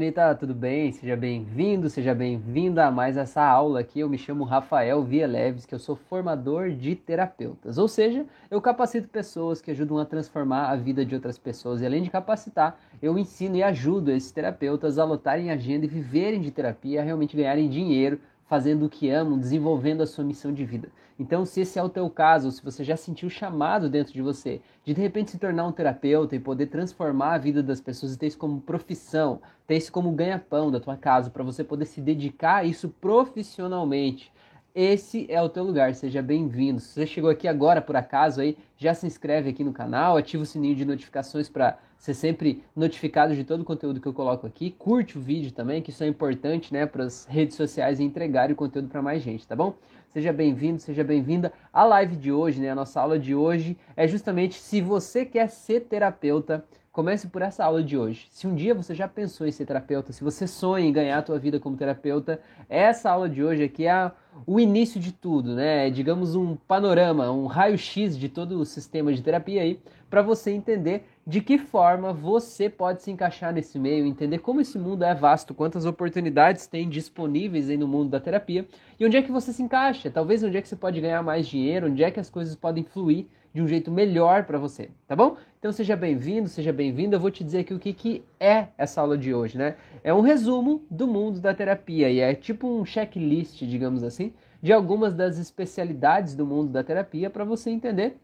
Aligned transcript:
Anitta, 0.00 0.32
tudo 0.32 0.54
bem? 0.54 0.92
Seja 0.92 1.16
bem-vindo, 1.16 1.90
seja 1.90 2.14
bem-vinda 2.14 2.86
a 2.86 2.90
mais 2.90 3.16
essa 3.16 3.42
aula 3.42 3.80
aqui. 3.80 3.98
Eu 3.98 4.08
me 4.08 4.16
chamo 4.16 4.44
Rafael 4.44 5.02
Via 5.02 5.26
Leves, 5.26 5.66
que 5.66 5.74
eu 5.74 5.78
sou 5.80 5.96
formador 5.96 6.70
de 6.70 6.94
terapeutas. 6.94 7.78
Ou 7.78 7.88
seja, 7.88 8.24
eu 8.48 8.60
capacito 8.60 9.08
pessoas 9.08 9.60
que 9.60 9.72
ajudam 9.72 9.98
a 9.98 10.04
transformar 10.04 10.70
a 10.70 10.76
vida 10.76 11.04
de 11.04 11.16
outras 11.16 11.36
pessoas. 11.36 11.80
E 11.80 11.86
além 11.86 12.04
de 12.04 12.10
capacitar, 12.10 12.78
eu 13.02 13.18
ensino 13.18 13.56
e 13.56 13.62
ajudo 13.64 14.12
esses 14.12 14.30
terapeutas 14.30 15.00
a 15.00 15.04
lotarem 15.04 15.50
agenda 15.50 15.84
e 15.84 15.88
viverem 15.88 16.40
de 16.40 16.52
terapia, 16.52 17.00
a 17.00 17.04
realmente 17.04 17.36
ganharem 17.36 17.68
dinheiro 17.68 18.20
fazendo 18.48 18.86
o 18.86 18.88
que 18.88 19.10
amam, 19.10 19.38
desenvolvendo 19.38 20.02
a 20.02 20.06
sua 20.06 20.24
missão 20.24 20.52
de 20.52 20.64
vida. 20.64 20.88
Então, 21.18 21.44
se 21.44 21.60
esse 21.60 21.78
é 21.78 21.82
o 21.82 21.88
teu 21.88 22.08
caso, 22.08 22.50
se 22.50 22.64
você 22.64 22.82
já 22.82 22.96
sentiu 22.96 23.28
chamado 23.28 23.90
dentro 23.90 24.12
de 24.12 24.22
você 24.22 24.60
de 24.84 24.94
de 24.94 25.00
repente 25.00 25.30
se 25.30 25.38
tornar 25.38 25.66
um 25.66 25.72
terapeuta 25.72 26.34
e 26.34 26.40
poder 26.40 26.66
transformar 26.66 27.34
a 27.34 27.38
vida 27.38 27.62
das 27.62 27.80
pessoas 27.80 28.14
e 28.14 28.18
ter 28.18 28.28
isso 28.28 28.38
como 28.38 28.60
profissão, 28.60 29.40
ter 29.66 29.76
isso 29.76 29.92
como 29.92 30.10
ganha-pão 30.12 30.70
da 30.70 30.80
tua 30.80 30.96
casa, 30.96 31.28
para 31.28 31.44
você 31.44 31.62
poder 31.62 31.84
se 31.84 32.00
dedicar 32.00 32.56
a 32.56 32.64
isso 32.64 32.88
profissionalmente, 32.88 34.32
esse 34.74 35.26
é 35.28 35.42
o 35.42 35.48
teu 35.48 35.64
lugar, 35.64 35.92
seja 35.94 36.22
bem-vindo. 36.22 36.78
Se 36.78 36.92
você 36.92 37.04
chegou 37.04 37.28
aqui 37.28 37.48
agora 37.48 37.82
por 37.82 37.96
acaso 37.96 38.40
aí, 38.40 38.56
já 38.76 38.94
se 38.94 39.06
inscreve 39.08 39.50
aqui 39.50 39.64
no 39.64 39.72
canal, 39.72 40.16
ativa 40.16 40.44
o 40.44 40.46
sininho 40.46 40.76
de 40.76 40.84
notificações 40.84 41.48
para 41.48 41.78
ser 41.98 42.14
sempre 42.14 42.62
notificado 42.74 43.34
de 43.34 43.44
todo 43.44 43.60
o 43.60 43.64
conteúdo 43.64 44.00
que 44.00 44.06
eu 44.06 44.12
coloco 44.12 44.46
aqui. 44.46 44.70
Curte 44.70 45.18
o 45.18 45.20
vídeo 45.20 45.52
também, 45.52 45.82
que 45.82 45.90
isso 45.90 46.02
é 46.04 46.06
importante, 46.06 46.72
né, 46.72 46.86
para 46.86 47.04
as 47.04 47.26
redes 47.26 47.56
sociais 47.56 48.00
entregarem 48.00 48.54
o 48.54 48.56
conteúdo 48.56 48.88
para 48.88 49.02
mais 49.02 49.22
gente, 49.22 49.46
tá 49.46 49.56
bom? 49.56 49.74
Seja 50.12 50.32
bem-vindo, 50.32 50.80
seja 50.80 51.04
bem-vinda. 51.04 51.52
A 51.72 51.84
live 51.84 52.16
de 52.16 52.32
hoje, 52.32 52.60
né, 52.60 52.70
a 52.70 52.74
nossa 52.74 53.00
aula 53.00 53.18
de 53.18 53.34
hoje 53.34 53.76
é 53.96 54.06
justamente 54.08 54.54
se 54.54 54.80
você 54.80 55.24
quer 55.24 55.50
ser 55.50 55.80
terapeuta, 55.80 56.64
Comece 56.98 57.28
por 57.28 57.42
essa 57.42 57.64
aula 57.64 57.80
de 57.80 57.96
hoje. 57.96 58.26
Se 58.28 58.44
um 58.44 58.56
dia 58.56 58.74
você 58.74 58.92
já 58.92 59.06
pensou 59.06 59.46
em 59.46 59.52
ser 59.52 59.64
terapeuta, 59.64 60.12
se 60.12 60.24
você 60.24 60.48
sonha 60.48 60.84
em 60.84 60.92
ganhar 60.92 61.18
a 61.18 61.22
tua 61.22 61.38
vida 61.38 61.60
como 61.60 61.76
terapeuta, 61.76 62.40
essa 62.68 63.08
aula 63.08 63.28
de 63.28 63.40
hoje 63.40 63.62
aqui 63.62 63.86
é 63.86 64.10
o 64.44 64.58
início 64.58 65.00
de 65.00 65.12
tudo, 65.12 65.54
né? 65.54 65.86
É, 65.86 65.90
digamos 65.90 66.34
um 66.34 66.56
panorama, 66.56 67.30
um 67.30 67.46
raio-x 67.46 68.18
de 68.18 68.28
todo 68.28 68.58
o 68.58 68.64
sistema 68.64 69.12
de 69.12 69.22
terapia 69.22 69.62
aí, 69.62 69.80
para 70.10 70.22
você 70.22 70.50
entender 70.50 71.04
de 71.24 71.40
que 71.40 71.56
forma 71.56 72.12
você 72.12 72.68
pode 72.68 73.00
se 73.00 73.12
encaixar 73.12 73.52
nesse 73.52 73.78
meio, 73.78 74.04
entender 74.04 74.38
como 74.38 74.60
esse 74.60 74.76
mundo 74.76 75.04
é 75.04 75.14
vasto, 75.14 75.54
quantas 75.54 75.86
oportunidades 75.86 76.66
tem 76.66 76.88
disponíveis 76.88 77.70
aí 77.70 77.76
no 77.76 77.86
mundo 77.86 78.10
da 78.10 78.18
terapia 78.18 78.66
e 78.98 79.06
onde 79.06 79.16
é 79.16 79.22
que 79.22 79.30
você 79.30 79.52
se 79.52 79.62
encaixa, 79.62 80.10
talvez 80.10 80.42
onde 80.42 80.56
é 80.56 80.60
que 80.60 80.66
você 80.66 80.74
pode 80.74 81.00
ganhar 81.00 81.22
mais 81.22 81.46
dinheiro, 81.46 81.86
onde 81.86 82.02
é 82.02 82.10
que 82.10 82.18
as 82.18 82.28
coisas 82.28 82.56
podem 82.56 82.82
fluir 82.82 83.28
de 83.58 83.62
um 83.62 83.66
jeito 83.66 83.90
melhor 83.90 84.44
para 84.44 84.56
você, 84.56 84.88
tá 85.04 85.16
bom? 85.16 85.36
Então 85.58 85.72
seja 85.72 85.96
bem-vindo, 85.96 86.48
seja 86.48 86.72
bem-vinda. 86.72 87.16
Eu 87.16 87.20
vou 87.20 87.28
te 87.28 87.42
dizer 87.42 87.58
aqui 87.58 87.74
o 87.74 87.78
que, 87.78 87.92
que 87.92 88.24
é 88.38 88.68
essa 88.78 89.00
aula 89.00 89.18
de 89.18 89.34
hoje, 89.34 89.58
né? 89.58 89.74
É 90.04 90.14
um 90.14 90.20
resumo 90.20 90.84
do 90.88 91.08
mundo 91.08 91.40
da 91.40 91.52
terapia 91.52 92.08
e 92.08 92.20
é 92.20 92.36
tipo 92.36 92.68
um 92.68 92.84
checklist, 92.84 93.58
digamos 93.64 94.04
assim, 94.04 94.32
de 94.62 94.72
algumas 94.72 95.12
das 95.12 95.38
especialidades 95.38 96.36
do 96.36 96.46
mundo 96.46 96.70
da 96.70 96.84
terapia 96.84 97.28
para 97.28 97.44
você 97.44 97.68
entender 97.68 98.16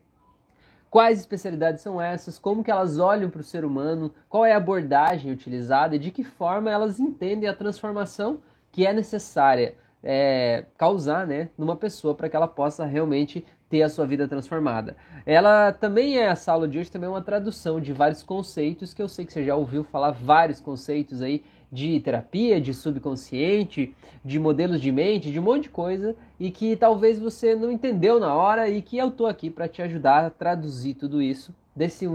quais 0.88 1.18
especialidades 1.18 1.82
são 1.82 2.00
essas, 2.00 2.38
como 2.38 2.62
que 2.62 2.70
elas 2.70 3.00
olham 3.00 3.28
para 3.28 3.40
o 3.40 3.44
ser 3.44 3.64
humano, 3.64 4.14
qual 4.28 4.46
é 4.46 4.52
a 4.52 4.58
abordagem 4.58 5.32
utilizada 5.32 5.96
e 5.96 5.98
de 5.98 6.12
que 6.12 6.22
forma 6.22 6.70
elas 6.70 7.00
entendem 7.00 7.48
a 7.48 7.56
transformação 7.56 8.38
que 8.70 8.86
é 8.86 8.92
necessária 8.92 9.74
é, 10.04 10.66
causar 10.76 11.26
né, 11.26 11.48
numa 11.56 11.74
pessoa 11.74 12.14
para 12.14 12.28
que 12.28 12.36
ela 12.36 12.46
possa 12.46 12.84
realmente 12.84 13.44
ter 13.74 13.82
a 13.82 13.88
sua 13.88 14.06
vida 14.06 14.28
transformada. 14.28 14.96
Ela 15.26 15.72
também 15.72 16.16
é, 16.16 16.26
essa 16.26 16.52
aula 16.52 16.68
de 16.68 16.78
hoje 16.78 16.92
também 16.92 17.08
é 17.08 17.10
uma 17.10 17.20
tradução 17.20 17.80
de 17.80 17.92
vários 17.92 18.22
conceitos 18.22 18.94
que 18.94 19.02
eu 19.02 19.08
sei 19.08 19.24
que 19.24 19.32
você 19.32 19.42
já 19.42 19.56
ouviu 19.56 19.82
falar 19.82 20.12
vários 20.12 20.60
conceitos 20.60 21.20
aí 21.20 21.42
de 21.72 21.98
terapia, 21.98 22.60
de 22.60 22.72
subconsciente, 22.72 23.92
de 24.24 24.38
modelos 24.38 24.80
de 24.80 24.92
mente, 24.92 25.32
de 25.32 25.40
um 25.40 25.42
monte 25.42 25.64
de 25.64 25.70
coisa 25.70 26.14
e 26.38 26.52
que 26.52 26.76
talvez 26.76 27.18
você 27.18 27.56
não 27.56 27.68
entendeu 27.68 28.20
na 28.20 28.32
hora 28.32 28.68
e 28.68 28.80
que 28.80 28.96
eu 28.96 29.10
tô 29.10 29.26
aqui 29.26 29.50
para 29.50 29.66
te 29.66 29.82
ajudar 29.82 30.24
a 30.24 30.30
traduzir 30.30 30.94
tudo 30.94 31.20
isso 31.20 31.52
desse 31.74 32.08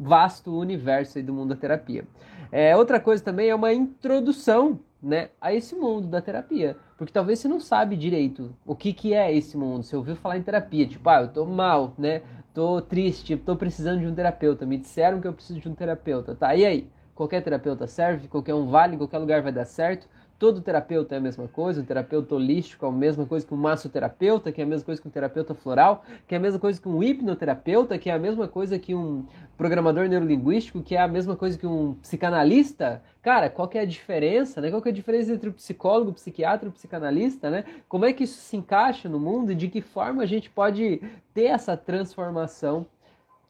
vasto 0.00 0.56
universo 0.56 1.18
aí 1.18 1.24
do 1.24 1.34
mundo 1.34 1.48
da 1.48 1.56
terapia. 1.56 2.04
É, 2.52 2.76
outra 2.76 3.00
coisa 3.00 3.24
também 3.24 3.48
é 3.48 3.54
uma 3.56 3.72
introdução 3.72 4.78
né, 5.02 5.30
a 5.40 5.52
esse 5.52 5.74
mundo 5.74 6.06
da 6.06 6.22
terapia. 6.22 6.76
Porque 6.96 7.12
talvez 7.12 7.38
você 7.40 7.48
não 7.48 7.58
sabe 7.58 7.96
direito 7.96 8.54
o 8.64 8.76
que, 8.76 8.92
que 8.92 9.12
é 9.12 9.34
esse 9.34 9.56
mundo. 9.56 9.82
Você 9.82 9.96
ouviu 9.96 10.14
falar 10.14 10.38
em 10.38 10.42
terapia, 10.42 10.86
tipo, 10.86 11.08
ah, 11.08 11.22
eu 11.22 11.28
tô 11.28 11.44
mal, 11.44 11.94
né? 11.98 12.22
Tô 12.54 12.80
triste, 12.80 13.36
tô 13.36 13.56
precisando 13.56 14.00
de 14.00 14.06
um 14.06 14.14
terapeuta. 14.14 14.64
Me 14.64 14.78
disseram 14.78 15.20
que 15.20 15.26
eu 15.26 15.32
preciso 15.32 15.58
de 15.58 15.68
um 15.68 15.74
terapeuta. 15.74 16.34
Tá, 16.34 16.54
e 16.54 16.64
aí? 16.64 16.90
Qualquer 17.14 17.42
terapeuta 17.42 17.86
serve? 17.86 18.28
Qualquer 18.28 18.54
um 18.54 18.68
vale? 18.68 18.96
Qualquer 18.96 19.18
lugar 19.18 19.42
vai 19.42 19.52
dar 19.52 19.64
certo? 19.64 20.08
Todo 20.42 20.60
terapeuta 20.60 21.14
é 21.14 21.18
a 21.18 21.20
mesma 21.20 21.46
coisa, 21.46 21.82
o 21.82 21.84
terapeuta 21.84 22.34
holístico 22.34 22.84
é 22.84 22.88
a 22.88 22.90
mesma 22.90 23.24
coisa 23.24 23.46
que 23.46 23.54
um 23.54 23.56
massoterapeuta, 23.56 24.50
que 24.50 24.60
é 24.60 24.64
a 24.64 24.66
mesma 24.66 24.84
coisa 24.84 25.00
que 25.00 25.06
um 25.06 25.10
terapeuta 25.12 25.54
floral, 25.54 26.04
que 26.26 26.34
é 26.34 26.38
a 26.38 26.40
mesma 26.40 26.58
coisa 26.58 26.82
que 26.82 26.88
um 26.88 27.00
hipnoterapeuta, 27.00 27.96
que 27.96 28.10
é 28.10 28.12
a 28.12 28.18
mesma 28.18 28.48
coisa 28.48 28.76
que 28.76 28.92
um 28.92 29.24
programador 29.56 30.08
neurolinguístico, 30.08 30.82
que 30.82 30.96
é 30.96 31.00
a 31.00 31.06
mesma 31.06 31.36
coisa 31.36 31.56
que 31.56 31.64
um 31.64 31.94
psicanalista. 32.02 33.00
Cara, 33.22 33.48
qual 33.48 33.68
que 33.68 33.78
é 33.78 33.82
a 33.82 33.84
diferença, 33.84 34.60
né? 34.60 34.68
Qual 34.68 34.82
que 34.82 34.88
é 34.88 34.90
a 34.90 34.94
diferença 34.94 35.32
entre 35.32 35.48
o 35.48 35.52
psicólogo, 35.52 36.10
o 36.10 36.14
psiquiatra 36.14 36.66
e 36.66 36.70
o 36.70 36.72
psicanalista, 36.72 37.48
né? 37.48 37.64
Como 37.88 38.04
é 38.04 38.12
que 38.12 38.24
isso 38.24 38.40
se 38.40 38.56
encaixa 38.56 39.08
no 39.08 39.20
mundo 39.20 39.52
e 39.52 39.54
de 39.54 39.68
que 39.68 39.80
forma 39.80 40.24
a 40.24 40.26
gente 40.26 40.50
pode 40.50 41.00
ter 41.32 41.44
essa 41.44 41.76
transformação 41.76 42.84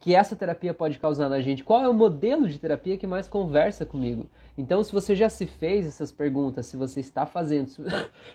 que 0.03 0.17
essa 0.17 0.35
terapia 0.35 0.75
pode 0.75 0.99
causar 0.99 1.29
na 1.29 1.41
gente? 1.41 1.63
Qual 1.63 1.81
é 1.81 1.89
o 1.89 1.95
modelo 1.95 2.49
de 2.49 2.59
terapia 2.59 2.99
que 2.99 3.07
mais 3.07 3.29
conversa 3.29 3.87
comigo? 3.87 4.27
Então, 4.59 4.83
se 4.83 4.91
você 4.91 5.15
já 5.15 5.29
se 5.29 5.47
fez 5.47 5.87
essas 5.87 6.11
perguntas, 6.11 6.67
se 6.67 6.77
você 6.77 6.99
está 6.99 7.25
fazendo, 7.25 7.69
se... 7.69 7.81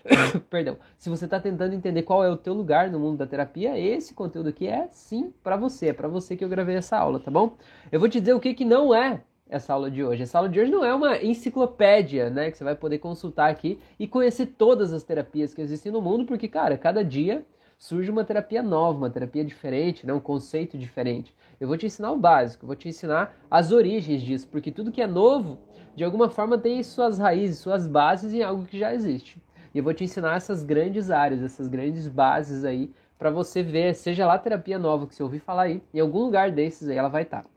perdão, 0.48 0.78
se 0.96 1.10
você 1.10 1.26
está 1.26 1.38
tentando 1.38 1.74
entender 1.74 2.04
qual 2.04 2.24
é 2.24 2.30
o 2.30 2.38
teu 2.38 2.54
lugar 2.54 2.90
no 2.90 2.98
mundo 2.98 3.18
da 3.18 3.26
terapia, 3.26 3.78
esse 3.78 4.14
conteúdo 4.14 4.48
aqui 4.48 4.66
é 4.66 4.88
sim 4.90 5.30
para 5.44 5.58
você, 5.58 5.88
é 5.88 5.92
para 5.92 6.08
você 6.08 6.38
que 6.38 6.42
eu 6.42 6.48
gravei 6.48 6.74
essa 6.74 6.96
aula, 6.96 7.20
tá 7.20 7.30
bom? 7.30 7.54
Eu 7.92 8.00
vou 8.00 8.08
te 8.08 8.18
dizer 8.18 8.32
o 8.32 8.40
que 8.40 8.54
que 8.54 8.64
não 8.64 8.94
é 8.94 9.20
essa 9.46 9.74
aula 9.74 9.90
de 9.90 10.02
hoje. 10.02 10.22
Essa 10.22 10.38
aula 10.38 10.48
de 10.48 10.58
hoje 10.58 10.72
não 10.72 10.82
é 10.82 10.94
uma 10.94 11.22
enciclopédia, 11.22 12.30
né, 12.30 12.50
que 12.50 12.56
você 12.56 12.64
vai 12.64 12.76
poder 12.76 12.96
consultar 12.96 13.50
aqui 13.50 13.78
e 13.98 14.08
conhecer 14.08 14.46
todas 14.46 14.90
as 14.90 15.02
terapias 15.02 15.52
que 15.52 15.60
existem 15.60 15.92
no 15.92 16.00
mundo, 16.00 16.24
porque 16.24 16.48
cara, 16.48 16.78
cada 16.78 17.04
dia 17.04 17.44
surge 17.78 18.10
uma 18.10 18.24
terapia 18.24 18.62
nova, 18.62 18.98
uma 18.98 19.10
terapia 19.10 19.44
diferente, 19.44 20.04
né? 20.04 20.12
um 20.12 20.20
conceito 20.20 20.76
diferente. 20.76 21.32
Eu 21.60 21.68
vou 21.68 21.76
te 21.76 21.86
ensinar 21.86 22.10
o 22.10 22.18
básico, 22.18 22.66
vou 22.66 22.76
te 22.76 22.88
ensinar 22.88 23.36
as 23.50 23.70
origens 23.70 24.20
disso, 24.20 24.48
porque 24.48 24.72
tudo 24.72 24.92
que 24.92 25.00
é 25.00 25.06
novo, 25.06 25.58
de 25.94 26.04
alguma 26.04 26.28
forma, 26.28 26.58
tem 26.58 26.82
suas 26.82 27.18
raízes, 27.18 27.58
suas 27.58 27.86
bases 27.86 28.34
em 28.34 28.42
algo 28.42 28.64
que 28.64 28.78
já 28.78 28.92
existe. 28.92 29.40
E 29.74 29.78
eu 29.78 29.84
vou 29.84 29.94
te 29.94 30.04
ensinar 30.04 30.36
essas 30.36 30.62
grandes 30.64 31.10
áreas, 31.10 31.42
essas 31.42 31.68
grandes 31.68 32.08
bases 32.08 32.64
aí, 32.64 32.92
para 33.18 33.30
você 33.30 33.62
ver, 33.62 33.94
seja 33.94 34.26
lá 34.26 34.34
a 34.34 34.38
terapia 34.38 34.78
nova 34.78 35.06
que 35.06 35.14
você 35.14 35.22
ouvir 35.22 35.40
falar 35.40 35.62
aí, 35.62 35.82
em 35.92 36.00
algum 36.00 36.24
lugar 36.24 36.50
desses 36.50 36.88
aí 36.88 36.96
ela 36.96 37.08
vai 37.08 37.22
estar. 37.22 37.42
Tá. 37.42 37.48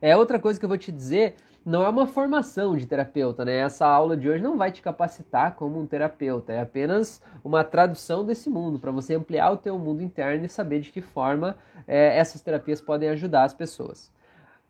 É 0.00 0.16
outra 0.16 0.38
coisa 0.38 0.58
que 0.58 0.64
eu 0.64 0.68
vou 0.68 0.78
te 0.78 0.92
dizer 0.92 1.36
não 1.64 1.82
é 1.82 1.88
uma 1.88 2.06
formação 2.06 2.76
de 2.76 2.86
terapeuta, 2.86 3.44
né? 3.44 3.56
Essa 3.56 3.86
aula 3.86 4.16
de 4.16 4.28
hoje 4.28 4.42
não 4.42 4.58
vai 4.58 4.70
te 4.70 4.82
capacitar 4.82 5.54
como 5.54 5.80
um 5.80 5.86
terapeuta, 5.86 6.52
é 6.52 6.60
apenas 6.60 7.22
uma 7.42 7.64
tradução 7.64 8.24
desse 8.24 8.50
mundo 8.50 8.78
para 8.78 8.90
você 8.90 9.14
ampliar 9.14 9.50
o 9.50 9.56
teu 9.56 9.78
mundo 9.78 10.02
interno 10.02 10.44
e 10.44 10.48
saber 10.48 10.80
de 10.80 10.92
que 10.92 11.00
forma 11.00 11.56
é, 11.88 12.18
essas 12.18 12.42
terapias 12.42 12.80
podem 12.80 13.08
ajudar 13.08 13.44
as 13.44 13.54
pessoas. 13.54 14.12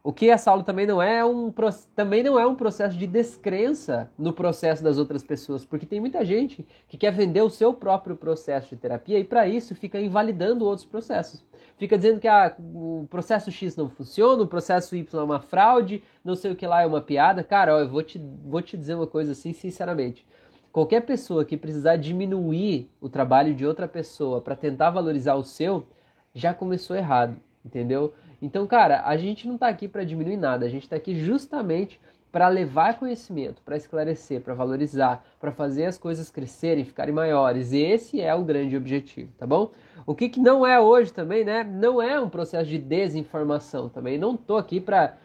O 0.07 0.13
que 0.13 0.29
essa 0.29 0.51
aula 0.51 0.63
também 0.63 0.87
não 0.87 1.01
é 1.01 1.25
um 1.25 1.51
também 1.97 2.23
não 2.23 2.39
é 2.39 2.47
um 2.47 2.55
processo 2.55 2.95
de 2.95 3.07
descrença 3.07 4.11
no 4.19 4.35
processo 4.35 4.85
das 4.85 4.99
outras 4.99 5.23
pessoas, 5.23 5.65
porque 5.65 5.87
tem 5.87 5.99
muita 5.99 6.23
gente 6.27 6.69
que 6.87 6.99
quer 6.99 7.11
vender 7.11 7.41
o 7.41 7.49
seu 7.49 7.73
próprio 7.73 8.15
processo 8.15 8.69
de 8.69 8.77
terapia 8.77 9.19
e 9.19 9.25
para 9.25 9.49
isso 9.49 9.75
fica 9.75 9.99
invalidando 9.99 10.67
outros 10.67 10.87
processos. 10.87 11.43
Fica 11.79 11.97
dizendo 11.97 12.21
que 12.21 12.29
ah, 12.29 12.55
o 12.59 13.07
processo 13.09 13.51
X 13.51 13.77
não 13.77 13.89
funciona, 13.89 14.43
o 14.43 14.47
processo 14.47 14.95
Y 14.95 15.21
é 15.21 15.25
uma 15.25 15.41
fraude, 15.41 16.03
não 16.23 16.35
sei 16.35 16.53
o 16.53 16.57
que 16.57 16.67
lá 16.67 16.83
é 16.83 16.87
uma 16.87 17.01
piada. 17.01 17.43
Cara, 17.43 17.75
ó, 17.75 17.79
eu 17.81 17.89
vou 17.89 18.03
te, 18.03 18.21
vou 18.45 18.61
te 18.61 18.77
dizer 18.77 18.95
uma 18.95 19.07
coisa 19.07 19.33
assim, 19.33 19.55
sinceramente. 19.55 20.27
Qualquer 20.71 21.01
pessoa 21.01 21.47
que 21.47 21.57
precisar 21.57 21.97
diminuir 21.97 22.91
o 23.01 23.09
trabalho 23.09 23.55
de 23.55 23.65
outra 23.65 23.89
pessoa 23.89 24.43
para 24.43 24.55
tentar 24.55 24.91
valorizar 24.91 25.35
o 25.35 25.45
seu, 25.45 25.87
já 26.35 26.53
começou 26.53 26.95
errado, 26.95 27.37
entendeu? 27.65 28.13
Então, 28.41 28.67
cara, 28.67 29.03
a 29.05 29.17
gente 29.17 29.47
não 29.47 29.55
está 29.55 29.69
aqui 29.69 29.89
para 29.89 30.05
diminuir 30.05 30.37
nada, 30.37 30.67
a 30.67 30.69
gente 30.69 30.85
está 30.85 30.97
aqui 30.97 31.15
justamente 31.15 32.01
para 32.35 32.49
levar 32.49 32.99
conhecimento, 32.99 33.63
para 33.63 33.77
esclarecer, 33.77 34.41
para 34.41 34.55
valorizar, 34.55 35.25
para 35.39 35.53
fazer 35.53 35.85
as 35.87 35.97
coisas 35.97 36.31
crescerem, 36.31 36.85
ficarem 36.85 37.15
maiores. 37.15 37.71
E 37.71 37.79
esse 37.79 38.21
é 38.21 38.35
o 38.35 38.43
grande 38.43 38.77
objetivo, 38.77 39.31
tá 39.39 39.47
bom? 39.47 39.71
O 40.05 40.17
que, 40.17 40.29
que 40.29 40.41
não 40.41 40.67
é 40.67 40.81
hoje 40.81 41.13
também, 41.13 41.45
né? 41.45 41.63
Não 41.63 42.03
é 42.03 42.21
um 42.21 42.29
processo 42.29 42.69
de 42.69 42.77
desinformação 42.77 43.89
também. 43.89 44.19
Não 44.19 44.37
tô 44.37 44.57
aqui 44.57 44.81
para 44.81 45.17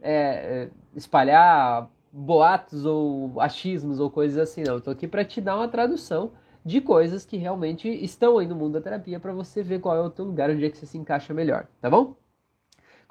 é, 0.00 0.12
é, 0.12 0.68
espalhar 0.96 1.86
boatos 2.10 2.86
ou 2.86 3.38
achismos 3.38 4.00
ou 4.00 4.10
coisas 4.10 4.38
assim, 4.38 4.62
não. 4.62 4.80
Tô 4.80 4.90
aqui 4.90 5.06
para 5.06 5.22
te 5.22 5.42
dar 5.42 5.56
uma 5.56 5.68
tradução 5.68 6.32
de 6.64 6.80
coisas 6.80 7.26
que 7.26 7.36
realmente 7.36 7.88
estão 7.88 8.38
aí 8.38 8.46
no 8.46 8.56
mundo 8.56 8.72
da 8.72 8.80
terapia 8.80 9.20
para 9.20 9.34
você 9.34 9.62
ver 9.62 9.80
qual 9.80 9.96
é 9.96 10.00
o 10.00 10.08
teu 10.08 10.24
lugar, 10.24 10.48
onde 10.48 10.64
é 10.64 10.70
que 10.70 10.78
você 10.78 10.86
se 10.86 10.96
encaixa 10.96 11.34
melhor, 11.34 11.66
tá 11.78 11.90
bom? 11.90 12.16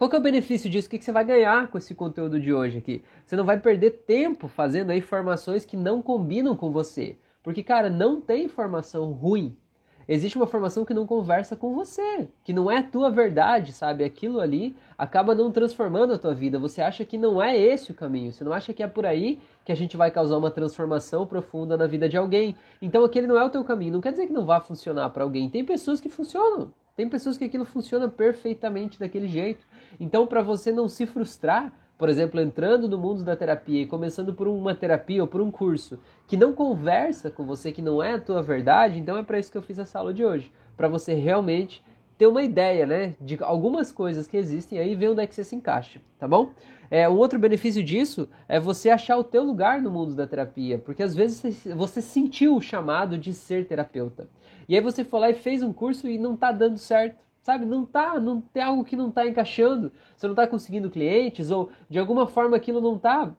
Qual 0.04 0.10
que 0.10 0.18
é 0.18 0.20
o 0.20 0.22
benefício 0.22 0.70
disso? 0.70 0.90
O 0.90 0.92
que, 0.92 1.00
que 1.00 1.06
você 1.06 1.14
vai 1.14 1.24
ganhar 1.24 1.70
com 1.70 1.78
esse 1.78 1.96
conteúdo 1.96 2.38
de 2.38 2.54
hoje 2.54 2.80
aqui? 2.80 3.02
Você 3.26 3.38
não 3.38 3.46
vai 3.46 3.58
perder 3.58 4.04
tempo 4.06 4.50
fazendo 4.50 4.90
aí 4.90 4.98
informações 4.98 5.64
que 5.64 5.78
não 5.78 6.02
combinam 6.02 6.58
com 6.58 6.74
você. 6.74 7.16
Porque, 7.42 7.64
cara, 7.64 7.90
não 7.90 8.20
tem 8.20 8.44
informação 8.44 9.14
ruim. 9.14 9.56
Existe 10.06 10.36
uma 10.36 10.46
formação 10.46 10.84
que 10.84 10.94
não 10.94 11.08
conversa 11.08 11.56
com 11.56 11.74
você, 11.74 12.28
que 12.44 12.52
não 12.52 12.70
é 12.70 12.84
tua 12.84 13.10
verdade, 13.10 13.72
sabe? 13.72 14.04
Aquilo 14.04 14.42
ali 14.42 14.76
acaba 14.98 15.34
não 15.34 15.50
transformando 15.54 16.12
a 16.12 16.18
tua 16.18 16.36
vida. 16.36 16.60
Você 16.60 16.82
acha 16.82 17.06
que 17.06 17.18
não 17.18 17.42
é 17.42 17.58
esse 17.58 17.92
o 17.92 17.96
caminho. 17.96 18.34
Você 18.34 18.44
não 18.44 18.52
acha 18.52 18.74
que 18.74 18.84
é 18.84 18.88
por 18.88 19.06
aí 19.06 19.40
que 19.64 19.72
a 19.72 19.76
gente 19.76 19.96
vai 19.96 20.12
causar 20.12 20.38
uma 20.38 20.52
transformação 20.52 21.26
profunda 21.26 21.78
na 21.78 21.88
vida 21.88 22.10
de 22.10 22.18
alguém. 22.18 22.58
Então 22.82 23.06
aquele 23.06 23.26
não 23.26 23.40
é 23.40 23.46
o 23.46 23.50
teu 23.50 23.64
caminho. 23.64 23.94
Não 23.94 24.02
quer 24.02 24.12
dizer 24.12 24.28
que 24.28 24.34
não 24.34 24.46
vá 24.46 24.60
funcionar 24.60 25.10
para 25.12 25.24
alguém. 25.24 25.50
Tem 25.50 25.64
pessoas 25.64 26.02
que 26.02 26.10
funcionam. 26.10 26.74
Tem 26.96 27.10
pessoas 27.10 27.38
que 27.38 27.46
aquilo 27.46 27.66
funciona 27.66 28.08
perfeitamente 28.08 29.00
daquele 29.00 29.28
jeito. 29.28 29.66
Então, 30.00 30.28
para 30.28 30.42
você 30.42 30.72
não 30.72 30.88
se 30.88 31.06
frustrar, 31.06 31.72
por 31.98 32.10
exemplo, 32.10 32.42
entrando 32.42 32.88
no 32.88 32.98
mundo 32.98 33.24
da 33.24 33.36
terapia 33.36 33.82
e 33.82 33.86
começando 33.86 34.34
por 34.34 34.48
uma 34.48 34.76
terapia 34.76 35.22
ou 35.22 35.28
por 35.28 35.42
um 35.42 35.52
curso 35.52 36.00
que 36.28 36.36
não 36.36 36.54
conversa 36.54 37.30
com 37.30 37.46
você, 37.46 37.72
que 37.72 37.82
não 37.82 38.02
é 38.02 38.14
a 38.14 38.20
tua 38.20 38.42
verdade, 38.42 39.00
então 39.00 39.18
é 39.18 39.24
para 39.24 39.40
isso 39.40 39.52
que 39.52 39.58
eu 39.58 39.62
fiz 39.62 39.78
essa 39.78 40.00
aula 40.00 40.14
de 40.14 40.26
hoje, 40.26 40.52
para 40.76 40.88
você 40.88 41.14
realmente 41.14 41.84
ter 42.18 42.28
uma 42.28 42.44
ideia, 42.44 42.86
né, 42.86 43.16
de 43.20 43.38
algumas 43.42 43.92
coisas 43.92 44.28
que 44.28 44.38
existem 44.38 44.80
aí 44.80 44.96
ver 44.96 45.10
onde 45.10 45.22
é 45.22 45.28
que 45.28 45.34
você 45.34 45.44
se 45.44 45.56
encaixa, 45.56 46.02
tá 46.20 46.28
bom? 46.28 46.52
É, 46.90 47.10
um 47.10 47.18
outro 47.18 47.40
benefício 47.40 47.84
disso 47.84 48.30
é 48.48 48.60
você 48.60 48.90
achar 48.90 49.18
o 49.18 49.24
teu 49.24 49.44
lugar 49.44 49.82
no 49.82 49.90
mundo 49.90 50.14
da 50.14 50.28
terapia, 50.28 50.78
porque 50.78 51.02
às 51.02 51.16
vezes 51.16 51.66
você 51.76 52.02
sentiu 52.02 52.56
o 52.56 52.62
chamado 52.62 53.18
de 53.18 53.34
ser 53.34 53.66
terapeuta. 53.66 54.28
E 54.70 54.76
aí 54.76 54.82
você 54.82 55.04
foi 55.04 55.20
lá 55.20 55.30
e 55.30 55.34
fez 55.34 55.64
um 55.64 55.74
curso 55.74 56.08
e 56.08 56.18
não 56.18 56.36
está 56.36 56.52
dando 56.52 56.78
certo 56.78 57.24
sabe? 57.44 57.66
Não 57.66 57.86
tá, 57.86 58.20
não 58.20 58.42
tem 58.42 58.64
algo 58.64 58.84
que 58.84 58.96
não 58.96 59.10
está 59.10 59.28
encaixando. 59.28 59.92
Você 60.16 60.26
não 60.26 60.34
está 60.34 60.48
conseguindo 60.48 60.90
clientes 60.90 61.52
ou 61.52 61.70
de 61.90 62.00
alguma 62.00 62.26
forma 62.26 62.58
aquilo 62.58 62.82
não 62.82 62.96
está 62.96 63.32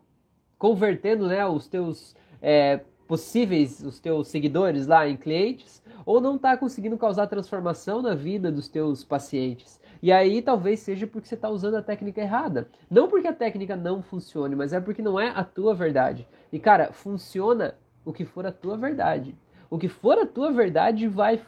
convertendo, 0.58 1.26
né, 1.26 1.44
os 1.46 1.66
teus 1.66 2.14
é, 2.40 2.80
possíveis, 3.08 3.80
os 3.80 3.98
teus 3.98 4.28
seguidores 4.28 4.86
lá 4.86 5.08
em 5.08 5.16
clientes, 5.16 5.82
ou 6.06 6.20
não 6.20 6.36
está 6.36 6.56
conseguindo 6.56 6.96
causar 6.96 7.26
transformação 7.26 8.00
na 8.00 8.14
vida 8.14 8.52
dos 8.52 8.68
teus 8.68 9.02
pacientes. 9.04 9.80
E 10.02 10.12
aí 10.12 10.42
talvez 10.42 10.80
seja 10.80 11.06
porque 11.06 11.26
você 11.26 11.34
está 11.34 11.48
usando 11.48 11.76
a 11.76 11.82
técnica 11.82 12.20
errada. 12.20 12.68
Não 12.90 13.08
porque 13.08 13.26
a 13.26 13.32
técnica 13.32 13.74
não 13.74 14.02
funcione, 14.02 14.54
mas 14.54 14.72
é 14.72 14.80
porque 14.80 15.00
não 15.00 15.18
é 15.18 15.30
a 15.30 15.42
tua 15.42 15.74
verdade. 15.74 16.28
E 16.52 16.58
cara, 16.58 16.92
funciona 16.92 17.74
o 18.04 18.12
que 18.12 18.24
for 18.24 18.46
a 18.46 18.52
tua 18.52 18.76
verdade. 18.76 19.34
O 19.70 19.78
que 19.78 19.88
for 19.88 20.18
a 20.18 20.26
tua 20.26 20.52
verdade 20.52 21.08
vai 21.08 21.40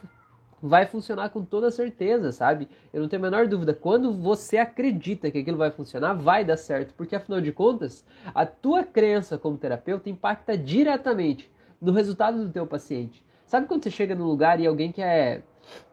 vai 0.61 0.85
funcionar 0.85 1.29
com 1.29 1.43
toda 1.43 1.69
certeza, 1.69 2.31
sabe? 2.31 2.67
Eu 2.91 3.01
não 3.01 3.09
tenho 3.09 3.21
a 3.21 3.29
menor 3.29 3.47
dúvida. 3.47 3.73
Quando 3.73 4.11
você 4.13 4.57
acredita 4.57 5.29
que 5.29 5.37
aquilo 5.39 5.57
vai 5.57 5.71
funcionar, 5.71 6.13
vai 6.13 6.43
dar 6.43 6.57
certo, 6.57 6.93
porque 6.95 7.15
afinal 7.15 7.39
de 7.39 7.51
contas, 7.51 8.05
a 8.33 8.45
tua 8.45 8.83
crença 8.83 9.37
como 9.37 9.57
terapeuta 9.57 10.09
impacta 10.09 10.57
diretamente 10.57 11.49
no 11.79 11.91
resultado 11.91 12.43
do 12.43 12.51
teu 12.51 12.65
paciente. 12.65 13.23
Sabe 13.45 13.67
quando 13.67 13.83
você 13.83 13.91
chega 13.91 14.15
num 14.15 14.25
lugar 14.25 14.59
e 14.59 14.67
alguém 14.67 14.91
quer, 14.91 15.43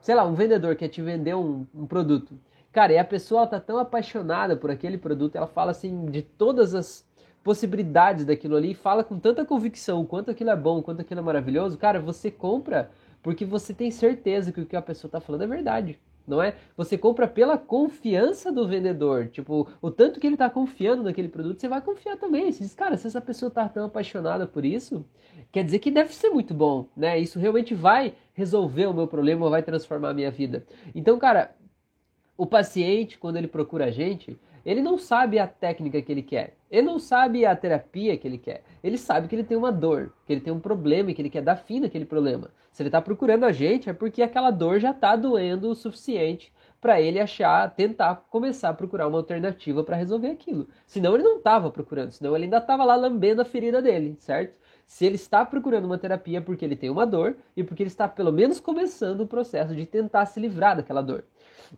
sei 0.01 0.15
lá, 0.15 0.25
um 0.25 0.35
vendedor 0.35 0.75
quer 0.77 0.89
te 0.89 1.03
vender 1.03 1.35
um, 1.35 1.67
um 1.75 1.87
produto, 1.87 2.39
cara, 2.73 2.93
e 2.93 2.99
a 2.99 3.05
pessoa 3.05 3.47
tá 3.47 3.61
tão 3.61 3.79
apaixonada 3.79 4.57
por 4.57 4.71
aquele 4.71 4.99
produto, 4.99 5.37
ela 5.37 5.47
fala 5.47 5.71
assim 5.71 6.07
de 6.07 6.23
todas 6.23 6.75
as 6.75 7.07
possibilidades 7.45 8.25
daquilo 8.25 8.57
ali, 8.57 8.75
fala 8.75 9.05
com 9.05 9.19
tanta 9.19 9.45
convicção, 9.45 10.05
quanto 10.05 10.31
aquilo 10.31 10.51
é 10.51 10.57
bom, 10.57 10.83
quanto 10.83 11.03
aquilo 11.03 11.21
é 11.21 11.23
maravilhoso, 11.23 11.77
cara, 11.77 12.01
você 12.01 12.31
compra 12.31 12.91
porque 13.25 13.47
você 13.47 13.73
tem 13.73 13.91
certeza 13.91 14.53
que 14.53 14.61
o 14.61 14.67
que 14.67 14.77
a 14.77 14.83
pessoa 14.83 15.09
está 15.09 15.19
falando 15.19 15.45
é 15.45 15.47
verdade. 15.47 15.99
Não 16.27 16.43
é? 16.43 16.57
Você 16.77 16.97
compra 16.97 17.27
pela 17.27 17.57
confiança 17.57 18.53
do 18.53 18.69
vendedor. 18.69 19.29
Tipo, 19.29 19.67
o 19.81 19.91
tanto 19.91 20.21
que 20.21 20.27
ele 20.27 20.35
está 20.35 20.49
confiando 20.49 21.03
naquele 21.03 21.29
produto, 21.29 21.59
você 21.59 21.67
vai 21.69 21.81
confiar 21.81 22.19
também. 22.19 22.53
Você 22.53 22.63
diz, 22.63 22.75
cara, 22.75 22.99
se 22.99 23.07
essa 23.07 23.23
pessoa 23.23 23.49
está 23.49 23.67
tão 23.67 23.87
apaixonada 23.87 24.47
por 24.47 24.63
isso, 24.65 25.05
quer 25.51 25.65
dizer 25.65 25.79
que 25.79 25.91
deve 25.91 26.15
ser 26.15 26.29
muito 26.29 26.53
bom, 26.53 26.87
né? 26.95 27.19
Isso 27.19 27.39
realmente 27.39 27.75
vai 27.75 28.15
resolver 28.35 28.87
o 28.87 28.95
meu 28.95 29.07
problema, 29.07 29.49
vai 29.49 29.63
transformar 29.63 30.11
a 30.11 30.15
minha 30.15 30.31
vida. 30.31 30.67
Então, 30.95 31.19
cara, 31.19 31.55
o 32.37 32.47
paciente, 32.47 33.19
quando 33.19 33.37
ele 33.37 33.49
procura 33.49 33.87
a 33.87 33.91
gente, 33.91 34.39
ele 34.65 34.81
não 34.81 34.97
sabe 34.97 35.39
a 35.39 35.47
técnica 35.47 36.01
que 36.01 36.11
ele 36.11 36.23
quer. 36.23 36.57
Ele 36.71 36.87
não 36.87 36.99
sabe 36.99 37.45
a 37.45 37.55
terapia 37.55 38.17
que 38.17 38.27
ele 38.27 38.39
quer. 38.39 38.63
Ele 38.83 38.97
sabe 38.97 39.29
que 39.29 39.35
ele 39.35 39.45
tem 39.45 39.57
uma 39.57 39.71
dor, 39.71 40.13
que 40.27 40.33
ele 40.33 40.41
tem 40.41 40.53
um 40.53 40.59
problema 40.59 41.11
e 41.11 41.15
que 41.15 41.23
ele 41.23 41.31
quer 41.31 41.43
dar 41.43 41.57
fim 41.57 41.81
naquele 41.81 42.05
problema. 42.05 42.51
Se 42.73 42.83
ele 42.83 42.89
está 42.89 43.01
procurando 43.01 43.45
a 43.45 43.53
gente, 43.53 43.89
é 43.89 43.93
porque 43.93 44.23
aquela 44.23 44.51
dor 44.51 44.81
já 44.81 44.91
está 44.91 45.15
doendo 45.15 45.71
o 45.71 45.75
suficiente 45.75 46.53
para 46.81 47.01
ele 47.01 47.21
achar, 47.21 47.75
tentar 47.75 48.27
começar 48.29 48.71
a 48.71 48.75
procurar 48.75 49.07
uma 49.07 49.19
alternativa 49.19 49.85
para 49.85 49.97
resolver 49.97 50.29
aquilo. 50.29 50.69
Senão 50.87 51.15
ele 51.15 51.23
não 51.23 51.39
estava 51.39 51.71
procurando, 51.71 52.13
senão 52.13 52.35
ele 52.35 52.45
ainda 52.45 52.59
estava 52.59 52.85
lá 52.85 52.95
lambendo 52.95 53.41
a 53.41 53.45
ferida 53.45 53.81
dele, 53.81 54.17
certo? 54.19 54.55
Se 54.87 55.07
ele 55.07 55.15
está 55.15 55.47
procurando 55.47 55.87
uma 55.87 55.97
terapia 55.97 56.43
porque 56.43 56.65
ele 56.65 56.77
tem 56.77 56.91
uma 56.91 57.07
dor 57.07 57.37
e 57.57 57.65
porque 57.65 57.83
ele 57.83 57.89
está 57.89 58.07
pelo 58.07 58.33
menos 58.33 58.61
começando 58.61 59.23
o 59.23 59.27
processo 59.27 59.75
de 59.75 59.87
tentar 59.87 60.27
se 60.27 60.39
livrar 60.39 60.77
daquela 60.77 61.01
dor. 61.01 61.25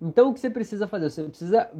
Então 0.00 0.30
o 0.30 0.34
que 0.34 0.40
você 0.40 0.50
precisa 0.50 0.88
fazer? 0.88 1.10
Você 1.10 1.22
precisa 1.22 1.70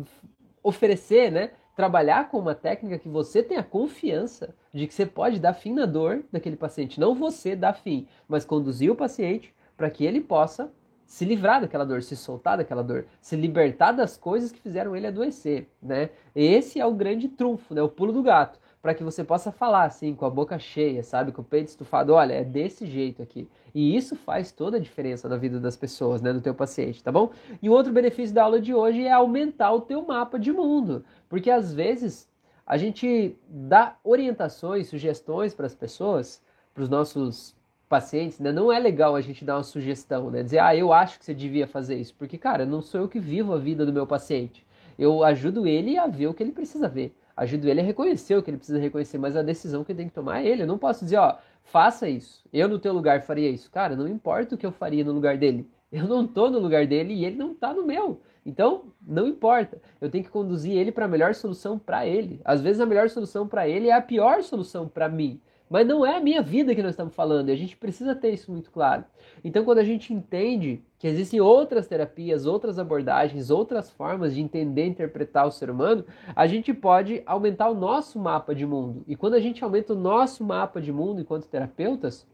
oferecer, 0.66 1.30
né? 1.30 1.50
Trabalhar 1.76 2.28
com 2.28 2.38
uma 2.38 2.54
técnica 2.54 2.98
que 2.98 3.08
você 3.08 3.42
tenha 3.42 3.62
confiança 3.62 4.54
de 4.72 4.86
que 4.86 4.94
você 4.94 5.06
pode 5.06 5.38
dar 5.38 5.54
fim 5.54 5.72
na 5.72 5.86
dor 5.86 6.24
daquele 6.32 6.56
paciente. 6.56 6.98
Não 6.98 7.14
você 7.14 7.54
dar 7.54 7.74
fim, 7.74 8.08
mas 8.26 8.44
conduzir 8.44 8.90
o 8.90 8.96
paciente 8.96 9.54
para 9.76 9.90
que 9.90 10.04
ele 10.04 10.20
possa 10.20 10.72
se 11.06 11.24
livrar 11.24 11.60
daquela 11.60 11.84
dor, 11.84 12.02
se 12.02 12.16
soltar 12.16 12.56
daquela 12.56 12.82
dor, 12.82 13.06
se 13.20 13.36
libertar 13.36 13.92
das 13.92 14.16
coisas 14.16 14.50
que 14.50 14.60
fizeram 14.60 14.96
ele 14.96 15.06
adoecer, 15.06 15.68
né? 15.80 16.10
Esse 16.34 16.80
é 16.80 16.86
o 16.86 16.94
grande 16.94 17.28
trunfo, 17.28 17.74
né? 17.74 17.82
O 17.82 17.88
pulo 17.88 18.12
do 18.12 18.22
gato 18.22 18.58
para 18.86 18.94
que 18.94 19.02
você 19.02 19.24
possa 19.24 19.50
falar 19.50 19.82
assim, 19.82 20.14
com 20.14 20.24
a 20.24 20.30
boca 20.30 20.60
cheia, 20.60 21.02
sabe? 21.02 21.32
Com 21.32 21.42
o 21.42 21.44
peito 21.44 21.66
estufado, 21.66 22.14
olha, 22.14 22.34
é 22.34 22.44
desse 22.44 22.86
jeito 22.86 23.20
aqui. 23.20 23.48
E 23.74 23.96
isso 23.96 24.14
faz 24.14 24.52
toda 24.52 24.76
a 24.76 24.80
diferença 24.80 25.28
na 25.28 25.36
vida 25.36 25.58
das 25.58 25.76
pessoas, 25.76 26.22
né? 26.22 26.32
Do 26.32 26.40
teu 26.40 26.54
paciente, 26.54 27.02
tá 27.02 27.10
bom? 27.10 27.32
E 27.60 27.68
o 27.68 27.72
outro 27.72 27.92
benefício 27.92 28.32
da 28.32 28.44
aula 28.44 28.60
de 28.60 28.72
hoje 28.72 29.02
é 29.02 29.10
aumentar 29.10 29.72
o 29.72 29.80
teu 29.80 30.06
mapa 30.06 30.38
de 30.38 30.52
mundo. 30.52 31.04
Porque 31.28 31.50
às 31.50 31.74
vezes 31.74 32.28
a 32.64 32.76
gente 32.76 33.36
dá 33.48 33.96
orientações, 34.04 34.86
sugestões 34.86 35.52
para 35.52 35.66
as 35.66 35.74
pessoas, 35.74 36.40
para 36.72 36.84
os 36.84 36.88
nossos 36.88 37.56
pacientes, 37.88 38.38
né? 38.38 38.52
Não 38.52 38.70
é 38.70 38.78
legal 38.78 39.16
a 39.16 39.20
gente 39.20 39.44
dar 39.44 39.56
uma 39.56 39.64
sugestão, 39.64 40.30
né? 40.30 40.44
Dizer, 40.44 40.60
ah, 40.60 40.76
eu 40.76 40.92
acho 40.92 41.18
que 41.18 41.24
você 41.24 41.34
devia 41.34 41.66
fazer 41.66 41.96
isso. 41.96 42.14
Porque, 42.16 42.38
cara, 42.38 42.64
não 42.64 42.80
sou 42.80 43.00
eu 43.00 43.08
que 43.08 43.18
vivo 43.18 43.52
a 43.52 43.58
vida 43.58 43.84
do 43.84 43.92
meu 43.92 44.06
paciente. 44.06 44.64
Eu 44.96 45.24
ajudo 45.24 45.66
ele 45.66 45.98
a 45.98 46.06
ver 46.06 46.28
o 46.28 46.34
que 46.34 46.40
ele 46.40 46.52
precisa 46.52 46.88
ver 46.88 47.12
ajudo 47.36 47.68
ele 47.68 47.80
a 47.80 47.84
reconhecer 47.84 48.36
o 48.36 48.42
que 48.42 48.50
ele 48.50 48.56
precisa 48.56 48.78
reconhecer, 48.78 49.18
mas 49.18 49.36
a 49.36 49.42
decisão 49.42 49.84
que 49.84 49.94
tem 49.94 50.08
que 50.08 50.14
tomar 50.14 50.40
é 50.40 50.48
ele. 50.48 50.62
Eu 50.62 50.66
não 50.66 50.78
posso 50.78 51.04
dizer, 51.04 51.18
ó, 51.18 51.36
faça 51.62 52.08
isso. 52.08 52.42
Eu 52.52 52.68
no 52.68 52.78
teu 52.78 52.92
lugar 52.92 53.22
faria 53.22 53.50
isso. 53.50 53.70
Cara, 53.70 53.94
não 53.94 54.08
importa 54.08 54.54
o 54.54 54.58
que 54.58 54.64
eu 54.64 54.72
faria 54.72 55.04
no 55.04 55.12
lugar 55.12 55.36
dele. 55.36 55.68
Eu 55.92 56.08
não 56.08 56.26
tô 56.26 56.50
no 56.50 56.58
lugar 56.58 56.86
dele 56.86 57.14
e 57.14 57.24
ele 57.24 57.36
não 57.36 57.54
tá 57.54 57.72
no 57.72 57.84
meu. 57.84 58.20
Então, 58.44 58.92
não 59.06 59.26
importa. 59.26 59.80
Eu 60.00 60.08
tenho 60.08 60.24
que 60.24 60.30
conduzir 60.30 60.72
ele 60.72 60.92
para 60.92 61.04
a 61.04 61.08
melhor 61.08 61.34
solução 61.34 61.78
para 61.78 62.06
ele. 62.06 62.40
Às 62.44 62.60
vezes 62.60 62.80
a 62.80 62.86
melhor 62.86 63.10
solução 63.10 63.46
para 63.46 63.68
ele 63.68 63.88
é 63.88 63.92
a 63.92 64.00
pior 64.00 64.42
solução 64.42 64.88
para 64.88 65.08
mim. 65.08 65.40
Mas 65.68 65.86
não 65.86 66.06
é 66.06 66.16
a 66.16 66.20
minha 66.20 66.40
vida 66.40 66.74
que 66.74 66.82
nós 66.82 66.92
estamos 66.92 67.14
falando, 67.14 67.48
e 67.48 67.52
a 67.52 67.56
gente 67.56 67.76
precisa 67.76 68.14
ter 68.14 68.30
isso 68.30 68.52
muito 68.52 68.70
claro. 68.70 69.04
Então, 69.42 69.64
quando 69.64 69.78
a 69.78 69.84
gente 69.84 70.12
entende 70.12 70.80
que 70.98 71.08
existem 71.08 71.40
outras 71.40 71.88
terapias, 71.88 72.46
outras 72.46 72.78
abordagens, 72.78 73.50
outras 73.50 73.90
formas 73.90 74.34
de 74.34 74.40
entender 74.40 74.84
e 74.84 74.88
interpretar 74.88 75.46
o 75.46 75.50
ser 75.50 75.68
humano, 75.68 76.04
a 76.34 76.46
gente 76.46 76.72
pode 76.72 77.22
aumentar 77.26 77.68
o 77.68 77.74
nosso 77.74 78.18
mapa 78.18 78.54
de 78.54 78.64
mundo. 78.64 79.04
E 79.08 79.16
quando 79.16 79.34
a 79.34 79.40
gente 79.40 79.62
aumenta 79.62 79.92
o 79.92 79.96
nosso 79.96 80.44
mapa 80.44 80.80
de 80.80 80.92
mundo 80.92 81.20
enquanto 81.20 81.48
terapeutas, 81.48 82.26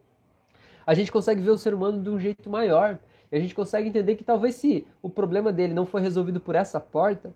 a 0.87 0.95
gente 0.95 1.11
consegue 1.11 1.41
ver 1.41 1.51
o 1.51 1.59
ser 1.59 1.73
humano 1.75 2.03
de 2.03 2.11
um 2.11 2.19
jeito 2.19 2.51
maior. 2.51 2.99
E 3.31 3.37
a 3.37 3.41
gente 3.41 3.55
consegue 3.55 3.89
entender 3.89 4.17
que 4.17 4.25
talvez 4.25 4.57
se 4.57 4.87
o 5.01 5.09
problema 5.09 5.51
dele 5.51 5.73
não 5.73 5.87
foi 5.87 6.03
resolvido 6.03 6.39
por 6.39 6.55
essa 6.55 6.79
porta, 6.79 7.33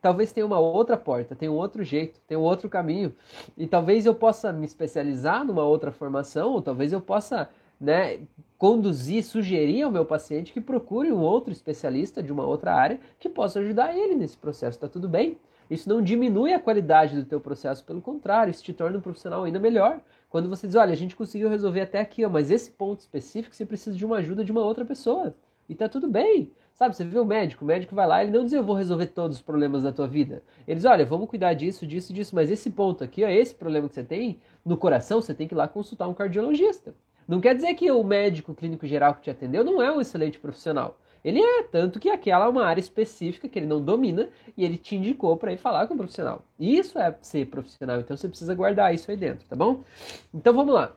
talvez 0.00 0.32
tenha 0.32 0.46
uma 0.46 0.58
outra 0.58 0.96
porta, 0.96 1.34
tenha 1.34 1.52
um 1.52 1.56
outro 1.56 1.84
jeito, 1.84 2.20
tenha 2.26 2.38
um 2.38 2.42
outro 2.42 2.68
caminho. 2.68 3.14
E 3.56 3.66
talvez 3.66 4.06
eu 4.06 4.14
possa 4.14 4.52
me 4.52 4.66
especializar 4.66 5.44
numa 5.44 5.64
outra 5.64 5.92
formação, 5.92 6.52
ou 6.52 6.62
talvez 6.62 6.92
eu 6.92 7.00
possa 7.00 7.48
né, 7.80 8.20
conduzir, 8.58 9.24
sugerir 9.24 9.82
ao 9.82 9.90
meu 9.90 10.04
paciente 10.04 10.52
que 10.52 10.60
procure 10.60 11.10
um 11.10 11.20
outro 11.20 11.52
especialista 11.52 12.22
de 12.22 12.32
uma 12.32 12.44
outra 12.44 12.74
área 12.74 13.00
que 13.18 13.28
possa 13.28 13.60
ajudar 13.60 13.96
ele 13.96 14.14
nesse 14.14 14.36
processo. 14.36 14.76
Está 14.76 14.88
tudo 14.88 15.08
bem? 15.08 15.38
Isso 15.70 15.88
não 15.88 16.02
diminui 16.02 16.52
a 16.52 16.58
qualidade 16.58 17.14
do 17.14 17.24
teu 17.24 17.40
processo, 17.40 17.84
pelo 17.84 18.02
contrário, 18.02 18.50
isso 18.50 18.62
te 18.62 18.72
torna 18.72 18.98
um 18.98 19.00
profissional 19.00 19.44
ainda 19.44 19.58
melhor. 19.58 20.00
Quando 20.28 20.48
você 20.48 20.66
diz, 20.66 20.76
olha, 20.76 20.92
a 20.92 20.96
gente 20.96 21.14
conseguiu 21.14 21.48
resolver 21.48 21.80
até 21.80 22.00
aqui, 22.00 22.24
ó, 22.24 22.28
mas 22.28 22.50
esse 22.50 22.70
ponto 22.72 23.00
específico 23.00 23.54
você 23.54 23.64
precisa 23.64 23.96
de 23.96 24.04
uma 24.04 24.16
ajuda 24.16 24.44
de 24.44 24.50
uma 24.50 24.62
outra 24.62 24.84
pessoa. 24.84 25.34
E 25.68 25.74
tá 25.74 25.88
tudo 25.88 26.08
bem. 26.08 26.50
Sabe, 26.82 26.96
você 26.96 27.04
vê 27.04 27.18
o 27.18 27.26
médico, 27.26 27.62
o 27.62 27.66
médico 27.66 27.94
vai 27.94 28.06
lá, 28.06 28.22
ele 28.22 28.32
não 28.32 28.42
diz 28.42 28.54
eu 28.54 28.64
vou 28.64 28.74
resolver 28.74 29.08
todos 29.08 29.36
os 29.36 29.42
problemas 29.42 29.82
da 29.82 29.92
tua 29.92 30.08
vida. 30.08 30.42
Eles, 30.66 30.86
olha, 30.86 31.04
vamos 31.04 31.28
cuidar 31.28 31.52
disso, 31.52 31.86
disso, 31.86 32.10
disso, 32.10 32.34
mas 32.34 32.50
esse 32.50 32.70
ponto 32.70 33.04
aqui, 33.04 33.22
ó, 33.22 33.28
esse 33.28 33.54
problema 33.54 33.86
que 33.86 33.94
você 33.94 34.02
tem 34.02 34.40
no 34.64 34.78
coração, 34.78 35.20
você 35.20 35.34
tem 35.34 35.46
que 35.46 35.52
ir 35.52 35.58
lá 35.58 35.68
consultar 35.68 36.08
um 36.08 36.14
cardiologista. 36.14 36.94
Não 37.28 37.38
quer 37.38 37.54
dizer 37.54 37.74
que 37.74 37.90
o 37.90 38.02
médico 38.02 38.54
clínico 38.54 38.86
geral 38.86 39.14
que 39.14 39.20
te 39.20 39.28
atendeu 39.28 39.62
não 39.62 39.82
é 39.82 39.92
um 39.92 40.00
excelente 40.00 40.38
profissional. 40.38 40.98
Ele 41.22 41.42
é, 41.42 41.64
tanto 41.64 42.00
que 42.00 42.08
aquela 42.08 42.46
é 42.46 42.48
uma 42.48 42.64
área 42.64 42.80
específica 42.80 43.46
que 43.46 43.58
ele 43.58 43.66
não 43.66 43.84
domina 43.84 44.30
e 44.56 44.64
ele 44.64 44.78
te 44.78 44.96
indicou 44.96 45.36
para 45.36 45.52
ir 45.52 45.58
falar 45.58 45.86
com 45.86 45.92
o 45.92 45.98
profissional. 45.98 46.42
Isso 46.58 46.98
é 46.98 47.14
ser 47.20 47.44
profissional, 47.48 48.00
então 48.00 48.16
você 48.16 48.26
precisa 48.26 48.54
guardar 48.54 48.94
isso 48.94 49.10
aí 49.10 49.18
dentro, 49.18 49.46
tá 49.46 49.54
bom? 49.54 49.84
Então 50.32 50.54
vamos 50.54 50.74
lá. 50.74 50.96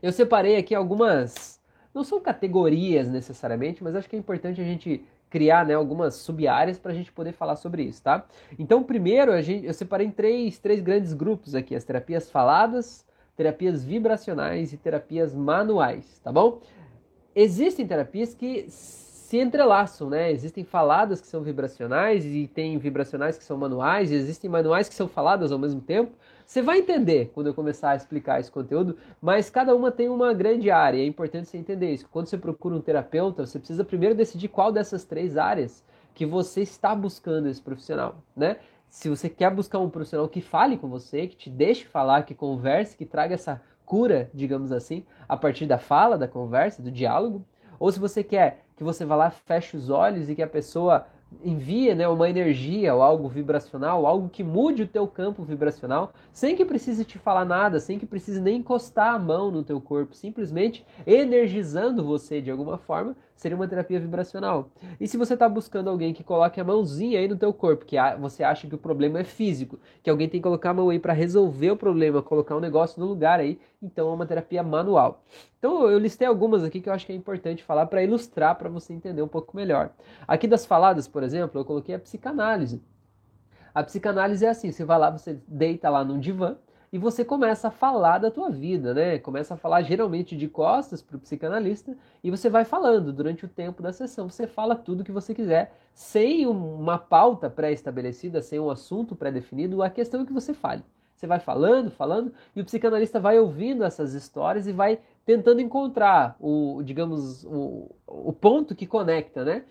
Eu 0.00 0.12
separei 0.12 0.56
aqui 0.56 0.76
algumas, 0.76 1.60
não 1.94 2.04
são 2.04 2.20
categorias 2.20 3.08
necessariamente, 3.08 3.82
mas 3.82 3.94
acho 3.94 4.08
que 4.08 4.16
é 4.16 4.18
importante 4.18 4.60
a 4.60 4.64
gente 4.64 5.04
criar 5.28 5.64
né, 5.64 5.74
algumas 5.74 6.16
sub-áreas 6.16 6.78
para 6.78 6.92
a 6.92 6.94
gente 6.94 7.10
poder 7.10 7.32
falar 7.32 7.56
sobre 7.56 7.82
isso, 7.82 8.02
tá? 8.02 8.24
Então, 8.58 8.82
primeiro, 8.82 9.40
gente, 9.40 9.66
eu 9.66 9.72
separei 9.72 10.06
em 10.06 10.10
três, 10.10 10.58
três 10.58 10.80
grandes 10.80 11.14
grupos 11.14 11.54
aqui: 11.54 11.74
as 11.74 11.84
terapias 11.84 12.30
faladas, 12.30 13.04
terapias 13.34 13.82
vibracionais 13.82 14.72
e 14.72 14.76
terapias 14.76 15.34
manuais, 15.34 16.20
tá 16.22 16.30
bom? 16.30 16.60
Existem 17.34 17.86
terapias 17.86 18.34
que 18.34 18.66
se 18.68 19.38
entrelaçam, 19.38 20.10
né? 20.10 20.30
Existem 20.30 20.64
faladas 20.64 21.18
que 21.18 21.26
são 21.26 21.42
vibracionais 21.42 22.26
e 22.26 22.46
tem 22.46 22.76
vibracionais 22.76 23.38
que 23.38 23.44
são 23.44 23.56
manuais, 23.56 24.10
e 24.10 24.14
existem 24.14 24.50
manuais 24.50 24.86
que 24.86 24.94
são 24.94 25.08
faladas 25.08 25.50
ao 25.50 25.58
mesmo 25.58 25.80
tempo. 25.80 26.12
Você 26.46 26.62
vai 26.62 26.78
entender 26.78 27.30
quando 27.34 27.48
eu 27.48 27.54
começar 27.54 27.90
a 27.90 27.96
explicar 27.96 28.40
esse 28.40 28.50
conteúdo, 28.50 28.96
mas 29.20 29.50
cada 29.50 29.74
uma 29.74 29.90
tem 29.90 30.08
uma 30.08 30.32
grande 30.32 30.70
área. 30.70 30.98
É 30.98 31.06
importante 31.06 31.48
você 31.48 31.58
entender 31.58 31.92
isso. 31.92 32.08
Quando 32.10 32.26
você 32.26 32.38
procura 32.38 32.74
um 32.74 32.80
terapeuta, 32.80 33.46
você 33.46 33.58
precisa 33.58 33.84
primeiro 33.84 34.14
decidir 34.14 34.48
qual 34.48 34.72
dessas 34.72 35.04
três 35.04 35.36
áreas 35.36 35.84
que 36.14 36.26
você 36.26 36.60
está 36.60 36.94
buscando 36.94 37.48
esse 37.48 37.60
profissional, 37.60 38.16
né? 38.36 38.58
Se 38.90 39.08
você 39.08 39.30
quer 39.30 39.50
buscar 39.50 39.78
um 39.78 39.88
profissional 39.88 40.28
que 40.28 40.42
fale 40.42 40.76
com 40.76 40.88
você, 40.88 41.26
que 41.26 41.36
te 41.36 41.48
deixe 41.48 41.86
falar, 41.86 42.24
que 42.24 42.34
converse, 42.34 42.96
que 42.96 43.06
traga 43.06 43.34
essa 43.34 43.62
cura, 43.86 44.30
digamos 44.34 44.70
assim, 44.70 45.04
a 45.26 45.34
partir 45.34 45.64
da 45.64 45.78
fala, 45.78 46.18
da 46.18 46.28
conversa, 46.28 46.82
do 46.82 46.90
diálogo, 46.90 47.42
ou 47.80 47.90
se 47.90 47.98
você 47.98 48.22
quer 48.22 48.64
que 48.76 48.84
você 48.84 49.04
vá 49.04 49.16
lá, 49.16 49.30
feche 49.30 49.76
os 49.76 49.88
olhos 49.88 50.28
e 50.28 50.34
que 50.34 50.42
a 50.42 50.46
pessoa 50.46 51.06
envie 51.44 51.94
né, 51.94 52.06
uma 52.08 52.28
energia 52.28 52.94
ou 52.94 53.02
algo 53.02 53.28
vibracional, 53.28 54.06
algo 54.06 54.28
que 54.28 54.42
mude 54.42 54.82
o 54.82 54.86
teu 54.86 55.06
campo 55.06 55.42
vibracional, 55.42 56.12
sem 56.32 56.56
que 56.56 56.64
precise 56.64 57.04
te 57.04 57.18
falar 57.18 57.44
nada, 57.44 57.80
sem 57.80 57.98
que 57.98 58.06
precise 58.06 58.40
nem 58.40 58.58
encostar 58.58 59.14
a 59.14 59.18
mão 59.18 59.50
no 59.50 59.62
teu 59.62 59.80
corpo, 59.80 60.14
simplesmente 60.14 60.84
energizando 61.06 62.04
você 62.04 62.40
de 62.40 62.50
alguma 62.50 62.78
forma, 62.78 63.16
seria 63.34 63.56
uma 63.56 63.66
terapia 63.66 63.98
vibracional. 63.98 64.70
E 65.00 65.08
se 65.08 65.16
você 65.16 65.34
está 65.34 65.48
buscando 65.48 65.90
alguém 65.90 66.12
que 66.12 66.22
coloque 66.22 66.60
a 66.60 66.64
mãozinha 66.64 67.18
aí 67.18 67.26
no 67.26 67.36
teu 67.36 67.52
corpo, 67.52 67.84
que 67.84 67.96
você 68.20 68.44
acha 68.44 68.68
que 68.68 68.74
o 68.74 68.78
problema 68.78 69.20
é 69.20 69.24
físico, 69.24 69.78
que 70.02 70.08
alguém 70.08 70.28
tem 70.28 70.40
que 70.40 70.44
colocar 70.44 70.70
a 70.70 70.74
mão 70.74 70.90
aí 70.90 70.98
para 70.98 71.12
resolver 71.12 71.70
o 71.70 71.76
problema, 71.76 72.22
colocar 72.22 72.56
um 72.56 72.60
negócio 72.60 73.00
no 73.00 73.06
lugar 73.06 73.40
aí, 73.40 73.58
então 73.82 74.10
é 74.10 74.14
uma 74.14 74.26
terapia 74.26 74.62
manual. 74.62 75.24
Então 75.58 75.88
eu 75.88 75.98
listei 75.98 76.26
algumas 76.26 76.62
aqui 76.62 76.80
que 76.80 76.88
eu 76.88 76.92
acho 76.92 77.04
que 77.04 77.12
é 77.12 77.16
importante 77.16 77.62
falar 77.62 77.86
para 77.86 78.02
ilustrar 78.02 78.56
para 78.56 78.68
você 78.68 78.92
entender 78.92 79.22
um 79.22 79.28
pouco 79.28 79.56
melhor. 79.56 79.90
Aqui 80.26 80.46
das 80.46 80.64
faladas, 80.64 81.08
por 81.08 81.22
exemplo, 81.22 81.60
eu 81.60 81.64
coloquei 81.64 81.94
a 81.94 81.98
psicanálise. 81.98 82.82
A 83.74 83.82
psicanálise 83.82 84.44
é 84.44 84.50
assim, 84.50 84.70
você 84.70 84.84
vai 84.84 84.98
lá, 84.98 85.10
você 85.10 85.38
deita 85.48 85.88
lá 85.88 86.04
num 86.04 86.20
divã, 86.20 86.56
e 86.92 86.98
você 86.98 87.24
começa 87.24 87.68
a 87.68 87.70
falar 87.70 88.18
da 88.18 88.30
tua 88.30 88.50
vida, 88.50 88.92
né? 88.92 89.18
Começa 89.18 89.54
a 89.54 89.56
falar 89.56 89.80
geralmente 89.82 90.36
de 90.36 90.46
costas 90.46 91.00
para 91.00 91.16
o 91.16 91.20
psicanalista 91.20 91.96
e 92.22 92.30
você 92.30 92.50
vai 92.50 92.66
falando 92.66 93.10
durante 93.14 93.46
o 93.46 93.48
tempo 93.48 93.82
da 93.82 93.94
sessão. 93.94 94.28
Você 94.28 94.46
fala 94.46 94.76
tudo 94.76 95.02
que 95.02 95.10
você 95.10 95.34
quiser, 95.34 95.72
sem 95.94 96.46
uma 96.46 96.98
pauta 96.98 97.48
pré-estabelecida, 97.48 98.42
sem 98.42 98.60
um 98.60 98.68
assunto 98.68 99.16
pré-definido, 99.16 99.82
a 99.82 99.88
questão 99.88 100.20
é 100.20 100.26
que 100.26 100.32
você 100.34 100.52
fale. 100.52 100.84
Você 101.16 101.26
vai 101.26 101.40
falando, 101.40 101.90
falando, 101.90 102.32
e 102.54 102.60
o 102.60 102.64
psicanalista 102.64 103.18
vai 103.18 103.38
ouvindo 103.38 103.84
essas 103.84 104.12
histórias 104.12 104.66
e 104.66 104.72
vai 104.72 104.98
tentando 105.24 105.60
encontrar 105.60 106.36
o, 106.38 106.82
digamos, 106.84 107.44
o, 107.44 107.90
o 108.06 108.32
ponto 108.32 108.74
que 108.74 108.86
conecta, 108.86 109.44
né? 109.44 109.64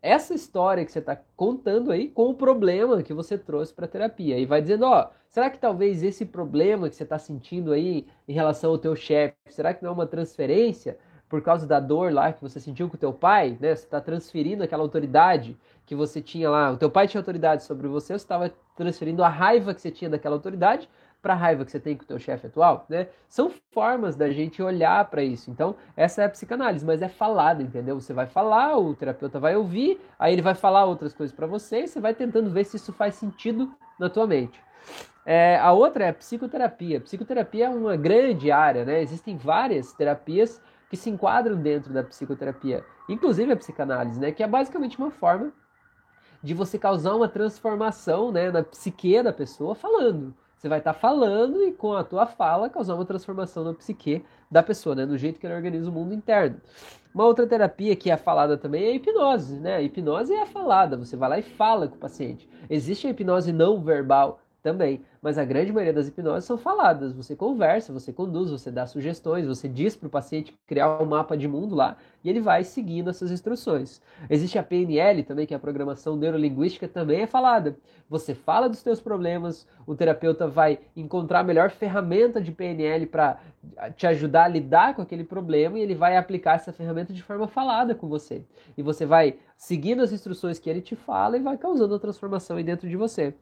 essa 0.00 0.32
história 0.32 0.84
que 0.84 0.92
você 0.92 1.00
está 1.00 1.18
contando 1.36 1.90
aí 1.90 2.08
com 2.08 2.28
o 2.28 2.34
problema 2.34 3.02
que 3.02 3.12
você 3.12 3.36
trouxe 3.36 3.72
para 3.74 3.86
a 3.86 3.88
terapia. 3.88 4.38
E 4.38 4.46
vai 4.46 4.62
dizendo, 4.62 4.84
ó, 4.84 5.10
será 5.38 5.50
que 5.50 5.58
talvez 5.58 6.02
esse 6.02 6.26
problema 6.26 6.88
que 6.88 6.96
você 6.96 7.04
está 7.04 7.16
sentindo 7.16 7.72
aí 7.72 8.08
em 8.26 8.32
relação 8.32 8.72
ao 8.72 8.78
teu 8.78 8.96
chefe, 8.96 9.36
será 9.46 9.72
que 9.72 9.84
não 9.84 9.90
é 9.90 9.94
uma 9.94 10.06
transferência 10.06 10.98
por 11.28 11.40
causa 11.42 11.64
da 11.64 11.78
dor 11.78 12.12
lá 12.12 12.32
que 12.32 12.42
você 12.42 12.58
sentiu 12.58 12.88
com 12.88 12.96
o 12.96 12.98
teu 12.98 13.12
pai, 13.12 13.56
né? 13.60 13.76
Você 13.76 13.84
está 13.84 14.00
transferindo 14.00 14.64
aquela 14.64 14.82
autoridade 14.82 15.56
que 15.86 15.94
você 15.94 16.20
tinha 16.20 16.50
lá. 16.50 16.72
O 16.72 16.76
teu 16.76 16.90
pai 16.90 17.06
tinha 17.06 17.20
autoridade 17.20 17.62
sobre 17.62 17.86
você, 17.86 18.14
você 18.14 18.14
estava 18.14 18.50
transferindo 18.74 19.22
a 19.22 19.28
raiva 19.28 19.72
que 19.72 19.80
você 19.80 19.92
tinha 19.92 20.10
daquela 20.10 20.34
autoridade 20.34 20.90
para 21.22 21.34
a 21.34 21.36
raiva 21.36 21.64
que 21.64 21.70
você 21.70 21.78
tem 21.78 21.96
com 21.96 22.02
o 22.02 22.06
teu 22.06 22.18
chefe 22.18 22.48
atual, 22.48 22.84
né? 22.88 23.06
São 23.28 23.48
formas 23.70 24.16
da 24.16 24.30
gente 24.30 24.60
olhar 24.60 25.04
para 25.08 25.22
isso. 25.22 25.52
Então, 25.52 25.76
essa 25.96 26.22
é 26.22 26.24
a 26.24 26.28
psicanálise, 26.28 26.84
mas 26.84 27.00
é 27.00 27.08
falada, 27.08 27.62
entendeu? 27.62 28.00
Você 28.00 28.12
vai 28.12 28.26
falar, 28.26 28.76
o 28.76 28.92
terapeuta 28.92 29.38
vai 29.38 29.54
ouvir, 29.54 30.00
aí 30.18 30.32
ele 30.32 30.42
vai 30.42 30.54
falar 30.56 30.84
outras 30.84 31.14
coisas 31.14 31.34
para 31.34 31.46
você 31.46 31.82
e 31.82 31.86
você 31.86 32.00
vai 32.00 32.12
tentando 32.12 32.50
ver 32.50 32.64
se 32.64 32.76
isso 32.76 32.92
faz 32.92 33.14
sentido 33.14 33.72
na 34.00 34.10
tua 34.10 34.26
mente. 34.26 34.60
É, 35.24 35.58
a 35.58 35.72
outra 35.72 36.06
é 36.06 36.08
a 36.08 36.14
psicoterapia. 36.14 37.00
Psicoterapia 37.00 37.66
é 37.66 37.68
uma 37.68 37.96
grande 37.96 38.50
área, 38.50 38.84
né? 38.84 39.02
Existem 39.02 39.36
várias 39.36 39.92
terapias 39.92 40.60
que 40.88 40.96
se 40.96 41.10
enquadram 41.10 41.56
dentro 41.56 41.92
da 41.92 42.02
psicoterapia, 42.02 42.84
inclusive 43.08 43.52
a 43.52 43.56
psicanálise, 43.56 44.18
né? 44.18 44.32
Que 44.32 44.42
é 44.42 44.46
basicamente 44.46 44.96
uma 44.98 45.10
forma 45.10 45.52
de 46.42 46.54
você 46.54 46.78
causar 46.78 47.14
uma 47.14 47.28
transformação 47.28 48.30
né, 48.32 48.50
na 48.50 48.62
psique 48.62 49.22
da 49.22 49.32
pessoa 49.32 49.74
falando. 49.74 50.34
Você 50.56 50.68
vai 50.68 50.78
estar 50.78 50.92
tá 50.92 50.98
falando 50.98 51.62
e 51.62 51.72
com 51.72 51.92
a 51.92 52.02
tua 52.02 52.26
fala 52.26 52.68
causar 52.68 52.94
uma 52.94 53.04
transformação 53.04 53.62
na 53.62 53.74
psique 53.74 54.24
da 54.50 54.62
pessoa, 54.62 54.94
né? 54.94 55.06
No 55.06 55.16
jeito 55.16 55.38
que 55.38 55.46
ele 55.46 55.54
organiza 55.54 55.88
o 55.88 55.92
mundo 55.92 56.14
interno. 56.14 56.60
Uma 57.14 57.24
outra 57.24 57.46
terapia 57.46 57.94
que 57.94 58.10
é 58.10 58.16
falada 58.16 58.56
também 58.56 58.84
é 58.84 58.88
a 58.88 58.94
hipnose, 58.94 59.60
né? 59.60 59.76
A 59.76 59.82
hipnose 59.82 60.32
é 60.32 60.42
a 60.42 60.46
falada, 60.46 60.96
você 60.96 61.16
vai 61.16 61.28
lá 61.28 61.38
e 61.38 61.42
fala 61.42 61.86
com 61.86 61.94
o 61.94 61.98
paciente. 61.98 62.48
Existe 62.68 63.06
a 63.06 63.10
hipnose 63.10 63.52
não 63.52 63.80
verbal 63.82 64.40
também, 64.62 65.04
mas 65.22 65.38
a 65.38 65.44
grande 65.44 65.72
maioria 65.72 65.92
das 65.92 66.08
hipnoses 66.08 66.44
são 66.44 66.56
faladas. 66.56 67.12
Você 67.12 67.34
conversa, 67.34 67.92
você 67.92 68.12
conduz, 68.12 68.50
você 68.50 68.70
dá 68.70 68.86
sugestões, 68.86 69.46
você 69.46 69.68
diz 69.68 69.96
para 69.96 70.06
o 70.06 70.10
paciente 70.10 70.54
criar 70.66 71.00
um 71.00 71.06
mapa 71.06 71.36
de 71.36 71.48
mundo 71.48 71.74
lá 71.74 71.96
e 72.22 72.30
ele 72.30 72.40
vai 72.40 72.64
seguindo 72.64 73.10
essas 73.10 73.30
instruções. 73.30 74.00
Existe 74.28 74.58
a 74.58 74.62
PNL 74.62 75.22
também, 75.22 75.46
que 75.46 75.54
é 75.54 75.56
a 75.56 75.60
programação 75.60 76.16
neurolinguística, 76.16 76.88
também 76.88 77.22
é 77.22 77.26
falada. 77.26 77.76
Você 78.08 78.34
fala 78.34 78.68
dos 78.68 78.78
seus 78.78 79.00
problemas, 79.00 79.66
o 79.86 79.94
terapeuta 79.94 80.46
vai 80.46 80.78
encontrar 80.96 81.40
a 81.40 81.44
melhor 81.44 81.70
ferramenta 81.70 82.40
de 82.40 82.52
PNL 82.52 83.06
para 83.06 83.38
te 83.96 84.06
ajudar 84.06 84.44
a 84.44 84.48
lidar 84.48 84.94
com 84.94 85.02
aquele 85.02 85.24
problema 85.24 85.78
e 85.78 85.82
ele 85.82 85.94
vai 85.94 86.16
aplicar 86.16 86.56
essa 86.56 86.72
ferramenta 86.72 87.12
de 87.12 87.22
forma 87.22 87.46
falada 87.46 87.94
com 87.94 88.08
você. 88.08 88.42
E 88.76 88.82
você 88.82 89.04
vai 89.04 89.36
seguindo 89.56 90.02
as 90.02 90.12
instruções 90.12 90.58
que 90.58 90.70
ele 90.70 90.80
te 90.80 90.94
fala 90.94 91.36
e 91.36 91.40
vai 91.40 91.58
causando 91.58 91.94
a 91.94 91.98
transformação 91.98 92.56
aí 92.56 92.62
dentro 92.62 92.88
de 92.88 92.96
você. 92.96 93.34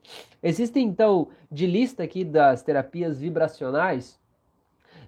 Existem 0.42 0.86
então 0.86 1.28
de 1.66 1.72
lista 1.72 2.04
aqui 2.04 2.24
das 2.24 2.62
terapias 2.62 3.18
vibracionais, 3.18 4.18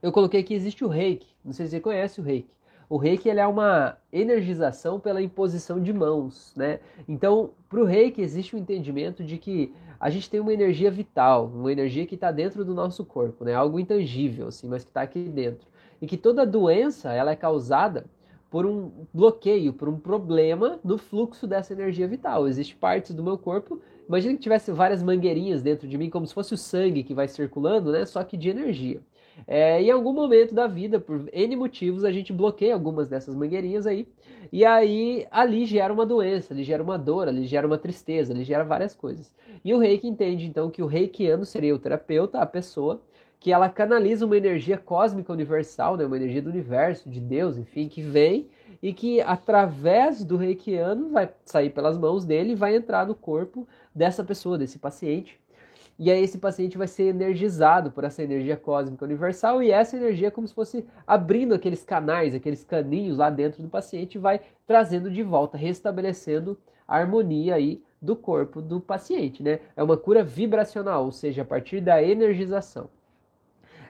eu 0.03 0.11
coloquei 0.11 0.43
que 0.43 0.53
existe 0.53 0.85
o 0.85 0.89
reiki. 0.89 1.29
Não 1.45 1.53
sei 1.53 1.67
se 1.67 1.71
você 1.71 1.81
conhece 1.81 2.21
o 2.21 2.25
reiki. 2.25 2.51
O 2.91 2.97
reiki 2.97 3.29
ele 3.29 3.39
é 3.39 3.47
uma 3.47 3.97
energização 4.13 4.99
pela 4.99 5.23
imposição 5.23 5.81
de 5.81 5.93
mãos, 5.93 6.53
né? 6.57 6.81
Então, 7.07 7.51
para 7.69 7.81
o 7.81 7.85
reiki 7.85 8.21
existe 8.21 8.55
o 8.55 8.59
um 8.59 8.63
entendimento 8.63 9.23
de 9.23 9.39
que 9.39 9.73
a 10.01 10.11
gente 10.11 10.29
tem 10.29 10.41
uma 10.41 10.53
energia 10.53 10.91
vital, 10.91 11.47
uma 11.47 11.71
energia 11.71 12.07
que 12.07 12.15
está 12.15 12.33
dentro 12.33 12.65
do 12.65 12.75
nosso 12.75 13.05
corpo, 13.05 13.45
né? 13.45 13.55
Algo 13.55 13.79
intangível, 13.79 14.49
assim, 14.49 14.67
mas 14.67 14.85
que 14.85 14.91
está 14.91 15.03
aqui 15.03 15.21
dentro. 15.21 15.69
E 16.01 16.07
que 16.07 16.17
toda 16.17 16.47
doença 16.47 17.13
ela 17.13 17.31
é 17.31 17.37
causada 17.37 18.07
por 18.51 18.65
um 18.65 18.91
bloqueio, 19.13 19.73
por 19.73 19.89
um 19.89 19.99
problema 19.99 20.81
no 20.83 20.97
fluxo 20.97 21.47
dessa 21.47 21.73
energia 21.73 22.09
vital. 22.09 22.49
Existem 22.49 22.77
partes 22.77 23.15
do 23.15 23.23
meu 23.23 23.37
corpo 23.37 23.81
Imagina 24.09 24.35
que 24.35 24.41
tivesse 24.41 24.73
várias 24.73 25.03
mangueirinhas 25.03 25.63
dentro 25.63 25.87
de 25.87 25.99
mim, 25.99 26.09
como 26.09 26.27
se 26.27 26.33
fosse 26.33 26.55
o 26.55 26.57
sangue 26.57 27.03
que 27.03 27.13
vai 27.13 27.29
circulando, 27.29 27.93
né? 27.93 28.07
Só 28.07 28.25
que 28.25 28.37
de 28.37 28.49
energia. 28.49 29.01
É, 29.47 29.81
em 29.81 29.91
algum 29.91 30.13
momento 30.13 30.55
da 30.55 30.67
vida, 30.67 30.99
por 30.99 31.29
N 31.33 31.57
motivos, 31.57 32.05
a 32.05 32.11
gente 32.11 32.33
bloqueia 32.33 32.75
algumas 32.75 33.09
dessas 33.09 33.35
mangueirinhas 33.35 33.87
aí. 33.87 34.09
E 34.51 34.65
aí 34.65 35.27
ali 35.31 35.67
gera 35.67 35.93
uma 35.93 36.07
doença, 36.07 36.55
ali 36.55 36.65
gera 36.65 36.83
uma 36.83 36.99
dor, 36.99 37.29
ali 37.29 37.47
gera 37.47 37.67
uma 37.67 37.77
tristeza, 37.77 38.33
ali 38.33 38.45
gera 38.45 38.65
várias 38.65 38.95
coisas. 38.95 39.33
E 39.65 39.75
o 39.75 39.79
reiki 39.79 40.09
entende 40.09 40.47
então 40.47 40.71
que 40.71 40.83
o 40.83 40.87
reikiano 40.87 41.45
seria 41.45 41.75
o 41.75 41.79
terapeuta, 41.79 42.41
a 42.41 42.47
pessoa, 42.47 43.03
que 43.39 43.53
ela 43.53 43.69
canaliza 43.69 44.27
uma 44.27 44.37
energia 44.37 44.79
cósmica 44.79 45.33
universal, 45.33 45.97
né? 45.97 46.05
uma 46.05 46.17
energia 46.17 46.43
do 46.43 46.51
universo, 46.51 47.09
de 47.09 47.21
Deus, 47.21 47.57
enfim, 47.57 47.89
que 47.89 48.03
vem 48.03 48.49
e 48.83 48.93
que 48.93 49.21
através 49.21 50.25
do 50.25 50.37
reikiano 50.37 51.11
vai 51.11 51.29
sair 51.45 51.71
pelas 51.71 51.99
mãos 51.99 52.25
dele 52.25 52.53
e 52.53 52.57
vai 52.57 52.77
entrar 52.77 53.07
no 53.07 53.15
corpo 53.15 53.67
dessa 53.99 54.25
pessoa, 54.25 54.57
desse 54.57 54.79
paciente. 54.79 55.39
E 55.99 56.13
aí 56.13 56.23
esse 56.23 56.39
paciente 56.39 56.79
vai 56.79 56.87
ser 56.87 57.09
energizado 57.09 57.91
por 57.91 58.05
essa 58.05 58.23
energia 58.23 58.57
cósmica 58.57 59.05
universal 59.05 59.61
e 59.61 59.73
essa 59.73 59.97
energia 59.97 60.29
é 60.29 60.31
como 60.31 60.47
se 60.47 60.55
fosse 60.55 60.87
abrindo 61.05 61.55
aqueles 61.55 61.83
canais, 61.83 62.37
aqueles 62.37 62.63
caninhos 62.63 63.17
lá 63.17 63.29
dentro 63.29 63.61
do 63.61 63.69
paciente 63.69 64.15
e 64.15 64.19
vai 64.19 64.41
trazendo 64.65 65.11
de 65.11 65.25
volta, 65.25 65.59
restabelecendo 65.59 66.57
a 66.87 66.97
harmonia 66.97 67.57
aí 67.57 67.83
do 68.01 68.15
corpo 68.15 68.63
do 68.63 68.81
paciente, 68.81 69.43
né? 69.43 69.59
É 69.77 69.83
uma 69.83 69.97
cura 69.97 70.23
vibracional, 70.23 71.05
ou 71.05 71.11
seja, 71.11 71.43
a 71.43 71.45
partir 71.45 71.81
da 71.81 72.01
energização. 72.01 72.89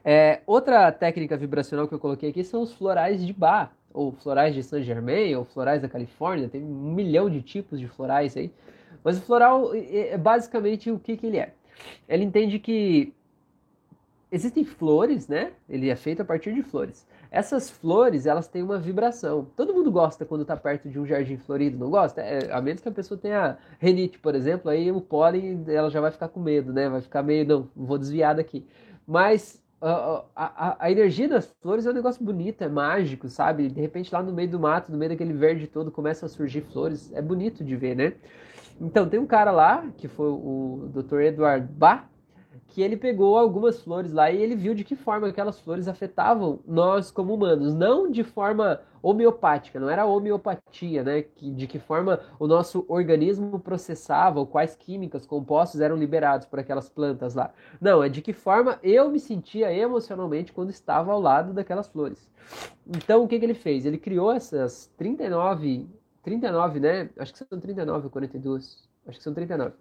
É, 0.03 0.41
outra 0.47 0.91
técnica 0.91 1.37
vibracional 1.37 1.87
que 1.87 1.95
eu 1.95 1.99
coloquei 1.99 2.31
aqui 2.31 2.43
são 2.43 2.63
os 2.63 2.73
florais 2.73 3.25
de 3.25 3.35
Bach, 3.35 3.71
ou 3.93 4.13
florais 4.13 4.55
de 4.55 4.63
Saint 4.63 4.85
Germain, 4.85 5.35
ou 5.35 5.45
florais 5.45 5.83
da 5.83 5.89
Califórnia, 5.89 6.49
tem 6.49 6.63
um 6.63 6.95
milhão 6.95 7.29
de 7.29 7.43
tipos 7.43 7.79
de 7.79 7.87
florais 7.87 8.35
aí. 8.35 8.51
Mas 9.03 9.19
o 9.19 9.23
floral 9.23 9.73
é 9.75 10.17
basicamente 10.17 10.91
o 10.91 10.99
que, 10.99 11.17
que 11.17 11.27
ele 11.27 11.39
é. 11.39 11.55
Ele 12.09 12.25
entende 12.25 12.59
que 12.59 13.13
existem 14.31 14.65
flores, 14.65 15.29
né? 15.29 15.53
Ele 15.69 15.89
é 15.89 15.97
feito 15.97 16.23
a 16.23 16.25
partir 16.25 16.53
de 16.53 16.63
flores. 16.63 17.07
Essas 17.31 17.71
flores, 17.71 18.27
elas 18.27 18.49
têm 18.49 18.63
uma 18.63 18.79
vibração. 18.79 19.47
Todo 19.57 19.75
mundo 19.75 19.91
gosta 19.91 20.25
quando 20.25 20.43
está 20.43 20.57
perto 20.57 20.89
de 20.89 20.99
um 20.99 21.07
jardim 21.07 21.37
florido, 21.37 21.79
não 21.79 21.91
gosta? 21.91 22.21
É, 22.21 22.51
a 22.53 22.61
menos 22.61 22.81
que 22.81 22.89
a 22.89 22.93
pessoa 22.93 23.19
tenha 23.19 23.59
renite, 23.79 24.19
por 24.19 24.35
exemplo, 24.35 24.71
aí 24.71 24.91
o 24.91 25.01
pólen, 25.01 25.65
ela 25.69 25.91
já 25.91 26.01
vai 26.01 26.11
ficar 26.11 26.29
com 26.29 26.41
medo, 26.41 26.73
né? 26.73 26.89
Vai 26.89 27.01
ficar 27.01 27.23
meio, 27.23 27.47
não, 27.47 27.69
vou 27.77 27.99
desviar 27.99 28.35
daqui. 28.35 28.67
Mas 29.07 29.63
a, 29.81 30.25
a, 30.35 30.77
a, 30.87 30.91
energia 30.91 31.29
das 31.29 31.47
flores 31.61 31.87
é 31.87 31.91
um 31.91 31.95
negócio 31.95 32.25
bonito, 32.25 32.63
é 32.63 32.69
mágico, 32.69 33.29
sabe? 33.29 33.69
De 33.69 33.81
repente 33.81 34.13
lá 34.13 34.23
no 34.23 34.33
meio 34.33 34.51
do 34.51 34.59
mato, 34.59 34.91
no 34.91 34.99
meio 34.99 35.11
daquele 35.11 35.33
verde 35.33 35.67
todo, 35.67 35.91
começam 35.91 36.27
a 36.27 36.31
surgir 36.31 36.63
flores. 36.63 37.13
É 37.13 37.23
bonito 37.23 37.63
de 37.65 37.77
ver, 37.77 37.95
né? 37.95 38.15
Então, 38.81 39.09
tem 39.09 39.19
um 39.19 39.27
cara 39.27 39.51
lá, 39.51 39.87
que 39.97 40.07
foi 40.07 40.29
o 40.29 40.89
Dr. 40.93 41.21
Edward 41.21 41.67
Bach, 41.73 42.05
que 42.69 42.83
ele 42.83 42.97
pegou 42.97 43.37
algumas 43.37 43.83
flores 43.83 44.13
lá 44.13 44.31
e 44.31 44.41
ele 44.41 44.55
viu 44.55 44.75
de 44.75 44.85
que 44.85 44.95
forma 44.95 45.29
aquelas 45.29 45.59
flores 45.59 45.89
afetavam 45.89 46.61
nós 46.67 47.11
como 47.11 47.35
humanos, 47.35 47.75
não 47.75 48.11
de 48.11 48.23
forma 48.23 48.81
homeopática, 49.03 49.81
não 49.81 49.89
era 49.89 50.05
homeopatia, 50.05 51.03
né? 51.03 51.23
Que, 51.23 51.51
de 51.51 51.67
que 51.67 51.79
forma 51.79 52.21
o 52.39 52.47
nosso 52.47 52.85
organismo 52.89 53.59
processava, 53.59 54.39
ou 54.39 54.47
quais 54.47 54.77
químicas, 54.77 55.27
compostos 55.27 55.81
eram 55.81 55.97
liberados 55.97 56.47
por 56.47 56.59
aquelas 56.59 56.89
plantas 56.89 57.35
lá. 57.35 57.53
Não, 57.81 58.03
é 58.03 58.09
de 58.09 58.21
que 58.21 58.33
forma 58.33 58.79
eu 58.83 59.11
me 59.11 59.19
sentia 59.19 59.73
emocionalmente 59.73 60.53
quando 60.53 60.71
estava 60.71 61.13
ao 61.13 61.21
lado 61.21 61.53
daquelas 61.53 61.89
flores. 61.89 62.31
Então, 62.87 63.25
o 63.25 63.29
que, 63.29 63.39
que 63.39 63.45
ele 63.45 63.55
fez? 63.55 63.87
Ele 63.87 63.99
criou 63.99 64.31
essas 64.31 64.91
39, 64.97 65.89
39, 66.23 66.81
né? 66.81 67.11
Acho 67.19 67.33
que 67.33 67.39
são 67.39 67.61
39 67.61 68.05
ou 68.07 68.11
42, 68.11 68.89
acho 69.07 69.19
que 69.19 69.25
são 69.25 69.35
39. 69.35 69.75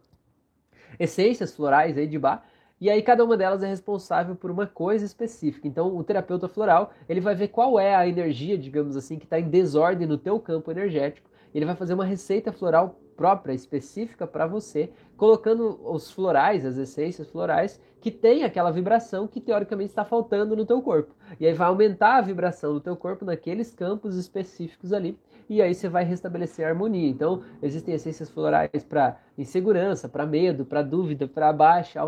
Essências 1.00 1.54
florais 1.54 1.98
aí 1.98 2.08
de 2.08 2.18
bar 2.18 2.46
e 2.80 2.92
aí 2.92 3.02
cada 3.02 3.26
uma 3.26 3.36
delas 3.36 3.64
é 3.64 3.68
responsável 3.68 4.36
por 4.36 4.52
uma 4.52 4.68
coisa 4.68 5.04
específica. 5.04 5.68
Então 5.68 5.96
o 5.96 6.04
terapeuta 6.04 6.48
floral, 6.48 6.94
ele 7.10 7.20
vai 7.20 7.34
ver 7.34 7.48
qual 7.48 7.80
é 7.80 7.96
a 7.96 8.08
energia, 8.08 8.58
digamos 8.58 8.96
assim, 8.96 9.18
que 9.18 9.26
está 9.26 9.40
em 9.40 9.50
desordem 9.50 10.08
no 10.08 10.18
teu 10.18 10.40
campo 10.40 10.70
energético. 10.70 11.28
Ele 11.56 11.66
vai 11.66 11.76
fazer 11.76 11.96
uma 11.96 12.06
receita 12.06 12.52
floral 12.52 13.00
própria, 13.16 13.54
específica 13.54 14.28
para 14.28 14.46
você, 14.46 14.92
colocando 15.18 15.80
os 15.92 16.12
florais, 16.12 16.64
as 16.64 16.78
essências 16.78 17.28
florais, 17.28 17.82
que 18.00 18.12
tem 18.12 18.44
aquela 18.44 18.70
vibração 18.70 19.28
que 19.28 19.42
teoricamente 19.42 19.90
está 19.90 20.06
faltando 20.06 20.56
no 20.56 20.66
teu 20.66 20.80
corpo. 20.84 21.16
E 21.40 21.48
aí 21.48 21.54
vai 21.54 21.68
aumentar 21.68 22.18
a 22.18 22.22
vibração 22.22 22.76
do 22.76 22.80
teu 22.80 22.96
corpo 22.96 23.26
naqueles 23.26 23.74
campos 23.74 24.16
específicos 24.16 24.94
ali. 24.94 25.18
E 25.50 25.62
aí 25.62 25.74
você 25.74 25.88
vai 25.88 26.04
restabelecer 26.04 26.66
a 26.66 26.70
harmonia. 26.70 27.10
Então, 27.10 27.44
existem 27.62 27.94
essências 27.94 28.30
florais 28.30 28.84
para 28.88 29.18
insegurança, 29.38 30.10
para 30.10 30.26
medo, 30.26 30.66
para 30.66 30.82
dúvida, 30.82 31.28
para 31.28 31.52
baixa 31.54 32.02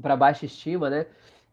para 0.00 0.16
baixa 0.16 0.46
estima, 0.46 0.88
né? 0.88 1.06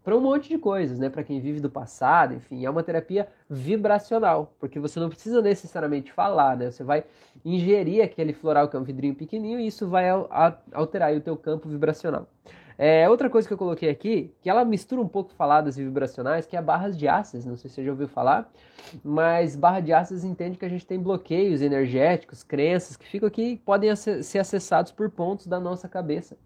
Para 0.04 0.16
um 0.16 0.22
monte 0.22 0.48
de 0.50 0.58
coisas, 0.58 0.98
né? 0.98 1.10
Para 1.10 1.24
quem 1.24 1.42
vive 1.42 1.60
do 1.60 1.70
passado, 1.70 2.34
enfim, 2.34 2.66
é 2.66 2.70
uma 2.70 2.82
terapia 2.82 3.28
vibracional, 3.50 4.54
porque 4.60 4.80
você 4.80 5.00
não 5.00 5.10
precisa 5.10 5.42
necessariamente 5.42 6.12
falar, 6.12 6.56
né? 6.56 6.72
Você 6.72 6.84
vai 6.84 7.04
ingerir 7.44 8.04
aquele 8.04 8.34
floral 8.34 8.70
que 8.70 8.75
é 8.75 8.80
um 8.80 8.84
vidrinho 8.84 9.16
pequenininho 9.16 9.60
e 9.60 9.68
isso 9.68 9.88
vai 9.88 10.10
alterar 10.72 11.13
o 11.13 11.22
teu 11.22 11.36
campo 11.36 11.68
vibracional. 11.68 12.28
É, 12.81 13.09
outra 13.09 13.29
coisa 13.29 13.45
que 13.45 13.53
eu 13.53 13.57
coloquei 13.57 13.89
aqui, 13.89 14.33
que 14.41 14.50
ela 14.50 14.63
mistura 14.63 15.01
um 15.01 15.07
pouco 15.07 15.33
faladas 15.33 15.77
e 15.77 15.83
vibracionais, 15.83 16.45
que 16.45 16.55
é 16.55 16.62
barras 16.62 16.98
de 16.98 17.09
ácidos, 17.09 17.45
não 17.45 17.57
sei 17.57 17.69
se 17.69 17.75
você 17.75 17.83
já 17.83 17.91
ouviu 17.91 18.07
falar, 18.07 18.50
mas 19.03 19.53
barra 19.53 19.81
de 19.81 19.91
ácidos 19.91 20.24
entende 20.24 20.57
que 20.57 20.63
a 20.63 20.69
gente 20.69 20.88
tem 20.88 20.98
bloqueios 20.98 21.62
energéticos, 21.62 22.41
crenças 22.41 22.95
que 22.95 23.05
ficam 23.05 23.27
aqui 23.27 23.43
e 23.43 23.57
podem 23.57 23.93
ser 23.98 24.39
acessados 24.39 24.93
por 24.93 25.09
pontos 25.09 25.45
da 25.45 25.59
nossa 25.59 25.89
cabeça. 25.89 26.38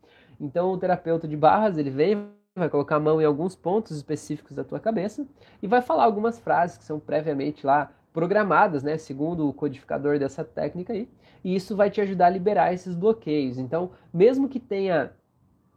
Então, 0.42 0.72
o 0.72 0.78
terapeuta 0.80 1.28
de 1.28 1.38
barras, 1.38 1.78
ele 1.78 1.92
vem, 1.92 2.26
vai 2.56 2.68
colocar 2.68 2.96
a 2.96 3.00
mão 3.00 3.22
em 3.22 3.26
alguns 3.26 3.56
pontos 3.56 3.96
específicos 3.96 4.56
da 4.56 4.64
tua 4.64 4.80
cabeça 4.80 5.28
e 5.62 5.68
vai 5.68 5.84
falar 5.84 6.06
algumas 6.06 6.40
frases 6.40 6.80
que 6.80 6.84
são 6.84 7.00
previamente 7.00 7.64
lá 7.64 7.92
programadas, 8.12 8.82
né, 8.82 8.98
segundo 8.98 9.48
o 9.48 9.54
codificador 9.54 10.18
dessa 10.18 10.44
técnica 10.44 10.94
aí, 10.94 11.08
e 11.44 11.56
isso 11.56 11.76
vai 11.76 11.92
te 11.92 12.02
ajudar 12.02 12.26
a 12.26 12.32
liberar 12.32 12.74
esses 12.74 12.96
bloqueios. 12.96 13.60
Então, 13.60 13.92
mesmo 14.12 14.50
que 14.50 14.60
tenha 14.60 15.12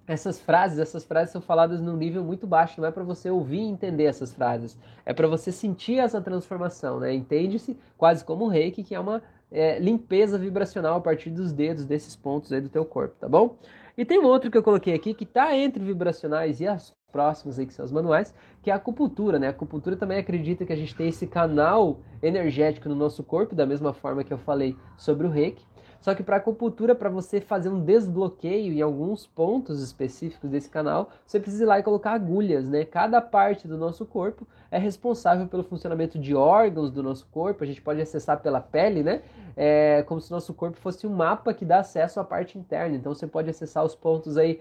essas 0.07 0.41
frases, 0.41 0.79
essas 0.79 1.05
frases 1.05 1.33
são 1.33 1.41
faladas 1.41 1.81
num 1.81 1.97
nível 1.97 2.23
muito 2.23 2.47
baixo, 2.47 2.81
não 2.81 2.89
é 2.89 2.93
para 2.93 3.03
você 3.03 3.29
ouvir 3.31 3.59
e 3.59 3.69
entender 3.69 4.05
essas 4.05 4.33
frases, 4.33 4.79
é 5.05 5.13
para 5.13 5.27
você 5.27 5.51
sentir 5.51 5.99
essa 5.99 6.21
transformação, 6.21 7.01
né? 7.01 7.13
Entende-se 7.13 7.77
quase 7.99 8.25
como 8.25 8.45
um 8.45 8.49
reiki, 8.49 8.85
que 8.85 8.95
é 8.95 9.01
uma 9.01 9.23
é, 9.51 9.79
limpeza 9.79 10.39
vibracional 10.39 10.97
a 10.97 11.01
partir 11.01 11.31
dos 11.31 11.53
dedos 11.53 11.85
desses 11.85 12.15
pontos 12.15 12.53
aí 12.53 12.61
do 12.61 12.69
teu 12.69 12.85
corpo, 12.85 13.17
tá 13.19 13.29
bom? 13.29 13.57
E 13.99 14.05
tem 14.05 14.19
um 14.19 14.27
outro 14.27 14.51
que 14.51 14.59
eu 14.59 14.63
coloquei 14.63 14.95
aqui 14.95 15.15
que 15.15 15.25
está 15.25 15.57
entre 15.57 15.83
vibracionais 15.83 16.61
e 16.61 16.67
as 16.67 16.95
próximas 17.11 17.59
aí 17.59 17.67
que 17.67 17.73
são 17.73 17.85
os 17.85 17.91
manuais, 17.91 18.35
que 18.63 18.71
é 18.71 18.73
a 18.73 18.77
acupuntura, 18.77 19.39
né? 19.39 19.47
A 19.47 19.51
acupuntura 19.51 19.97
também 19.97 20.19
acredita 20.19 20.67
que 20.67 20.73
a 20.73 20.77
gente 20.77 20.95
tem 20.95 21.09
esse 21.09 21.27
canal 21.27 22.01
energético 22.23 22.89
no 22.89 22.95
nosso 22.95 23.23
corpo, 23.25 23.55
da 23.55 23.65
mesma 23.65 23.95
forma 23.95 24.23
que 24.23 24.33
eu 24.33 24.39
falei 24.39 24.77
sobre 24.99 25.27
o 25.27 25.31
reiki. 25.31 25.65
Só 26.07 26.15
que 26.15 26.23
para 26.23 26.37
acupuntura, 26.37 26.95
para 26.95 27.11
você 27.11 27.41
fazer 27.41 27.69
um 27.69 27.81
desbloqueio 27.81 28.73
em 28.73 28.81
alguns 28.81 29.27
pontos 29.27 29.83
específicos 29.83 30.49
desse 30.49 30.71
canal, 30.71 31.11
você 31.27 31.41
precisa 31.41 31.65
ir 31.65 31.67
lá 31.67 31.81
e 31.81 31.83
colocar 31.83 32.13
agulhas, 32.13 32.69
né? 32.69 32.85
Cada 32.85 33.21
parte 33.21 33.67
do 33.67 33.77
nosso 33.77 34.07
corpo 34.07 34.47
é 34.71 34.79
responsável 34.79 35.49
pelo 35.49 35.65
funcionamento 35.65 36.17
de 36.17 36.33
órgãos 36.33 36.93
do 36.93 37.03
nosso 37.03 37.27
corpo. 37.33 37.65
A 37.65 37.67
gente 37.67 37.83
pode 37.83 38.01
acessar 38.01 38.41
pela 38.41 38.61
pele, 38.61 39.03
né? 39.03 39.23
É 39.57 40.05
como 40.05 40.21
se 40.21 40.31
nosso 40.31 40.55
corpo 40.55 40.77
fosse 40.77 41.09
um 41.09 41.11
mapa 41.11 41.53
que 41.53 41.65
dá 41.65 41.81
acesso 41.81 42.21
à 42.21 42.25
parte 42.25 42.57
interna. 42.57 42.95
Então 42.95 43.13
você 43.13 43.27
pode 43.27 43.51
acessar 43.51 43.85
os 43.85 43.97
pontos 43.97 44.39
aí 44.39 44.61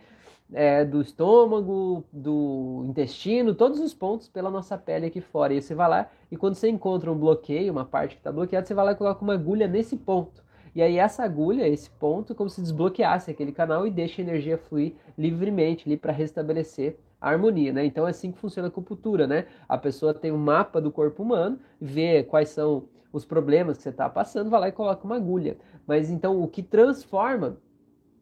é, 0.52 0.84
do 0.84 1.00
estômago, 1.00 2.04
do 2.12 2.86
intestino, 2.88 3.54
todos 3.54 3.80
os 3.80 3.94
pontos 3.94 4.28
pela 4.28 4.50
nossa 4.50 4.80
pele 4.80 5.06
aqui 5.06 5.22
fora. 5.22 5.54
E 5.54 5.62
você 5.62 5.76
vai 5.76 5.90
lá 5.90 6.10
e 6.32 6.36
quando 6.36 6.56
você 6.56 6.68
encontra 6.70 7.12
um 7.12 7.16
bloqueio, 7.16 7.72
uma 7.72 7.86
parte 7.86 8.16
que 8.16 8.20
está 8.22 8.32
bloqueada, 8.32 8.66
você 8.66 8.74
vai 8.74 8.86
lá 8.86 8.92
e 8.94 8.96
coloca 8.96 9.24
uma 9.24 9.36
agulha 9.36 9.68
nesse 9.68 9.96
ponto. 9.96 10.44
E 10.76 10.82
aí 10.82 10.98
essa 10.98 11.24
agulha, 11.24 11.66
esse 11.68 11.90
ponto, 11.90 12.36
como 12.36 12.50
se 12.50 12.62
desbloqueasse 12.62 13.32
aquele 13.32 13.54
canal 13.54 13.88
e 13.88 13.90
deixa 13.90 14.22
a 14.22 14.24
energia 14.24 14.58
fluir 14.58 14.94
livremente 15.18 15.88
ali 15.88 15.96
para 15.96 16.12
restabelecer 16.12 16.98
a 17.20 17.30
harmonia, 17.30 17.72
né? 17.72 17.86
Então 17.86 18.06
é 18.06 18.10
assim 18.10 18.30
que 18.32 18.38
funciona 18.38 18.68
a 18.68 18.70
acupuntura, 18.70 19.26
né? 19.26 19.46
A 19.70 19.78
pessoa 19.78 20.14
tem 20.14 20.34
um 20.34 20.38
mapa 20.38 20.82
do 20.82 20.92
corpo 20.92 21.24
humano, 21.24 21.58
vê 21.80 22.24
quais 22.24 22.50
são 22.50 22.90
os 23.14 23.24
problemas 23.24 23.78
que 23.78 23.84
você 23.84 23.90
está 23.90 24.10
passando, 24.10 24.50
vai 24.50 24.60
lá 24.60 24.68
e 24.68 24.74
coloca 24.74 25.06
uma 25.06 25.16
agulha. 25.16 25.58
Mas 25.88 26.12
então 26.12 26.42
o 26.42 26.48
que 26.48 26.62
transforma 26.62 27.58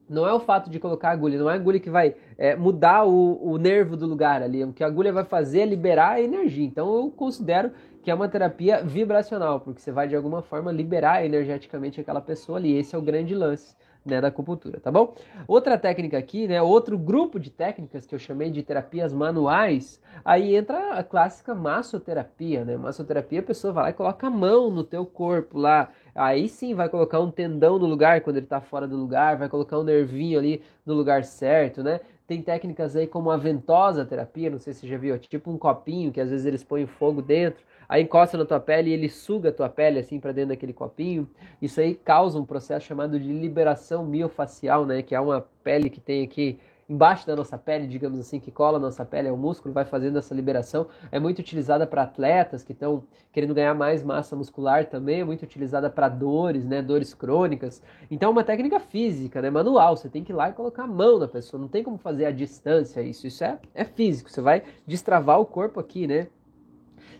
não 0.08 0.28
é 0.28 0.34
o 0.34 0.40
fato 0.40 0.70
de 0.70 0.80
colocar 0.80 1.10
agulha, 1.10 1.40
não 1.40 1.50
é 1.50 1.54
a 1.54 1.56
agulha 1.56 1.80
que 1.80 1.90
vai 1.90 2.16
é, 2.38 2.56
mudar 2.56 3.04
o, 3.04 3.40
o 3.42 3.58
nervo 3.58 3.98
do 3.98 4.06
lugar 4.06 4.44
ali. 4.44 4.64
O 4.64 4.72
que 4.72 4.84
a 4.84 4.88
agulha 4.88 5.12
vai 5.12 5.24
fazer 5.24 5.62
é 5.62 5.66
liberar 5.66 6.12
a 6.12 6.22
energia. 6.22 6.66
Então 6.66 6.94
eu 6.96 7.10
considero 7.10 7.72
que 8.04 8.12
é 8.12 8.14
uma 8.14 8.28
terapia 8.28 8.84
vibracional, 8.84 9.62
porque 9.62 9.82
você 9.82 9.92
vai 9.92 10.10
de 10.10 10.16
alguma 10.16 10.42
forma 10.42 10.72
liberar 10.72 11.26
energeticamente 11.26 12.02
aquela 12.02 12.20
pessoa 12.20 12.58
ali. 12.58 12.78
Esse 12.78 12.94
é 12.94 12.98
o 12.98 13.02
grande 13.02 13.34
lance 13.34 13.74
né, 14.06 14.20
da 14.20 14.28
acupuntura, 14.28 14.80
tá 14.80 14.92
bom? 14.92 15.16
Outra 15.48 15.78
técnica 15.78 16.18
aqui, 16.18 16.46
né, 16.46 16.62
outro 16.62 16.98
grupo 16.98 17.40
de 17.40 17.50
técnicas 17.50 18.06
que 18.06 18.14
eu 18.14 18.20
chamei 18.20 18.52
de 18.52 18.62
terapias 18.62 19.14
manuais, 19.14 20.02
aí 20.26 20.54
entra 20.56 20.96
a 20.96 21.04
clássica 21.04 21.56
massoterapia, 21.56 22.66
né? 22.66 22.76
Massoterapia 22.76 23.40
a 23.40 23.44
pessoa 23.44 23.72
vai 23.72 23.84
lá 23.86 23.90
e 23.92 23.94
coloca 23.94 24.28
a 24.28 24.30
mão 24.30 24.70
no 24.70 24.84
teu 24.84 25.06
corpo 25.06 25.58
lá, 25.58 25.90
aí 26.16 26.48
sim 26.48 26.74
vai 26.74 26.90
colocar 26.90 27.20
um 27.20 27.32
tendão 27.32 27.80
no 27.80 27.86
lugar 27.86 28.22
quando 28.22 28.38
ele 28.38 28.46
está 28.46 28.62
fora 28.62 28.88
do 28.88 28.96
lugar, 28.96 29.38
vai 29.38 29.50
colocar 29.50 29.80
um 29.80 29.84
nervinho 29.84 30.40
ali 30.40 30.62
no 30.86 30.94
lugar 30.94 31.24
certo, 31.24 31.84
né? 31.84 32.00
Tem 32.26 32.42
técnicas 32.42 32.96
aí 32.96 33.06
como 33.06 33.30
a 33.32 33.38
ventosa 33.38 34.06
terapia, 34.06 34.50
não 34.50 34.60
sei 34.60 34.74
se 34.74 34.82
você 34.82 34.88
já 34.88 34.98
viu, 34.98 35.18
tipo 35.20 35.52
um 35.52 35.58
copinho 35.58 36.12
que 36.12 36.22
às 36.22 36.30
vezes 36.30 36.46
eles 36.46 36.64
põem 36.64 36.86
fogo 36.86 37.22
dentro 37.22 37.64
aí 37.88 38.02
encosta 38.02 38.38
na 38.38 38.46
tua 38.46 38.60
pele 38.60 38.90
e 38.90 38.94
ele 38.94 39.08
suga 39.08 39.50
a 39.50 39.52
tua 39.52 39.70
pele 39.70 40.00
assim 40.00 40.20
para 40.20 40.32
dentro 40.32 40.50
daquele 40.50 40.74
copinho. 40.74 41.30
Isso 41.62 41.80
aí 41.80 41.94
causa 41.96 42.40
um 42.40 42.46
processo 42.46 42.86
chamado 42.86 43.20
de 43.20 43.32
liberação 43.32 44.06
miofacial, 44.06 44.86
né? 44.86 45.02
Que 45.02 45.14
é 45.14 45.20
uma 45.20 45.46
pele 45.64 45.90
que 45.90 46.00
tem 46.00 46.24
aqui 46.24 46.60
embaixo 46.88 47.26
da 47.26 47.36
nossa 47.36 47.58
pele, 47.58 47.88
digamos 47.88 48.20
assim, 48.20 48.40
que 48.40 48.52
cola 48.52 48.78
a 48.78 48.82
nossa 48.82 49.06
pele, 49.06 49.28
é 49.28 49.32
o 49.32 49.38
músculo, 49.38 49.74
vai 49.74 49.86
fazendo 49.86 50.18
essa 50.18 50.34
liberação. 50.34 50.88
É 51.12 51.20
muito 51.20 51.40
utilizada 51.40 51.88
para 51.88 52.04
atletas 52.04 52.64
que 52.64 52.74
estão 52.74 53.04
querendo 53.32 53.54
ganhar 53.54 53.74
mais 53.74 54.04
massa 54.04 54.36
muscular 54.36 54.86
também, 54.86 55.22
é 55.22 55.24
muito 55.24 55.44
utilizada 55.44 55.90
para 55.90 56.08
dores, 56.08 56.66
né, 56.66 56.82
dores 56.82 57.14
crônicas. 57.14 57.82
Então 58.10 58.30
é 58.30 58.32
uma 58.32 58.44
técnica 58.44 58.80
física, 58.80 59.42
né, 59.42 59.50
manual, 59.50 59.98
você 59.98 60.08
tem 60.08 60.24
que 60.24 60.32
ir 60.32 60.36
lá 60.36 60.50
e 60.50 60.54
colocar 60.54 60.84
a 60.84 60.88
mão 60.88 61.18
na 61.18 61.28
pessoa, 61.28 61.60
não 61.60 61.68
tem 61.68 61.84
como 61.84 61.98
fazer 61.98 62.26
a 62.26 62.32
distância 62.32 63.02
isso, 63.02 63.26
isso 63.26 63.44
é, 63.44 63.58
é 63.74 63.84
físico, 63.84 64.30
você 64.30 64.42
vai 64.42 64.64
destravar 64.86 65.40
o 65.40 65.46
corpo 65.46 65.80
aqui, 65.80 66.06
né, 66.06 66.28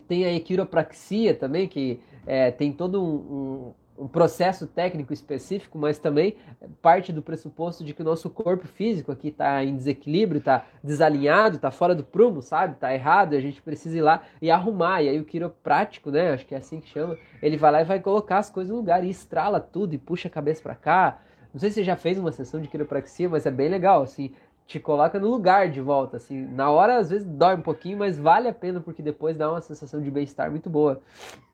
tem 0.06 0.36
a 0.36 0.40
quiropraxia 0.40 1.34
também, 1.34 1.66
que 1.66 2.00
é, 2.26 2.50
tem 2.50 2.72
todo 2.72 3.02
um, 3.02 3.14
um 3.14 3.74
processo 4.08 4.66
técnico 4.66 5.12
específico, 5.12 5.78
mas 5.78 5.98
também 5.98 6.36
parte 6.82 7.12
do 7.12 7.22
pressuposto 7.22 7.84
de 7.84 7.94
que 7.94 8.02
o 8.02 8.04
nosso 8.04 8.28
corpo 8.28 8.66
físico 8.66 9.12
aqui 9.12 9.28
está 9.28 9.62
em 9.64 9.76
desequilíbrio, 9.76 10.38
está 10.38 10.66
desalinhado, 10.82 11.56
está 11.56 11.70
fora 11.70 11.94
do 11.94 12.02
prumo, 12.02 12.42
sabe? 12.42 12.74
Está 12.74 12.92
errado, 12.92 13.34
e 13.34 13.36
a 13.36 13.40
gente 13.40 13.62
precisa 13.62 13.96
ir 13.96 14.02
lá 14.02 14.22
e 14.42 14.50
arrumar. 14.50 15.02
E 15.02 15.08
aí 15.08 15.20
o 15.20 15.24
quiroprático, 15.24 16.10
né? 16.10 16.32
Acho 16.32 16.44
que 16.44 16.54
é 16.54 16.58
assim 16.58 16.80
que 16.80 16.88
chama. 16.88 17.16
Ele 17.40 17.56
vai 17.56 17.70
lá 17.70 17.82
e 17.82 17.84
vai 17.84 18.00
colocar 18.00 18.38
as 18.38 18.50
coisas 18.50 18.70
no 18.70 18.78
lugar 18.78 19.04
e 19.04 19.10
estrala 19.10 19.60
tudo 19.60 19.94
e 19.94 19.98
puxa 19.98 20.28
a 20.28 20.30
cabeça 20.30 20.62
para 20.62 20.74
cá. 20.74 21.18
Não 21.52 21.60
sei 21.60 21.70
se 21.70 21.76
você 21.76 21.84
já 21.84 21.94
fez 21.94 22.18
uma 22.18 22.32
sessão 22.32 22.60
de 22.60 22.66
quiropraxia, 22.66 23.28
mas 23.28 23.46
é 23.46 23.50
bem 23.50 23.68
legal, 23.68 24.02
assim, 24.02 24.32
te 24.66 24.80
coloca 24.80 25.18
no 25.18 25.28
lugar 25.28 25.68
de 25.68 25.80
volta, 25.80 26.16
assim. 26.16 26.46
Na 26.46 26.70
hora, 26.70 26.96
às 26.96 27.10
vezes, 27.10 27.26
dói 27.26 27.54
um 27.54 27.62
pouquinho, 27.62 27.98
mas 27.98 28.18
vale 28.18 28.48
a 28.48 28.52
pena, 28.52 28.80
porque 28.80 29.02
depois 29.02 29.36
dá 29.36 29.50
uma 29.50 29.60
sensação 29.60 30.00
de 30.00 30.10
bem-estar 30.10 30.50
muito 30.50 30.70
boa, 30.70 31.00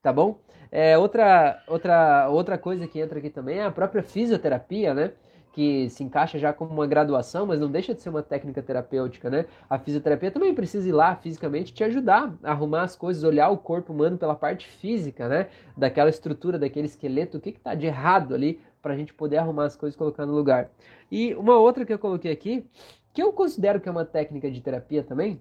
tá 0.03 0.13
bom? 0.13 0.39
É, 0.71 0.97
outra, 0.97 1.63
outra, 1.67 2.29
outra 2.29 2.57
coisa 2.57 2.87
que 2.87 3.01
entra 3.01 3.19
aqui 3.19 3.29
também 3.29 3.59
é 3.59 3.65
a 3.65 3.71
própria 3.71 4.03
fisioterapia, 4.03 4.95
né? 4.95 5.13
Que 5.53 5.91
se 5.91 6.05
encaixa 6.05 6.39
já 6.39 6.53
como 6.53 6.73
uma 6.73 6.87
graduação, 6.87 7.45
mas 7.45 7.59
não 7.59 7.69
deixa 7.69 7.93
de 7.93 8.01
ser 8.01 8.09
uma 8.09 8.23
técnica 8.23 8.63
terapêutica, 8.63 9.29
né? 9.29 9.47
A 9.69 9.77
fisioterapia 9.81 10.31
também 10.31 10.55
precisa 10.55 10.89
ir 10.89 10.93
lá 10.93 11.17
fisicamente 11.17 11.75
te 11.75 11.83
ajudar 11.83 12.33
a 12.45 12.53
arrumar 12.53 12.83
as 12.83 12.95
coisas, 12.95 13.25
olhar 13.25 13.49
o 13.49 13.59
corpo 13.59 13.93
humano 13.93 14.17
pela 14.17 14.37
parte 14.37 14.69
física, 14.69 15.29
né? 15.29 15.49
Daquela 15.77 16.09
estrutura, 16.09 16.57
daquele 16.57 16.87
esqueleto, 16.87 17.39
o 17.39 17.41
que 17.41 17.49
está 17.49 17.75
de 17.75 17.87
errado 17.87 18.33
ali 18.33 18.61
para 18.81 18.95
a 18.95 18.97
gente 18.97 19.13
poder 19.13 19.39
arrumar 19.39 19.65
as 19.65 19.77
coisas 19.77 19.97
e 19.97 19.99
colocar 19.99 20.25
no 20.25 20.35
lugar. 20.35 20.71
E 21.11 21.35
uma 21.35 21.59
outra 21.59 21.85
que 21.85 21.93
eu 21.93 21.99
coloquei 21.99 22.31
aqui, 22.31 22.65
que 23.13 23.23
eu 23.23 23.33
considero 23.33 23.81
que 23.81 23.89
é 23.89 23.93
uma 23.93 24.05
técnica 24.05 24.51
de 24.51 24.61
terapia 24.61 25.03
também, 25.03 25.41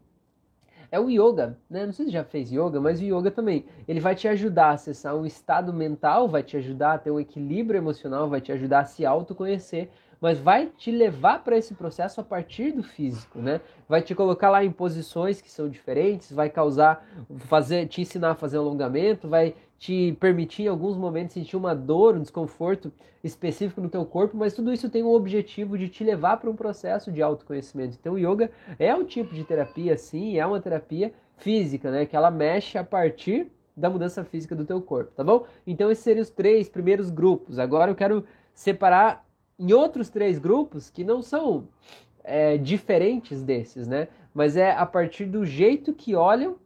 é 0.91 0.99
o 0.99 1.09
yoga, 1.09 1.57
né? 1.69 1.85
Não 1.85 1.93
sei 1.93 2.07
se 2.07 2.11
já 2.11 2.23
fez 2.23 2.51
yoga, 2.51 2.81
mas 2.81 2.99
o 2.99 3.03
yoga 3.03 3.29
também. 3.29 3.65
Ele 3.87 3.99
vai 3.99 4.15
te 4.15 4.27
ajudar 4.27 4.67
a 4.67 4.71
acessar 4.71 5.15
um 5.15 5.25
estado 5.25 5.71
mental, 5.71 6.27
vai 6.27 6.41
te 6.41 6.57
ajudar 6.57 6.93
a 6.93 6.97
ter 6.97 7.11
um 7.11 7.19
equilíbrio 7.19 7.77
emocional, 7.77 8.27
vai 8.27 8.41
te 8.41 8.51
ajudar 8.51 8.79
a 8.79 8.85
se 8.85 9.05
autoconhecer, 9.05 9.89
mas 10.19 10.39
vai 10.39 10.65
te 10.65 10.91
levar 10.91 11.43
para 11.43 11.57
esse 11.57 11.73
processo 11.75 12.19
a 12.19 12.23
partir 12.23 12.71
do 12.71 12.83
físico, 12.83 13.39
né? 13.39 13.61
Vai 13.87 14.01
te 14.01 14.15
colocar 14.15 14.49
lá 14.49 14.63
em 14.63 14.71
posições 14.71 15.41
que 15.41 15.51
são 15.51 15.69
diferentes, 15.69 16.31
vai 16.31 16.49
causar, 16.49 17.07
fazer, 17.37 17.87
te 17.87 18.01
ensinar 18.01 18.31
a 18.31 18.35
fazer 18.35 18.57
alongamento, 18.57 19.27
vai 19.27 19.55
te 19.79 20.11
permitir 20.19 20.63
em 20.63 20.67
alguns 20.67 20.97
momentos 20.97 21.33
sentir 21.33 21.55
uma 21.55 21.73
dor, 21.73 22.17
um 22.17 22.21
desconforto 22.21 22.91
específico 23.23 23.79
no 23.79 23.89
teu 23.89 24.05
corpo, 24.05 24.35
mas 24.35 24.53
tudo 24.53 24.73
isso 24.73 24.89
tem 24.89 25.01
o 25.03 25.13
objetivo 25.13 25.77
de 25.77 25.87
te 25.87 26.03
levar 26.03 26.37
para 26.37 26.49
um 26.49 26.55
processo 26.55 27.11
de 27.11 27.21
autoconhecimento. 27.21 27.97
Então, 27.99 28.13
o 28.13 28.19
yoga 28.19 28.51
é 28.77 28.93
um 28.93 29.05
tipo 29.05 29.33
de 29.33 29.43
terapia, 29.45 29.97
sim, 29.97 30.37
é 30.37 30.45
uma 30.45 30.59
terapia 30.59 31.13
física, 31.37 31.89
né? 31.89 32.05
Que 32.05 32.15
ela 32.15 32.29
mexe 32.29 32.77
a 32.77 32.83
partir 32.83 33.47
da 33.75 33.89
mudança 33.89 34.25
física 34.25 34.53
do 34.53 34.65
teu 34.65 34.81
corpo, 34.81 35.13
tá 35.15 35.23
bom? 35.23 35.45
Então, 35.65 35.89
esses 35.89 36.03
seriam 36.03 36.23
os 36.23 36.29
três 36.29 36.67
primeiros 36.67 37.09
grupos. 37.09 37.57
Agora 37.57 37.89
eu 37.89 37.95
quero 37.95 38.25
separar 38.53 39.25
em 39.57 39.71
outros 39.71 40.09
três 40.09 40.37
grupos 40.37 40.89
que 40.89 41.05
não 41.05 41.21
são 41.21 41.69
é, 42.21 42.57
diferentes 42.57 43.41
desses, 43.41 43.87
né? 43.87 44.09
Mas 44.33 44.57
é 44.57 44.71
a 44.71 44.85
partir 44.85 45.25
do 45.25 45.45
jeito 45.45 45.93
que 45.93 46.15
olham 46.15 46.57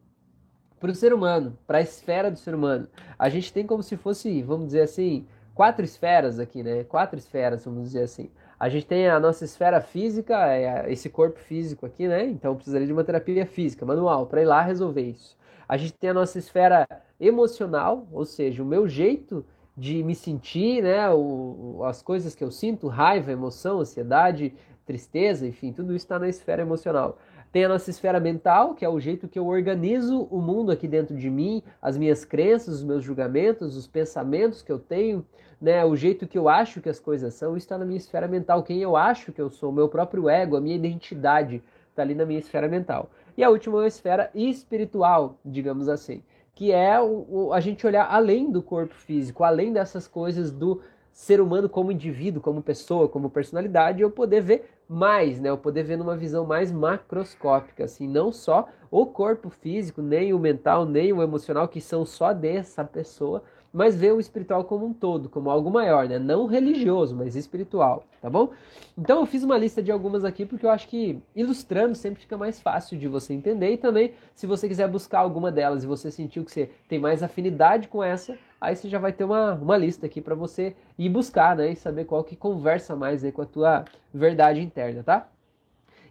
para 0.83 0.91
o 0.91 0.95
ser 0.95 1.13
humano, 1.13 1.57
para 1.65 1.77
a 1.77 1.81
esfera 1.81 2.29
do 2.29 2.37
ser 2.37 2.53
humano. 2.53 2.89
A 3.17 3.29
gente 3.29 3.53
tem 3.53 3.65
como 3.65 3.81
se 3.81 3.95
fosse, 3.95 4.41
vamos 4.41 4.65
dizer 4.65 4.81
assim, 4.81 5.25
quatro 5.55 5.85
esferas 5.85 6.39
aqui, 6.39 6.61
né? 6.61 6.83
Quatro 6.83 7.17
esferas, 7.17 7.63
vamos 7.63 7.83
dizer 7.83 8.01
assim. 8.01 8.29
A 8.59 8.67
gente 8.67 8.85
tem 8.85 9.07
a 9.07 9.17
nossa 9.17 9.45
esfera 9.45 9.79
física, 9.79 10.35
é 10.53 10.91
esse 10.91 11.09
corpo 11.09 11.39
físico 11.39 11.85
aqui, 11.85 12.05
né? 12.05 12.25
Então 12.25 12.53
precisaria 12.53 12.85
de 12.85 12.91
uma 12.91 13.05
terapia 13.05 13.45
física, 13.45 13.85
manual, 13.85 14.25
para 14.25 14.41
ir 14.41 14.45
lá 14.45 14.61
resolver 14.61 15.03
isso. 15.03 15.37
A 15.69 15.77
gente 15.77 15.93
tem 15.93 16.09
a 16.09 16.13
nossa 16.13 16.37
esfera 16.37 16.85
emocional, 17.17 18.05
ou 18.11 18.25
seja, 18.25 18.61
o 18.61 18.65
meu 18.65 18.85
jeito 18.85 19.45
de 19.77 20.03
me 20.03 20.13
sentir, 20.13 20.83
né? 20.83 21.09
O, 21.11 21.81
as 21.85 22.01
coisas 22.01 22.35
que 22.35 22.43
eu 22.43 22.51
sinto, 22.51 22.89
raiva, 22.89 23.31
emoção, 23.31 23.79
ansiedade, 23.79 24.53
tristeza, 24.85 25.47
enfim, 25.47 25.71
tudo 25.71 25.95
isso 25.95 26.03
está 26.03 26.19
na 26.19 26.27
esfera 26.27 26.61
emocional. 26.61 27.17
Tem 27.53 27.65
a 27.65 27.69
nossa 27.69 27.91
esfera 27.91 28.19
mental, 28.19 28.73
que 28.73 28.83
é 28.83 28.89
o 28.89 28.99
jeito 28.99 29.27
que 29.27 29.37
eu 29.37 29.45
organizo 29.45 30.27
o 30.31 30.41
mundo 30.41 30.71
aqui 30.71 30.87
dentro 30.87 31.15
de 31.15 31.29
mim, 31.29 31.61
as 31.79 31.95
minhas 31.95 32.25
crenças, 32.25 32.77
os 32.77 32.83
meus 32.83 33.03
julgamentos, 33.03 33.77
os 33.77 33.85
pensamentos 33.85 34.63
que 34.63 34.71
eu 34.71 34.79
tenho, 34.79 35.23
né, 35.61 35.85
o 35.85 35.95
jeito 35.95 36.25
que 36.25 36.35
eu 36.35 36.49
acho 36.49 36.81
que 36.81 36.89
as 36.89 36.99
coisas 36.99 37.35
são, 37.35 37.55
está 37.55 37.77
na 37.77 37.85
minha 37.85 37.99
esfera 37.99 38.27
mental. 38.27 38.63
Quem 38.63 38.81
eu 38.81 38.97
acho 38.97 39.31
que 39.31 39.39
eu 39.39 39.51
sou, 39.51 39.69
o 39.69 39.73
meu 39.73 39.87
próprio 39.87 40.27
ego, 40.27 40.57
a 40.57 40.61
minha 40.61 40.75
identidade, 40.75 41.61
está 41.91 42.01
ali 42.01 42.15
na 42.15 42.25
minha 42.25 42.39
esfera 42.39 42.67
mental. 42.67 43.11
E 43.37 43.43
a 43.43 43.51
última 43.51 43.81
é 43.81 43.85
a 43.85 43.87
esfera 43.87 44.31
espiritual, 44.33 45.37
digamos 45.45 45.87
assim, 45.87 46.23
que 46.55 46.71
é 46.71 46.99
o, 46.99 47.27
o, 47.29 47.53
a 47.53 47.59
gente 47.59 47.85
olhar 47.85 48.07
além 48.11 48.49
do 48.51 48.63
corpo 48.63 48.95
físico, 48.95 49.43
além 49.43 49.71
dessas 49.71 50.07
coisas 50.07 50.51
do 50.51 50.81
ser 51.13 51.39
humano 51.39 51.69
como 51.69 51.91
indivíduo, 51.91 52.41
como 52.41 52.61
pessoa, 52.61 53.07
como 53.07 53.29
personalidade, 53.29 54.01
eu 54.01 54.09
poder 54.09 54.41
ver 54.41 54.69
mais, 54.89 55.39
né? 55.39 55.49
Eu 55.49 55.57
poder 55.57 55.83
ver 55.83 55.95
numa 55.95 56.17
visão 56.17 56.45
mais 56.45 56.71
macroscópica, 56.71 57.85
assim, 57.85 58.07
não 58.07 58.31
só 58.31 58.67
o 58.89 59.05
corpo 59.05 59.49
físico, 59.49 60.01
nem 60.01 60.33
o 60.33 60.39
mental, 60.39 60.85
nem 60.85 61.13
o 61.13 61.21
emocional, 61.21 61.67
que 61.67 61.79
são 61.79 62.03
só 62.03 62.33
dessa 62.33 62.83
pessoa, 62.83 63.43
mas 63.71 63.95
ver 63.95 64.13
o 64.13 64.19
espiritual 64.19 64.63
como 64.65 64.85
um 64.85 64.93
todo, 64.93 65.29
como 65.29 65.49
algo 65.49 65.71
maior, 65.71 66.07
né? 66.07 66.19
Não 66.19 66.45
religioso, 66.45 67.15
mas 67.15 67.35
espiritual, 67.35 68.03
tá 68.21 68.29
bom? 68.29 68.51
Então 68.95 69.21
eu 69.21 69.25
fiz 69.25 69.43
uma 69.43 69.57
lista 69.57 69.81
de 69.81 69.91
algumas 69.91 70.23
aqui 70.23 70.45
porque 70.45 70.65
eu 70.65 70.69
acho 70.69 70.87
que 70.87 71.19
ilustrando 71.35 71.95
sempre 71.95 72.21
fica 72.21 72.37
mais 72.37 72.59
fácil 72.59 72.97
de 72.99 73.07
você 73.07 73.33
entender 73.33 73.71
e 73.71 73.77
também 73.77 74.13
se 74.35 74.45
você 74.45 74.67
quiser 74.67 74.87
buscar 74.87 75.19
alguma 75.19 75.51
delas 75.51 75.83
e 75.83 75.87
você 75.87 76.11
sentiu 76.11 76.43
que 76.45 76.51
você 76.51 76.69
tem 76.87 76.99
mais 76.99 77.23
afinidade 77.23 77.87
com 77.87 78.03
essa, 78.03 78.37
aí 78.63 78.77
você 78.77 78.87
já 78.87 78.97
vai 78.97 79.11
ter 79.11 79.25
uma, 79.25 79.53
uma 79.55 79.75
lista 79.75 80.05
aqui 80.05 80.21
para 80.21 80.33
você 80.33 80.73
ir 80.97 81.09
buscar, 81.09 81.53
né? 81.55 81.71
E 81.71 81.75
saber 81.75 82.05
qual 82.05 82.23
que 82.23 82.33
conversa 82.33 82.95
mais 82.95 83.23
aí 83.23 83.31
com 83.31 83.41
a 83.41 83.45
tua 83.45 83.83
verdade 84.13 84.61
interna, 84.61 85.03
tá? 85.03 85.27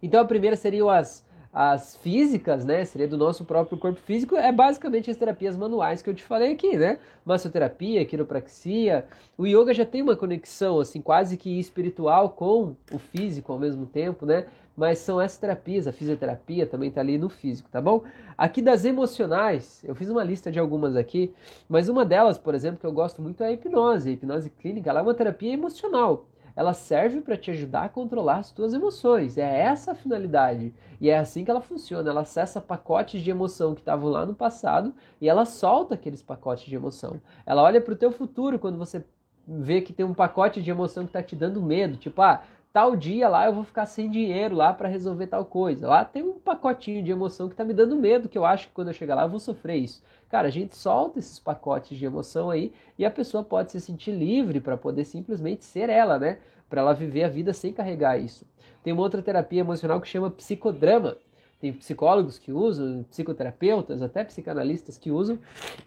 Então 0.02 0.20
a 0.20 0.24
primeira 0.24 0.54
seriam 0.54 0.90
as 0.90 1.24
as 1.52 1.96
físicas, 1.96 2.64
né, 2.64 2.82
seria 2.86 3.06
do 3.06 3.18
nosso 3.18 3.44
próprio 3.44 3.76
corpo 3.76 4.00
físico, 4.00 4.34
é 4.36 4.50
basicamente 4.50 5.10
as 5.10 5.18
terapias 5.18 5.54
manuais 5.54 6.00
que 6.00 6.08
eu 6.08 6.14
te 6.14 6.22
falei 6.22 6.52
aqui, 6.52 6.78
né? 6.78 6.98
Massoterapia, 7.26 8.06
quiropraxia. 8.06 9.04
O 9.36 9.46
yoga 9.46 9.74
já 9.74 9.84
tem 9.84 10.00
uma 10.00 10.16
conexão 10.16 10.80
assim 10.80 11.02
quase 11.02 11.36
que 11.36 11.60
espiritual 11.60 12.30
com 12.30 12.74
o 12.90 12.98
físico 12.98 13.52
ao 13.52 13.58
mesmo 13.58 13.84
tempo, 13.84 14.24
né? 14.24 14.46
Mas 14.74 15.00
são 15.00 15.20
essas 15.20 15.36
terapias, 15.36 15.86
a 15.86 15.92
fisioterapia 15.92 16.66
também 16.66 16.88
está 16.88 17.02
ali 17.02 17.18
no 17.18 17.28
físico, 17.28 17.68
tá 17.70 17.82
bom? 17.82 18.02
Aqui 18.38 18.62
das 18.62 18.86
emocionais, 18.86 19.84
eu 19.84 19.94
fiz 19.94 20.08
uma 20.08 20.24
lista 20.24 20.50
de 20.50 20.58
algumas 20.58 20.96
aqui, 20.96 21.34
mas 21.68 21.90
uma 21.90 22.06
delas, 22.06 22.38
por 22.38 22.54
exemplo, 22.54 22.80
que 22.80 22.86
eu 22.86 22.92
gosto 22.92 23.20
muito 23.20 23.42
é 23.42 23.48
a 23.48 23.52
hipnose. 23.52 24.08
A 24.08 24.12
hipnose 24.12 24.48
clínica, 24.48 24.88
ela 24.88 25.00
é 25.00 25.02
uma 25.02 25.12
terapia 25.12 25.52
emocional 25.52 26.26
ela 26.54 26.72
serve 26.72 27.20
para 27.20 27.36
te 27.36 27.50
ajudar 27.50 27.84
a 27.84 27.88
controlar 27.88 28.38
as 28.38 28.52
tuas 28.52 28.74
emoções. 28.74 29.38
É 29.38 29.60
essa 29.60 29.92
a 29.92 29.94
finalidade. 29.94 30.74
E 31.00 31.08
é 31.08 31.18
assim 31.18 31.44
que 31.44 31.50
ela 31.50 31.60
funciona. 31.60 32.10
Ela 32.10 32.22
acessa 32.22 32.60
pacotes 32.60 33.22
de 33.22 33.30
emoção 33.30 33.74
que 33.74 33.80
estavam 33.80 34.08
lá 34.10 34.26
no 34.26 34.34
passado 34.34 34.94
e 35.20 35.28
ela 35.28 35.44
solta 35.44 35.94
aqueles 35.94 36.22
pacotes 36.22 36.66
de 36.66 36.74
emoção. 36.74 37.20
Ela 37.46 37.62
olha 37.62 37.80
para 37.80 37.94
o 37.94 37.96
teu 37.96 38.12
futuro 38.12 38.58
quando 38.58 38.78
você 38.78 39.04
vê 39.46 39.80
que 39.80 39.92
tem 39.92 40.06
um 40.06 40.14
pacote 40.14 40.62
de 40.62 40.70
emoção 40.70 41.04
que 41.04 41.10
está 41.10 41.22
te 41.22 41.34
dando 41.34 41.60
medo. 41.60 41.96
Tipo, 41.96 42.22
ah, 42.22 42.42
tal 42.72 42.96
dia 42.96 43.28
lá 43.28 43.46
eu 43.46 43.52
vou 43.52 43.64
ficar 43.64 43.84
sem 43.86 44.10
dinheiro 44.10 44.54
lá 44.56 44.72
para 44.72 44.88
resolver 44.88 45.26
tal 45.26 45.44
coisa. 45.44 45.86
Lá 45.86 46.04
tem 46.04 46.22
um 46.22 46.38
pacotinho 46.38 47.02
de 47.02 47.10
emoção 47.10 47.48
que 47.48 47.52
está 47.52 47.64
me 47.64 47.74
dando 47.74 47.96
medo, 47.96 48.28
que 48.28 48.38
eu 48.38 48.44
acho 48.44 48.68
que 48.68 48.72
quando 48.72 48.88
eu 48.88 48.94
chegar 48.94 49.14
lá 49.14 49.24
eu 49.24 49.28
vou 49.28 49.40
sofrer 49.40 49.76
isso. 49.76 50.02
Cara, 50.30 50.48
a 50.48 50.50
gente 50.50 50.74
solta 50.74 51.18
esses 51.18 51.38
pacotes 51.38 51.98
de 51.98 52.04
emoção 52.06 52.50
aí 52.50 52.72
e 52.98 53.04
a 53.04 53.10
pessoa 53.10 53.44
pode 53.44 53.72
se 53.72 53.80
sentir 53.80 54.12
livre 54.12 54.60
para 54.60 54.76
poder 54.76 55.04
simplesmente 55.04 55.64
ser 55.64 55.90
ela, 55.90 56.18
né? 56.18 56.38
Para 56.70 56.80
ela 56.80 56.94
viver 56.94 57.24
a 57.24 57.28
vida 57.28 57.52
sem 57.52 57.72
carregar 57.72 58.18
isso. 58.18 58.46
Tem 58.82 58.92
uma 58.92 59.02
outra 59.02 59.20
terapia 59.20 59.60
emocional 59.60 60.00
que 60.00 60.08
chama 60.08 60.30
psicodrama. 60.30 61.16
Tem 61.60 61.72
psicólogos 61.72 62.38
que 62.38 62.50
usam, 62.50 63.04
psicoterapeutas, 63.04 64.02
até 64.02 64.24
psicanalistas 64.24 64.96
que 64.96 65.10
usam. 65.12 65.38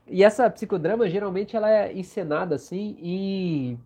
E 0.08 0.24
essa 0.24 0.50
psicodrama 0.50 1.10
geralmente 1.10 1.56
ela 1.56 1.70
é 1.70 1.92
encenada 1.92 2.56
assim 2.56 2.96
em, 3.02 3.80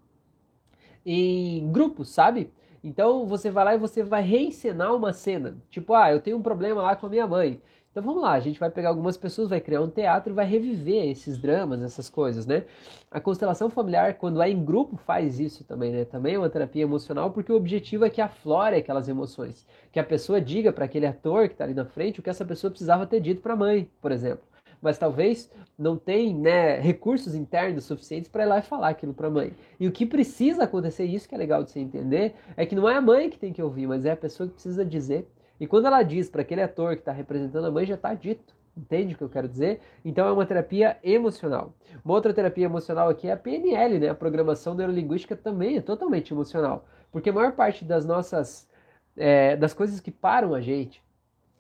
em 1.06 1.72
grupos, 1.72 2.10
sabe? 2.10 2.52
Então 2.84 3.26
você 3.26 3.52
vai 3.52 3.66
lá 3.66 3.76
e 3.76 3.78
você 3.78 4.04
vai 4.04 4.22
reencenar 4.22 4.96
uma 4.96 5.14
cena. 5.14 5.58
Tipo, 5.70 5.94
ah, 5.94 6.12
eu 6.12 6.22
tenho 6.22 6.38
um 6.38 6.42
problema 6.42 6.82
lá 6.82 6.96
com 6.96 7.06
a 7.06 7.10
minha 7.10 7.28
mãe. 7.28 7.62
Então 7.92 8.04
vamos 8.04 8.22
lá, 8.22 8.34
a 8.34 8.40
gente 8.40 8.60
vai 8.60 8.70
pegar 8.70 8.90
algumas 8.90 9.18
pessoas, 9.18 9.50
vai 9.50 9.60
criar 9.60 9.82
um 9.82 9.90
teatro 9.90 10.32
e 10.32 10.36
vai 10.36 10.46
reviver 10.46 11.10
esses 11.10 11.40
dramas, 11.40 11.82
essas 11.82 12.08
coisas, 12.08 12.46
né? 12.46 12.66
A 13.10 13.20
constelação 13.20 13.68
familiar, 13.68 14.14
quando 14.14 14.42
é 14.44 14.50
em 14.50 14.64
grupo, 14.64 14.96
faz 14.96 15.40
isso 15.40 15.64
também, 15.64 15.92
né? 15.92 16.06
Também 16.06 16.36
é 16.36 16.38
uma 16.38 16.50
terapia 16.50 16.84
emocional, 16.84 17.32
porque 17.32 17.52
o 17.52 17.56
objetivo 17.56 18.06
é 18.06 18.10
que 18.10 18.22
aflore 18.22 18.76
aquelas 18.76 19.10
emoções. 19.10 19.66
Que 19.92 20.00
a 20.00 20.04
pessoa 20.04 20.40
diga 20.40 20.72
para 20.72 20.86
aquele 20.86 21.08
ator 21.08 21.48
que 21.48 21.56
está 21.56 21.64
ali 21.64 21.74
na 21.74 21.84
frente 21.84 22.20
o 22.20 22.24
que 22.24 22.30
essa 22.30 22.46
pessoa 22.46 22.70
precisava 22.70 23.08
ter 23.08 23.20
dito 23.20 23.42
para 23.42 23.54
a 23.54 23.58
mãe, 23.58 23.90
por 24.00 24.12
exemplo. 24.12 24.49
Mas 24.82 24.98
talvez 24.98 25.52
não 25.78 25.98
tem 25.98 26.34
né, 26.34 26.80
recursos 26.80 27.36
internos 27.36 27.86
suficientes 27.86 28.30
para 28.30 28.44
ir 28.44 28.48
lá 28.48 28.60
e 28.60 28.64
falar 28.64 28.90
aquilo 28.90 29.14
para 29.14 29.28
a 29.28 29.32
mãe. 29.32 29.54
E 29.80 29.88
o 29.88 29.92
que 29.92 30.06
precisa 30.06 30.64
acontecer, 30.64 31.06
isso 31.06 31.28
que 31.28 31.36
é 31.36 31.38
legal 31.38 31.64
de 31.64 31.72
você 31.72 31.80
entender, 31.80 32.36
é 32.56 32.66
que 32.66 32.76
não 32.76 32.90
é 32.90 32.96
a 32.96 33.02
mãe 33.02 33.30
que 33.30 33.38
tem 33.38 33.52
que 33.52 33.62
ouvir, 33.62 33.88
mas 33.88 34.06
é 34.06 34.12
a 34.12 34.18
pessoa 34.18 34.48
que 34.48 34.54
precisa 34.54 34.86
dizer 34.86 35.28
e 35.60 35.68
quando 35.68 35.88
ela 35.88 36.02
diz 36.04 36.30
para 36.30 36.42
aquele 36.42 36.62
ator 36.62 36.96
que 36.96 37.02
está 37.02 37.12
representando 37.12 37.66
a 37.66 37.72
mãe, 37.72 37.86
já 37.86 37.96
está 37.96 38.14
dito. 38.14 38.56
Entende 38.78 39.14
o 39.14 39.18
que 39.18 39.24
eu 39.24 39.30
quero 39.30 39.48
dizer? 39.48 39.82
Então 40.06 40.26
é 40.26 40.32
uma 40.32 40.46
terapia 40.46 40.98
emocional. 41.04 41.74
Uma 42.04 42.14
outra 42.14 42.34
terapia 42.34 42.64
emocional 42.64 43.10
aqui 43.10 43.28
é 43.28 43.34
a 43.34 43.38
PNL, 43.38 44.00
né? 44.00 44.10
A 44.10 44.16
programação 44.16 44.74
neurolinguística 44.74 45.36
também 45.36 45.76
é 45.76 45.82
totalmente 45.82 46.34
emocional. 46.34 46.86
Porque 47.12 47.30
a 47.30 47.34
maior 47.34 47.52
parte 47.52 47.84
das 47.84 48.06
nossas. 48.06 48.70
É, 49.18 49.58
das 49.58 49.74
coisas 49.74 50.00
que 50.00 50.12
param 50.12 50.54
a 50.54 50.62
gente, 50.62 51.04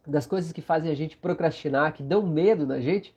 das 0.05 0.25
coisas 0.25 0.51
que 0.51 0.61
fazem 0.61 0.91
a 0.91 0.95
gente 0.95 1.17
procrastinar, 1.17 1.93
que 1.93 2.03
dão 2.03 2.25
medo 2.25 2.65
na 2.65 2.79
gente, 2.79 3.15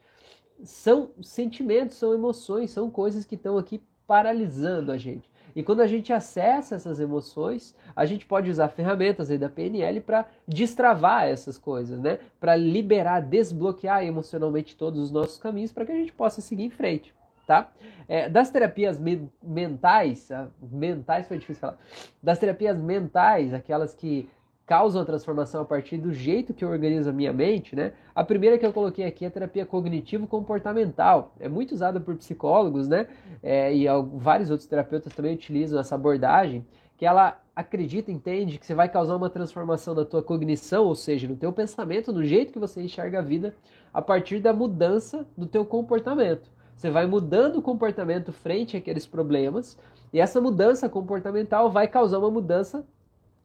são 0.65 1.11
sentimentos, 1.23 1.97
são 1.97 2.15
emoções, 2.15 2.71
são 2.71 2.91
coisas 2.91 3.25
que 3.25 3.35
estão 3.35 3.59
aqui 3.59 3.83
paralisando 4.07 4.93
a 4.93 4.99
gente. 4.99 5.31
E 5.55 5.63
quando 5.63 5.81
a 5.81 5.87
gente 5.87 6.13
acessa 6.13 6.77
essas 6.77 6.99
emoções, 6.99 7.75
a 7.95 8.07
gente 8.07 8.25
pode 8.25 8.51
usar 8.51 8.69
ferramentas 8.69 9.31
aí 9.31 9.37
da 9.37 9.51
PNL 9.51 10.01
para 10.01 10.27
destravar 10.49 11.25
essas 11.25 11.59
coisas, 11.59 12.01
né? 12.01 12.19
Para 12.41 12.57
liberar, 12.57 13.21
desbloquear 13.21 14.05
emocionalmente 14.05 14.77
todos 14.77 15.01
os 15.01 15.11
nossos 15.11 15.39
caminhos 15.39 15.73
para 15.73 15.85
que 15.85 15.93
a 15.93 15.97
gente 15.97 16.13
possa 16.13 16.41
seguir 16.41 16.65
em 16.65 16.71
frente, 16.71 17.15
tá? 17.47 17.71
É, 18.09 18.29
das 18.29 18.51
terapias 18.51 18.99
me 18.99 19.29
mentais, 19.43 20.31
ah, 20.31 20.49
mentais 20.61 21.29
foi 21.29 21.39
difícil 21.39 21.61
falar, 21.61 21.79
das 22.23 22.39
terapias 22.39 22.79
mentais, 22.79 23.53
aquelas 23.53 23.95
que 23.95 24.29
causam 24.67 25.03
a 25.03 25.05
transformação 25.05 25.63
a 25.63 25.65
partir 25.65 25.99
do 25.99 26.13
jeito 26.13 26.55
que 26.55 26.65
eu 26.65 26.71
organizo 26.71 27.11
a 27.11 27.13
minha 27.13 27.33
mente, 27.33 27.75
né? 27.75 27.93
A 28.15 28.23
primeira 28.23 28.57
que 28.57 28.65
eu 28.65 28.73
coloquei 28.73 29.05
aqui 29.05 29.25
é 29.25 29.31
terapia 29.31 29.67
cognitivo-comportamental. 29.67 31.35
É 31.41 31.49
muito 31.49 31.73
usada 31.73 32.01
por 32.01 32.15
psicólogos, 32.17 32.89
né? 32.89 33.07
É, 33.43 33.75
e 33.75 33.87
vários 34.15 34.51
outros 34.51 34.69
terapeutas 34.69 35.13
também 35.15 35.35
utilizam 35.35 35.81
essa 35.81 35.95
abordagem, 35.95 36.65
que 36.97 37.05
ela 37.05 37.41
acredita, 37.55 38.13
entende 38.13 38.59
que 38.59 38.65
você 38.65 38.75
vai 38.75 38.89
causar 38.89 39.17
uma 39.17 39.29
transformação 39.29 39.95
da 39.95 40.05
tua 40.05 40.23
cognição, 40.23 40.87
ou 40.87 40.95
seja, 40.95 41.29
no 41.29 41.37
teu 41.37 41.53
pensamento, 41.53 42.13
no 42.13 42.25
jeito 42.25 42.53
que 42.53 42.59
você 42.59 42.81
enxerga 42.81 43.19
a 43.19 43.23
vida, 43.23 43.55
a 43.93 44.01
partir 44.01 44.39
da 44.41 44.53
mudança 44.53 45.27
do 45.37 45.47
teu 45.47 45.67
comportamento. 45.67 46.49
Você 46.77 46.91
vai 46.91 47.07
mudando 47.07 47.57
o 47.57 47.63
comportamento 47.63 48.33
frente 48.33 48.77
àqueles 48.77 49.07
problemas, 49.07 49.77
e 50.13 50.21
essa 50.21 50.41
mudança 50.41 50.89
comportamental 50.89 51.71
vai 51.71 51.89
causar 51.89 52.19
uma 52.19 52.31
mudança 52.31 52.87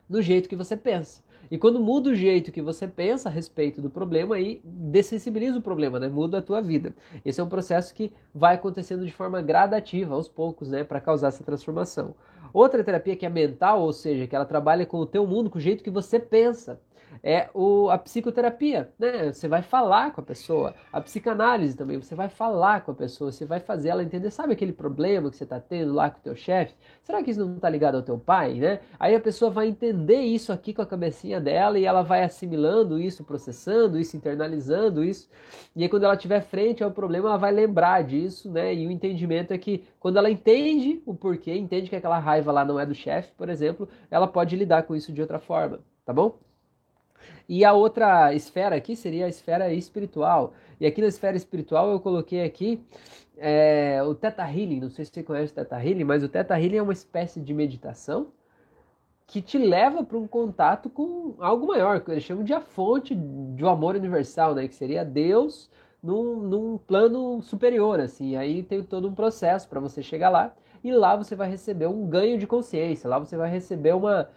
no 0.10 0.22
jeito 0.22 0.50
que 0.50 0.56
você 0.56 0.76
pensa. 0.76 1.22
E 1.50 1.58
quando 1.58 1.80
muda 1.80 2.10
o 2.10 2.16
jeito 2.16 2.52
que 2.52 2.62
você 2.62 2.88
pensa 2.88 3.30
a 3.30 3.32
respeito 3.32 3.82
do 3.82 3.90
problema, 3.90 4.36
aí 4.36 4.60
dessensibiliza 4.64 5.60
o 5.60 5.62
problema, 5.62 6.00
né? 6.00 6.08
Muda 6.10 6.40
a 6.40 6.42
tua 6.42 6.62
vida. 6.62 6.94
Esse 7.24 7.40
é 7.40 7.44
um 7.44 7.48
processo 7.50 7.94
que 7.94 8.12
vai 8.36 8.56
acontecendo 8.56 9.06
de 9.06 9.14
forma 9.14 9.42
gradativa, 9.42 10.14
aos 10.14 10.28
poucos, 10.28 10.70
né? 10.70 10.84
Para 10.84 11.00
causar 11.00 11.30
essa 11.30 11.44
transformação. 11.44 12.16
Outra 12.54 12.84
terapia 12.84 13.16
que 13.16 13.26
é 13.26 13.30
mental, 13.30 13.82
ou 13.82 13.94
seja, 13.94 14.28
que 14.28 14.36
ela 14.36 14.46
trabalha 14.46 14.86
com 14.86 14.98
o 14.98 15.06
teu 15.06 15.26
mundo, 15.26 15.50
com 15.50 15.58
o 15.58 15.62
jeito 15.62 15.84
que 15.84 15.90
você 15.90 16.20
pensa 16.20 16.80
é 17.24 17.50
o, 17.54 17.90
a 17.90 17.98
psicoterapia, 17.98 18.92
né? 18.98 19.32
Você 19.32 19.48
vai 19.48 19.62
falar 19.62 20.12
com 20.12 20.22
a 20.22 20.24
pessoa. 20.24 20.74
A 20.92 21.02
psicanálise 21.02 21.76
também, 21.76 22.00
você 22.00 22.16
vai 22.16 22.30
falar 22.30 22.82
com 22.82 22.92
a 22.92 22.96
pessoa, 22.96 23.32
você 23.32 23.46
vai 23.46 23.60
fazer 23.60 23.90
ela 23.90 24.04
entender, 24.04 24.32
sabe 24.32 24.54
aquele 24.54 24.74
problema 24.74 25.30
que 25.30 25.38
você 25.38 25.44
está 25.44 25.60
tendo 25.60 25.94
lá 25.94 26.10
com 26.10 26.20
o 26.20 26.24
teu 26.24 26.36
chefe? 26.36 26.74
Será 27.04 27.24
que 27.24 27.32
isso 27.32 27.46
não 27.46 27.56
está 27.56 27.70
ligado 27.70 27.96
ao 27.96 28.02
teu 28.02 28.18
pai, 28.18 28.56
né? 28.56 28.80
Aí 29.00 29.16
a 29.16 29.20
pessoa 29.20 29.52
vai 29.52 29.68
entender 29.68 30.22
isso 30.22 30.52
aqui 30.52 30.74
com 30.74 30.82
a 30.82 30.86
cabecinha 30.86 31.40
dela 31.40 31.80
e 31.80 31.86
ela 31.86 32.02
vai 32.02 32.24
assimilando 32.24 33.00
isso, 33.00 33.24
processando 33.24 34.00
isso, 34.00 34.16
internalizando 34.16 35.04
isso. 35.04 35.30
E 35.76 35.84
aí 35.84 35.90
quando 35.90 36.04
ela 36.04 36.18
tiver 36.18 36.42
frente 36.42 36.84
ao 36.84 36.92
problema, 36.92 37.30
ela 37.30 37.38
vai 37.38 37.52
lembrar 37.52 38.04
disso, 38.04 38.52
né? 38.52 38.74
E 38.74 38.88
o 38.88 38.92
entendimento 38.92 39.54
é 39.54 39.58
que 39.58 39.84
quando 40.00 40.18
ela 40.18 40.30
entende 40.30 41.02
o 41.06 41.14
porquê, 41.14 41.56
entende 41.56 41.90
que 41.90 41.96
aquela 41.96 42.20
raiva 42.20 42.52
lá 42.52 42.64
não 42.64 42.80
é 42.80 42.86
do 42.86 42.96
chefe, 42.96 43.32
por 43.38 43.50
exemplo, 43.50 43.88
ela 44.10 44.28
pode 44.28 44.56
lidar 44.56 44.84
com 44.84 44.96
isso 44.96 45.12
de 45.12 45.22
outra 45.22 45.40
forma, 45.40 45.80
tá 46.06 46.14
bom? 46.14 46.38
E 47.48 47.64
a 47.64 47.74
outra 47.74 48.34
esfera 48.34 48.76
aqui 48.76 48.96
seria 48.96 49.26
a 49.26 49.30
esfera 49.30 49.72
espiritual. 49.74 50.54
E 50.80 50.86
aqui 50.86 51.02
na 51.02 51.08
esfera 51.08 51.38
espiritual 51.38 51.92
eu 51.92 52.00
coloquei 52.00 52.44
aqui 52.44 52.82
é, 53.38 54.02
o 54.04 54.14
Theta 54.14 54.44
Healing. 54.44 54.80
Não 54.80 54.90
sei 54.90 55.06
se 55.06 55.12
você 55.12 55.24
conhece 55.24 55.52
o 55.52 55.56
Theta 55.56 55.84
Healing, 55.84 56.04
mas 56.04 56.24
o 56.24 56.30
Theta 56.30 56.60
Healing 56.60 56.78
é 56.78 56.82
uma 56.82 56.94
espécie 56.94 57.40
de 57.40 57.54
meditação 57.54 58.28
que 59.26 59.42
te 59.42 59.58
leva 59.58 60.04
para 60.04 60.18
um 60.18 60.26
contato 60.26 60.90
com 60.90 61.36
algo 61.40 61.68
maior, 61.68 62.00
que 62.00 62.10
eles 62.10 62.24
chamam 62.24 62.46
de 62.46 62.54
a 62.54 62.62
fonte 62.62 63.14
do 63.14 63.68
amor 63.68 63.96
universal, 63.96 64.56
né? 64.56 64.68
Que 64.68 64.76
seria 64.76 65.04
Deus 65.04 65.70
num, 66.02 66.38
num 66.38 66.78
plano 66.78 67.42
superior, 67.42 68.00
assim. 68.00 68.38
Aí 68.38 68.64
tem 68.64 68.82
todo 68.82 69.08
um 69.08 69.14
processo 69.14 69.68
para 69.68 69.82
você 69.82 70.02
chegar 70.02 70.30
lá 70.30 70.56
e 70.84 70.92
lá 70.92 71.16
você 71.16 71.36
vai 71.36 71.50
receber 71.50 71.88
um 71.88 72.08
ganho 72.08 72.38
de 72.38 72.48
consciência, 72.48 73.10
lá 73.10 73.20
você 73.20 73.36
vai 73.36 73.50
receber 73.50 73.94
uma 73.94 74.30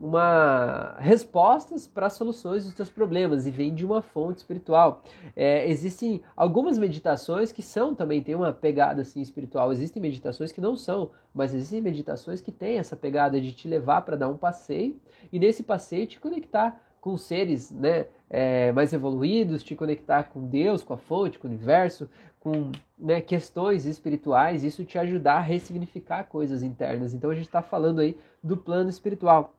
uma 0.00 0.96
respostas 0.98 1.86
para 1.86 2.08
soluções 2.08 2.64
dos 2.64 2.72
seus 2.72 2.88
problemas 2.88 3.46
e 3.46 3.50
vem 3.50 3.74
de 3.74 3.84
uma 3.84 4.00
fonte 4.00 4.38
espiritual. 4.38 5.02
É, 5.36 5.68
existem 5.68 6.22
algumas 6.34 6.78
meditações 6.78 7.52
que 7.52 7.62
são 7.62 7.94
também 7.94 8.22
tem 8.22 8.34
uma 8.34 8.50
pegada 8.50 9.02
assim 9.02 9.20
espiritual. 9.20 9.70
Existem 9.72 10.00
meditações 10.00 10.52
que 10.52 10.60
não 10.60 10.74
são, 10.74 11.10
mas 11.34 11.52
existem 11.52 11.82
meditações 11.82 12.40
que 12.40 12.50
têm 12.50 12.78
essa 12.78 12.96
pegada 12.96 13.38
de 13.38 13.52
te 13.52 13.68
levar 13.68 14.00
para 14.00 14.16
dar 14.16 14.28
um 14.28 14.38
passeio 14.38 14.98
e 15.30 15.38
nesse 15.38 15.62
passeio 15.62 16.06
te 16.06 16.18
conectar 16.18 16.80
com 16.98 17.16
seres, 17.16 17.70
né, 17.70 18.06
é, 18.28 18.72
mais 18.72 18.92
evoluídos, 18.92 19.62
te 19.62 19.74
conectar 19.74 20.24
com 20.24 20.46
Deus, 20.46 20.82
com 20.82 20.94
a 20.94 20.98
fonte, 20.98 21.38
com 21.38 21.46
o 21.46 21.50
universo, 21.50 22.08
com 22.38 22.72
né, 22.98 23.20
questões 23.20 23.84
espirituais, 23.84 24.64
isso 24.64 24.84
te 24.84 24.98
ajudar 24.98 25.36
a 25.36 25.40
ressignificar 25.40 26.24
coisas 26.24 26.62
internas. 26.62 27.12
Então 27.12 27.30
a 27.30 27.34
gente 27.34 27.46
está 27.46 27.60
falando 27.62 28.00
aí 28.00 28.16
do 28.42 28.56
plano 28.56 28.88
espiritual. 28.88 29.54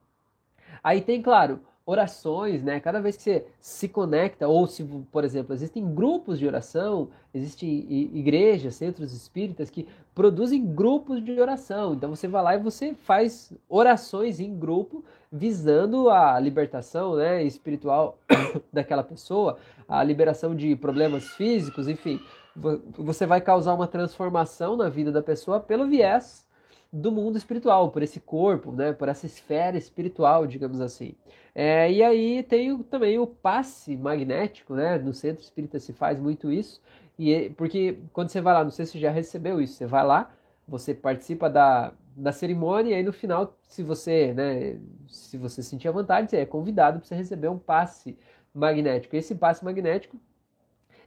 Aí 0.84 1.02
tem, 1.02 1.22
claro, 1.22 1.60
orações, 1.86 2.64
né? 2.64 2.80
Cada 2.80 3.02
vez 3.02 3.18
que 3.18 3.24
você 3.24 3.46
se 3.60 3.88
conecta, 3.88 4.48
ou 4.48 4.68
se, 4.68 4.84
por 5.12 5.24
exemplo, 5.24 5.54
existem 5.54 5.94
grupos 5.94 6.40
de 6.40 6.48
oração, 6.48 7.10
existem 7.34 7.86
igrejas, 8.14 8.76
centros 8.76 9.14
espíritas 9.14 9.70
que 9.70 9.88
produzem 10.14 10.66
grupos 10.66 11.24
de 11.24 11.40
oração. 11.40 11.94
Então 11.94 12.10
você 12.10 12.28
vai 12.28 12.44
lá 12.44 12.56
e 12.56 12.60
você 12.60 12.94
faz 12.94 13.52
orações 13.68 14.40
em 14.40 14.58
grupo 14.58 15.04
visando 15.32 16.10
a 16.10 16.40
libertação, 16.40 17.16
né, 17.16 17.44
espiritual 17.44 18.18
daquela 18.72 19.04
pessoa, 19.04 19.58
a 19.88 20.04
liberação 20.04 20.56
de 20.56 20.76
problemas 20.76 21.30
físicos, 21.32 21.88
enfim. 21.88 22.20
Você 22.98 23.26
vai 23.26 23.40
causar 23.40 23.74
uma 23.74 23.88
transformação 23.88 24.76
na 24.76 24.90
vida 24.90 25.12
da 25.12 25.22
pessoa 25.22 25.60
pelo 25.60 25.88
viés 25.88 26.46
do 26.92 27.12
mundo 27.12 27.38
espiritual, 27.38 27.90
por 27.92 28.04
esse 28.04 28.20
corpo, 28.20 28.72
né, 28.72 28.92
por 28.92 29.08
essa 29.08 29.26
esfera 29.26 29.78
espiritual, 29.78 30.46
digamos 30.46 30.82
assim. 30.82 31.16
É, 31.56 31.92
e 31.92 32.04
aí 32.04 32.44
tem 32.44 32.78
também 32.84 33.18
o 33.18 33.28
passe 33.28 33.96
magnético, 33.96 34.74
né? 34.76 34.98
No 34.98 35.14
centro 35.14 35.44
espírita 35.44 35.80
se 35.80 35.94
faz 35.94 36.20
muito 36.20 36.52
isso, 36.52 36.82
e 37.18 37.34
é, 37.34 37.50
porque 37.50 38.00
quando 38.14 38.30
você 38.30 38.42
vai 38.42 38.54
lá, 38.54 38.64
não 38.64 38.72
sei 38.72 38.86
se 38.86 39.00
já 39.00 39.12
recebeu 39.12 39.62
isso, 39.62 39.76
você 39.76 39.86
vai 39.86 40.06
lá, 40.06 40.32
você 40.68 40.94
participa 40.94 41.50
da, 41.50 41.94
da 42.16 42.32
cerimônia 42.32 42.92
e 42.92 42.94
aí 42.96 43.04
no 43.04 43.14
final, 43.14 43.58
se 43.68 43.84
você, 43.84 44.34
né, 44.34 44.80
se 45.08 45.38
você 45.38 45.62
sentir 45.64 45.88
a 45.88 45.92
vontade, 45.92 46.30
você 46.30 46.38
é 46.38 46.46
convidado 46.46 47.00
para 47.00 47.08
você 47.08 47.16
receber 47.16 47.50
um 47.50 47.60
passe 47.60 48.18
magnético. 48.54 49.16
Esse 49.16 49.36
passe 49.36 49.64
magnético 49.64 50.18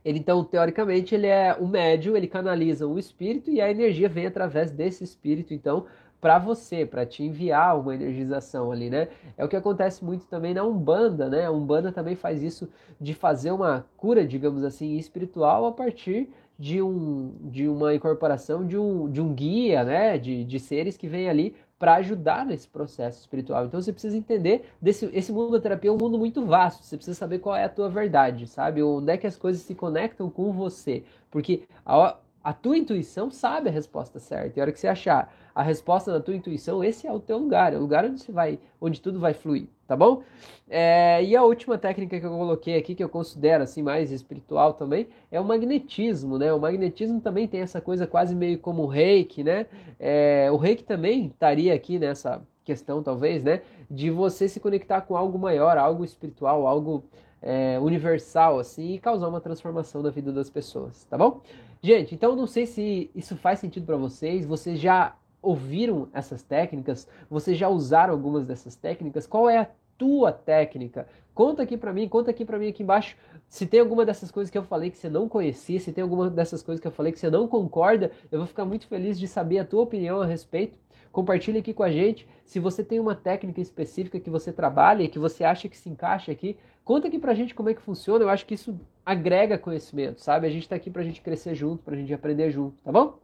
ele, 0.05 0.19
então, 0.19 0.45
teoricamente, 0.45 1.15
ele 1.15 1.27
é 1.27 1.57
o 1.59 1.67
médium, 1.67 2.17
ele 2.17 2.27
canaliza 2.27 2.87
o 2.87 2.99
espírito 2.99 3.51
e 3.51 3.61
a 3.61 3.71
energia 3.71 4.09
vem 4.09 4.27
através 4.27 4.71
desse 4.71 5.03
espírito, 5.03 5.55
então, 5.55 5.87
para 6.21 6.39
você, 6.39 6.87
para 6.87 7.05
te 7.05 7.23
enviar 7.23 7.79
uma 7.79 7.95
energização 7.95 8.73
ali, 8.73 8.89
né? 8.89 9.09
É 9.37 9.45
o 9.45 9.49
que 9.49 9.57
acontece 9.57 10.03
muito 10.03 10.27
também 10.27 10.55
na 10.55 10.65
Umbanda, 10.65 11.29
né? 11.29 11.45
A 11.45 11.51
Umbanda 11.51 11.93
também 11.93 12.17
faz 12.17 12.43
isso 12.43 12.67
de 12.99 13.13
fazer 13.13 13.51
uma 13.51 13.85
cura, 13.97 14.27
digamos 14.27 14.65
assim, 14.65 14.97
espiritual 14.97 15.67
a 15.67 15.73
partir 15.73 16.31
de, 16.59 16.81
um, 16.81 17.35
de 17.43 17.69
uma 17.69 17.95
incorporação 17.95 18.67
de 18.67 18.79
um, 18.79 19.11
de 19.11 19.21
um 19.21 19.35
guia, 19.35 19.85
né? 19.85 20.17
De, 20.17 20.45
de 20.45 20.59
seres 20.59 20.97
que 20.97 21.07
vem 21.07 21.29
ali 21.29 21.55
para 21.85 21.97
ajudar 21.97 22.47
nesse 22.47 22.67
processo 22.67 23.21
espiritual. 23.21 23.67
Então 23.67 23.79
você 23.79 23.93
precisa 23.93 24.17
entender 24.17 24.71
desse 24.81 25.05
esse 25.13 25.31
mundo 25.31 25.53
da 25.53 25.61
terapia 25.61 25.91
é 25.91 25.93
um 25.93 25.99
mundo 25.99 26.19
muito 26.19 26.43
vasto. 26.47 26.83
Você 26.83 26.97
precisa 26.97 27.15
saber 27.15 27.41
qual 27.41 27.55
é 27.55 27.65
a 27.65 27.69
tua 27.69 27.91
verdade, 27.91 28.47
sabe? 28.47 28.83
Onde 28.83 29.13
é 29.13 29.19
que 29.19 29.27
as 29.27 29.37
coisas 29.37 29.61
se 29.61 29.75
conectam 29.75 30.31
com 30.31 30.51
você, 30.51 31.05
porque 31.31 31.65
a, 31.85 32.17
a 32.45 32.53
tua 32.53 32.77
intuição 32.77 33.31
sabe 33.31 33.71
a 33.71 33.73
resposta 33.73 34.19
certa. 34.19 34.59
E 34.59 34.61
a 34.61 34.65
hora 34.65 34.73
que 34.73 34.79
você 34.79 34.87
achar 34.87 35.35
a 35.55 35.63
resposta 35.63 36.13
da 36.13 36.21
tua 36.21 36.35
intuição, 36.35 36.85
esse 36.85 37.07
é 37.07 37.13
o 37.13 37.19
teu 37.19 37.39
lugar, 37.39 37.73
é 37.73 37.77
o 37.79 37.81
lugar 37.81 38.05
onde 38.05 38.21
você 38.21 38.31
vai, 38.31 38.59
onde 38.79 39.01
tudo 39.01 39.19
vai 39.19 39.33
fluir, 39.33 39.67
tá 39.87 39.97
bom? 39.97 40.23
É, 40.69 41.25
e 41.25 41.35
a 41.35 41.43
última 41.43 41.79
técnica 41.79 42.21
que 42.21 42.27
eu 42.27 42.31
coloquei 42.31 42.77
aqui, 42.77 42.95
que 42.95 43.03
eu 43.03 43.09
considero 43.09 43.65
assim 43.65 43.83
mais 43.83 44.13
espiritual 44.13 44.75
também, 44.75 45.09
é 45.33 45.41
o 45.41 45.45
magnetismo, 45.45 46.37
né? 46.37 46.53
O 46.53 46.61
magnetismo 46.61 47.19
também 47.19 47.49
tem 47.49 47.61
essa 47.61 47.81
coisa 47.81 48.07
quase 48.07 48.35
meio 48.35 48.59
como 48.59 48.83
o 48.83 48.87
reiki, 48.87 49.43
né? 49.43 49.65
É, 49.99 50.51
o 50.53 50.57
reiki 50.57 50.85
também 50.85 51.29
estaria 51.29 51.73
aqui 51.73 51.99
nessa 51.99 52.43
questão, 52.63 53.03
talvez, 53.03 53.43
né? 53.43 53.63
De 53.91 54.11
você 54.11 54.49
se 54.49 54.61
conectar 54.61 55.01
com 55.01 55.17
algo 55.17 55.39
maior, 55.39 55.79
algo 55.79 56.05
espiritual, 56.05 56.67
algo 56.67 57.05
é, 57.41 57.79
universal, 57.79 58.59
assim, 58.59 58.95
e 58.95 58.99
causar 58.99 59.29
uma 59.29 59.41
transformação 59.41 60.03
na 60.03 60.11
vida 60.11 60.33
das 60.33 60.49
pessoas, 60.49 61.05
tá 61.05 61.19
bom? 61.19 61.43
Gente, 61.85 62.15
então 62.15 62.35
não 62.35 62.47
sei 62.47 62.65
se 62.65 63.11
isso 63.15 63.37
faz 63.37 63.59
sentido 63.59 63.85
para 63.85 63.99
vocês. 63.99 64.47
Vocês 64.47 64.81
já 64.81 65.15
ouviram 65.43 66.09
essas 66.15 66.43
técnicas? 66.43 67.07
Vocês 67.29 67.59
já 67.59 67.69
usaram 67.69 68.15
algumas 68.15 68.47
dessas 68.47 68.75
técnicas? 68.75 69.27
Qual 69.27 69.51
é 69.51 69.69
tua 69.97 70.33
técnica. 70.33 71.07
Conta 71.35 71.63
aqui 71.63 71.77
para 71.77 71.93
mim, 71.93 72.09
conta 72.09 72.31
aqui 72.31 72.45
para 72.45 72.59
mim 72.59 72.69
aqui 72.69 72.83
embaixo 72.83 73.17
se 73.49 73.67
tem 73.67 73.81
alguma 73.81 74.05
dessas 74.05 74.31
coisas 74.31 74.51
que 74.51 74.59
eu 74.59 74.63
falei 74.63 74.91
que 74.91 74.99
você 74.99 75.09
não 75.09 75.29
conhecia, 75.29 75.79
se 75.81 75.93
tem 75.93 76.03
alguma 76.03 76.31
dessas 76.31 76.63
coisas 76.63 76.81
que 76.81 76.87
eu 76.87 76.93
falei 76.93 77.13
que 77.13 77.19
você 77.19 77.31
não 77.31 77.47
concorda, 77.47 78.11
eu 78.31 78.39
vou 78.39 78.47
ficar 78.47 78.65
muito 78.65 78.87
feliz 78.87 79.19
de 79.19 79.29
saber 79.29 79.59
a 79.59 79.65
tua 79.65 79.83
opinião 79.83 80.21
a 80.21 80.27
respeito. 80.27 80.79
Compartilhe 81.13 81.59
aqui 81.59 81.73
com 81.73 81.83
a 81.83 81.91
gente. 81.91 82.27
Se 82.45 82.59
você 82.59 82.83
tem 82.83 82.99
uma 82.99 83.15
técnica 83.15 83.61
específica 83.61 84.19
que 84.19 84.31
você 84.31 84.53
trabalha 84.53 85.05
e 85.05 85.09
que 85.09 85.19
você 85.19 85.45
acha 85.45 85.69
que 85.69 85.77
se 85.77 85.89
encaixa 85.89 86.33
aqui, 86.33 86.57
conta 86.85 87.09
aqui 87.09 87.19
pra 87.19 87.35
gente 87.35 87.55
como 87.55 87.69
é 87.71 87.75
que 87.75 87.83
funciona. 87.83 88.25
Eu 88.25 88.29
acho 88.29 88.47
que 88.47 88.55
isso 88.55 88.79
agrega 89.05 89.59
conhecimento, 89.59 90.21
sabe? 90.21 90.47
A 90.47 90.51
gente 90.51 90.69
tá 90.69 90.77
aqui 90.77 90.91
pra 90.91 91.03
gente 91.03 91.21
crescer 91.21 91.55
junto, 91.55 91.83
pra 91.83 91.97
gente 91.97 92.13
aprender 92.13 92.51
junto, 92.51 92.77
tá 92.83 92.93
bom? 92.93 93.19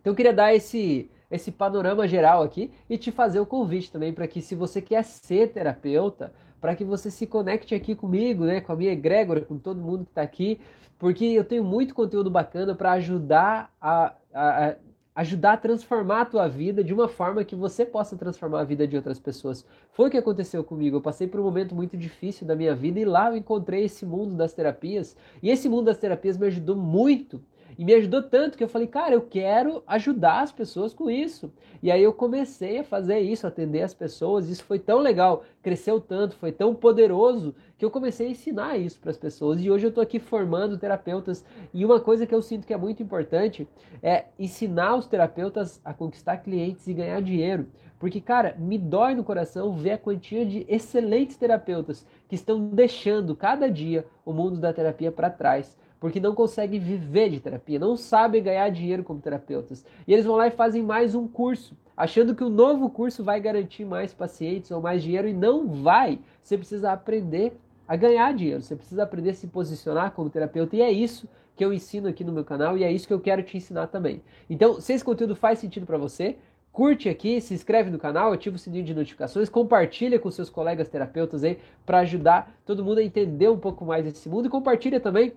Então 0.00 0.12
eu 0.12 0.16
queria 0.16 0.32
dar 0.32 0.54
esse 0.54 1.10
esse 1.30 1.50
panorama 1.50 2.06
geral 2.06 2.42
aqui 2.42 2.70
e 2.90 2.98
te 2.98 3.10
fazer 3.10 3.40
o 3.40 3.46
convite 3.46 3.90
também 3.90 4.12
para 4.12 4.28
que 4.28 4.42
se 4.42 4.54
você 4.54 4.82
quer 4.82 5.02
ser 5.02 5.50
terapeuta, 5.50 6.30
para 6.60 6.76
que 6.76 6.84
você 6.84 7.10
se 7.10 7.26
conecte 7.26 7.74
aqui 7.74 7.94
comigo, 7.94 8.44
né, 8.44 8.60
com 8.60 8.70
a 8.70 8.76
minha 8.76 8.92
egrégora, 8.92 9.40
com 9.40 9.56
todo 9.56 9.80
mundo 9.80 10.04
que 10.04 10.10
está 10.10 10.20
aqui, 10.20 10.60
porque 10.98 11.24
eu 11.24 11.42
tenho 11.42 11.64
muito 11.64 11.94
conteúdo 11.94 12.30
bacana 12.30 12.74
para 12.74 12.92
ajudar 12.92 13.74
a, 13.80 14.14
a, 14.32 14.68
a 14.68 14.76
ajudar 15.14 15.52
a 15.52 15.56
transformar 15.56 16.22
a 16.22 16.24
tua 16.24 16.48
vida 16.48 16.82
de 16.82 16.94
uma 16.94 17.06
forma 17.06 17.44
que 17.44 17.54
você 17.54 17.84
possa 17.84 18.16
transformar 18.16 18.60
a 18.60 18.64
vida 18.64 18.86
de 18.86 18.96
outras 18.96 19.18
pessoas. 19.18 19.64
Foi 19.92 20.08
o 20.08 20.10
que 20.10 20.16
aconteceu 20.16 20.64
comigo. 20.64 20.96
Eu 20.96 21.02
passei 21.02 21.26
por 21.26 21.38
um 21.38 21.44
momento 21.44 21.74
muito 21.74 21.96
difícil 21.96 22.46
da 22.46 22.56
minha 22.56 22.74
vida 22.74 22.98
e 22.98 23.04
lá 23.04 23.30
eu 23.30 23.36
encontrei 23.36 23.84
esse 23.84 24.06
mundo 24.06 24.34
das 24.34 24.54
terapias. 24.54 25.16
E 25.42 25.50
esse 25.50 25.68
mundo 25.68 25.84
das 25.84 25.98
terapias 25.98 26.38
me 26.38 26.46
ajudou 26.46 26.76
muito 26.76 27.42
e 27.78 27.84
me 27.84 27.94
ajudou 27.94 28.22
tanto 28.22 28.56
que 28.56 28.64
eu 28.64 28.68
falei, 28.68 28.86
cara, 28.86 29.14
eu 29.14 29.22
quero 29.22 29.82
ajudar 29.86 30.42
as 30.42 30.52
pessoas 30.52 30.92
com 30.92 31.10
isso. 31.10 31.52
E 31.82 31.90
aí 31.90 32.02
eu 32.02 32.12
comecei 32.12 32.78
a 32.78 32.84
fazer 32.84 33.20
isso, 33.20 33.46
atender 33.46 33.82
as 33.82 33.94
pessoas. 33.94 34.48
Isso 34.48 34.64
foi 34.64 34.78
tão 34.78 34.98
legal, 34.98 35.44
cresceu 35.62 36.00
tanto, 36.00 36.36
foi 36.36 36.52
tão 36.52 36.74
poderoso 36.74 37.54
que 37.76 37.84
eu 37.84 37.90
comecei 37.90 38.28
a 38.28 38.30
ensinar 38.30 38.78
isso 38.78 39.00
para 39.00 39.10
as 39.10 39.16
pessoas. 39.16 39.60
E 39.60 39.70
hoje 39.70 39.86
eu 39.86 39.88
estou 39.88 40.02
aqui 40.02 40.18
formando 40.18 40.78
terapeutas. 40.78 41.44
E 41.72 41.84
uma 41.84 41.98
coisa 41.98 42.26
que 42.26 42.34
eu 42.34 42.42
sinto 42.42 42.66
que 42.66 42.74
é 42.74 42.76
muito 42.76 43.02
importante 43.02 43.66
é 44.02 44.26
ensinar 44.38 44.96
os 44.96 45.06
terapeutas 45.06 45.80
a 45.84 45.92
conquistar 45.92 46.38
clientes 46.38 46.86
e 46.86 46.94
ganhar 46.94 47.20
dinheiro. 47.20 47.66
Porque, 47.98 48.20
cara, 48.20 48.56
me 48.58 48.78
dói 48.78 49.14
no 49.14 49.22
coração 49.22 49.76
ver 49.76 49.92
a 49.92 49.98
quantia 49.98 50.44
de 50.44 50.66
excelentes 50.68 51.36
terapeutas 51.36 52.04
que 52.28 52.34
estão 52.34 52.68
deixando 52.68 53.36
cada 53.36 53.70
dia 53.70 54.04
o 54.24 54.32
mundo 54.32 54.58
da 54.58 54.72
terapia 54.72 55.12
para 55.12 55.30
trás 55.30 55.76
porque 56.02 56.18
não 56.18 56.34
conseguem 56.34 56.80
viver 56.80 57.30
de 57.30 57.38
terapia, 57.38 57.78
não 57.78 57.96
sabem 57.96 58.42
ganhar 58.42 58.68
dinheiro 58.70 59.04
como 59.04 59.20
terapeutas. 59.20 59.86
E 60.04 60.12
eles 60.12 60.24
vão 60.24 60.34
lá 60.34 60.48
e 60.48 60.50
fazem 60.50 60.82
mais 60.82 61.14
um 61.14 61.28
curso, 61.28 61.76
achando 61.96 62.34
que 62.34 62.42
o 62.42 62.48
novo 62.48 62.90
curso 62.90 63.22
vai 63.22 63.38
garantir 63.38 63.84
mais 63.84 64.12
pacientes 64.12 64.72
ou 64.72 64.80
mais 64.80 65.00
dinheiro 65.00 65.28
e 65.28 65.32
não 65.32 65.68
vai. 65.68 66.18
Você 66.42 66.58
precisa 66.58 66.90
aprender 66.90 67.56
a 67.86 67.94
ganhar 67.94 68.34
dinheiro, 68.34 68.62
você 68.62 68.74
precisa 68.74 69.04
aprender 69.04 69.30
a 69.30 69.34
se 69.34 69.46
posicionar 69.46 70.10
como 70.10 70.28
terapeuta 70.28 70.74
e 70.74 70.80
é 70.80 70.90
isso 70.90 71.28
que 71.54 71.64
eu 71.64 71.72
ensino 71.72 72.08
aqui 72.08 72.24
no 72.24 72.32
meu 72.32 72.44
canal 72.44 72.76
e 72.76 72.82
é 72.82 72.90
isso 72.90 73.06
que 73.06 73.14
eu 73.14 73.20
quero 73.20 73.44
te 73.44 73.56
ensinar 73.56 73.86
também. 73.86 74.20
Então, 74.50 74.80
se 74.80 74.92
esse 74.92 75.04
conteúdo 75.04 75.36
faz 75.36 75.60
sentido 75.60 75.86
para 75.86 75.98
você, 75.98 76.36
curte 76.72 77.08
aqui, 77.08 77.40
se 77.40 77.54
inscreve 77.54 77.90
no 77.90 77.98
canal, 78.00 78.32
ativa 78.32 78.56
o 78.56 78.58
sininho 78.58 78.84
de 78.84 78.92
notificações, 78.92 79.48
compartilha 79.48 80.18
com 80.18 80.32
seus 80.32 80.50
colegas 80.50 80.88
terapeutas 80.88 81.44
aí 81.44 81.60
para 81.86 82.00
ajudar 82.00 82.52
todo 82.66 82.84
mundo 82.84 82.98
a 82.98 83.04
entender 83.04 83.48
um 83.48 83.58
pouco 83.58 83.84
mais 83.84 84.04
desse 84.04 84.28
mundo 84.28 84.46
e 84.46 84.50
compartilha 84.50 84.98
também 84.98 85.32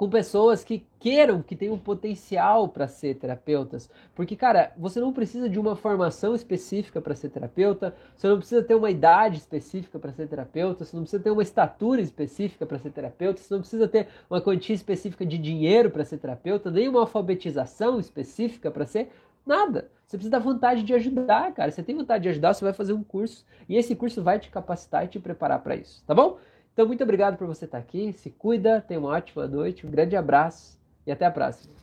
com 0.00 0.08
pessoas 0.08 0.64
que 0.64 0.86
queiram, 0.98 1.42
que 1.42 1.54
tenham 1.54 1.78
potencial 1.78 2.66
para 2.70 2.88
ser 2.88 3.16
terapeutas. 3.16 3.90
Porque, 4.14 4.34
cara, 4.34 4.72
você 4.78 4.98
não 4.98 5.12
precisa 5.12 5.46
de 5.46 5.60
uma 5.60 5.76
formação 5.76 6.34
específica 6.34 7.02
para 7.02 7.14
ser 7.14 7.28
terapeuta, 7.28 7.94
você 8.16 8.26
não 8.26 8.38
precisa 8.38 8.62
ter 8.62 8.74
uma 8.74 8.90
idade 8.90 9.36
específica 9.36 9.98
para 9.98 10.10
ser 10.10 10.26
terapeuta, 10.26 10.86
você 10.86 10.96
não 10.96 11.02
precisa 11.02 11.22
ter 11.22 11.30
uma 11.30 11.42
estatura 11.42 12.00
específica 12.00 12.64
para 12.64 12.78
ser 12.78 12.92
terapeuta, 12.92 13.42
você 13.42 13.52
não 13.52 13.60
precisa 13.60 13.86
ter 13.86 14.08
uma 14.30 14.40
quantia 14.40 14.74
específica 14.74 15.26
de 15.26 15.36
dinheiro 15.36 15.90
para 15.90 16.02
ser 16.02 16.16
terapeuta, 16.16 16.70
nem 16.70 16.88
uma 16.88 17.00
alfabetização 17.00 18.00
específica 18.00 18.70
para 18.70 18.86
ser 18.86 19.10
nada. 19.44 19.90
Você 20.06 20.16
precisa 20.16 20.30
da 20.30 20.38
vontade 20.38 20.82
de 20.82 20.94
ajudar, 20.94 21.52
cara. 21.52 21.70
Você 21.70 21.82
tem 21.82 21.94
vontade 21.94 22.22
de 22.22 22.30
ajudar, 22.30 22.54
você 22.54 22.64
vai 22.64 22.72
fazer 22.72 22.94
um 22.94 23.04
curso 23.04 23.44
e 23.68 23.76
esse 23.76 23.94
curso 23.94 24.22
vai 24.22 24.38
te 24.38 24.48
capacitar 24.48 25.04
e 25.04 25.08
te 25.08 25.20
preparar 25.20 25.62
para 25.62 25.76
isso, 25.76 26.02
tá 26.06 26.14
bom? 26.14 26.38
Então, 26.72 26.86
muito 26.86 27.02
obrigado 27.02 27.36
por 27.36 27.46
você 27.46 27.64
estar 27.64 27.78
aqui. 27.78 28.12
Se 28.12 28.30
cuida, 28.30 28.80
tenha 28.80 29.00
uma 29.00 29.10
ótima 29.10 29.46
noite, 29.46 29.86
um 29.86 29.90
grande 29.90 30.16
abraço 30.16 30.78
e 31.06 31.12
até 31.12 31.26
a 31.26 31.30
próxima. 31.30 31.74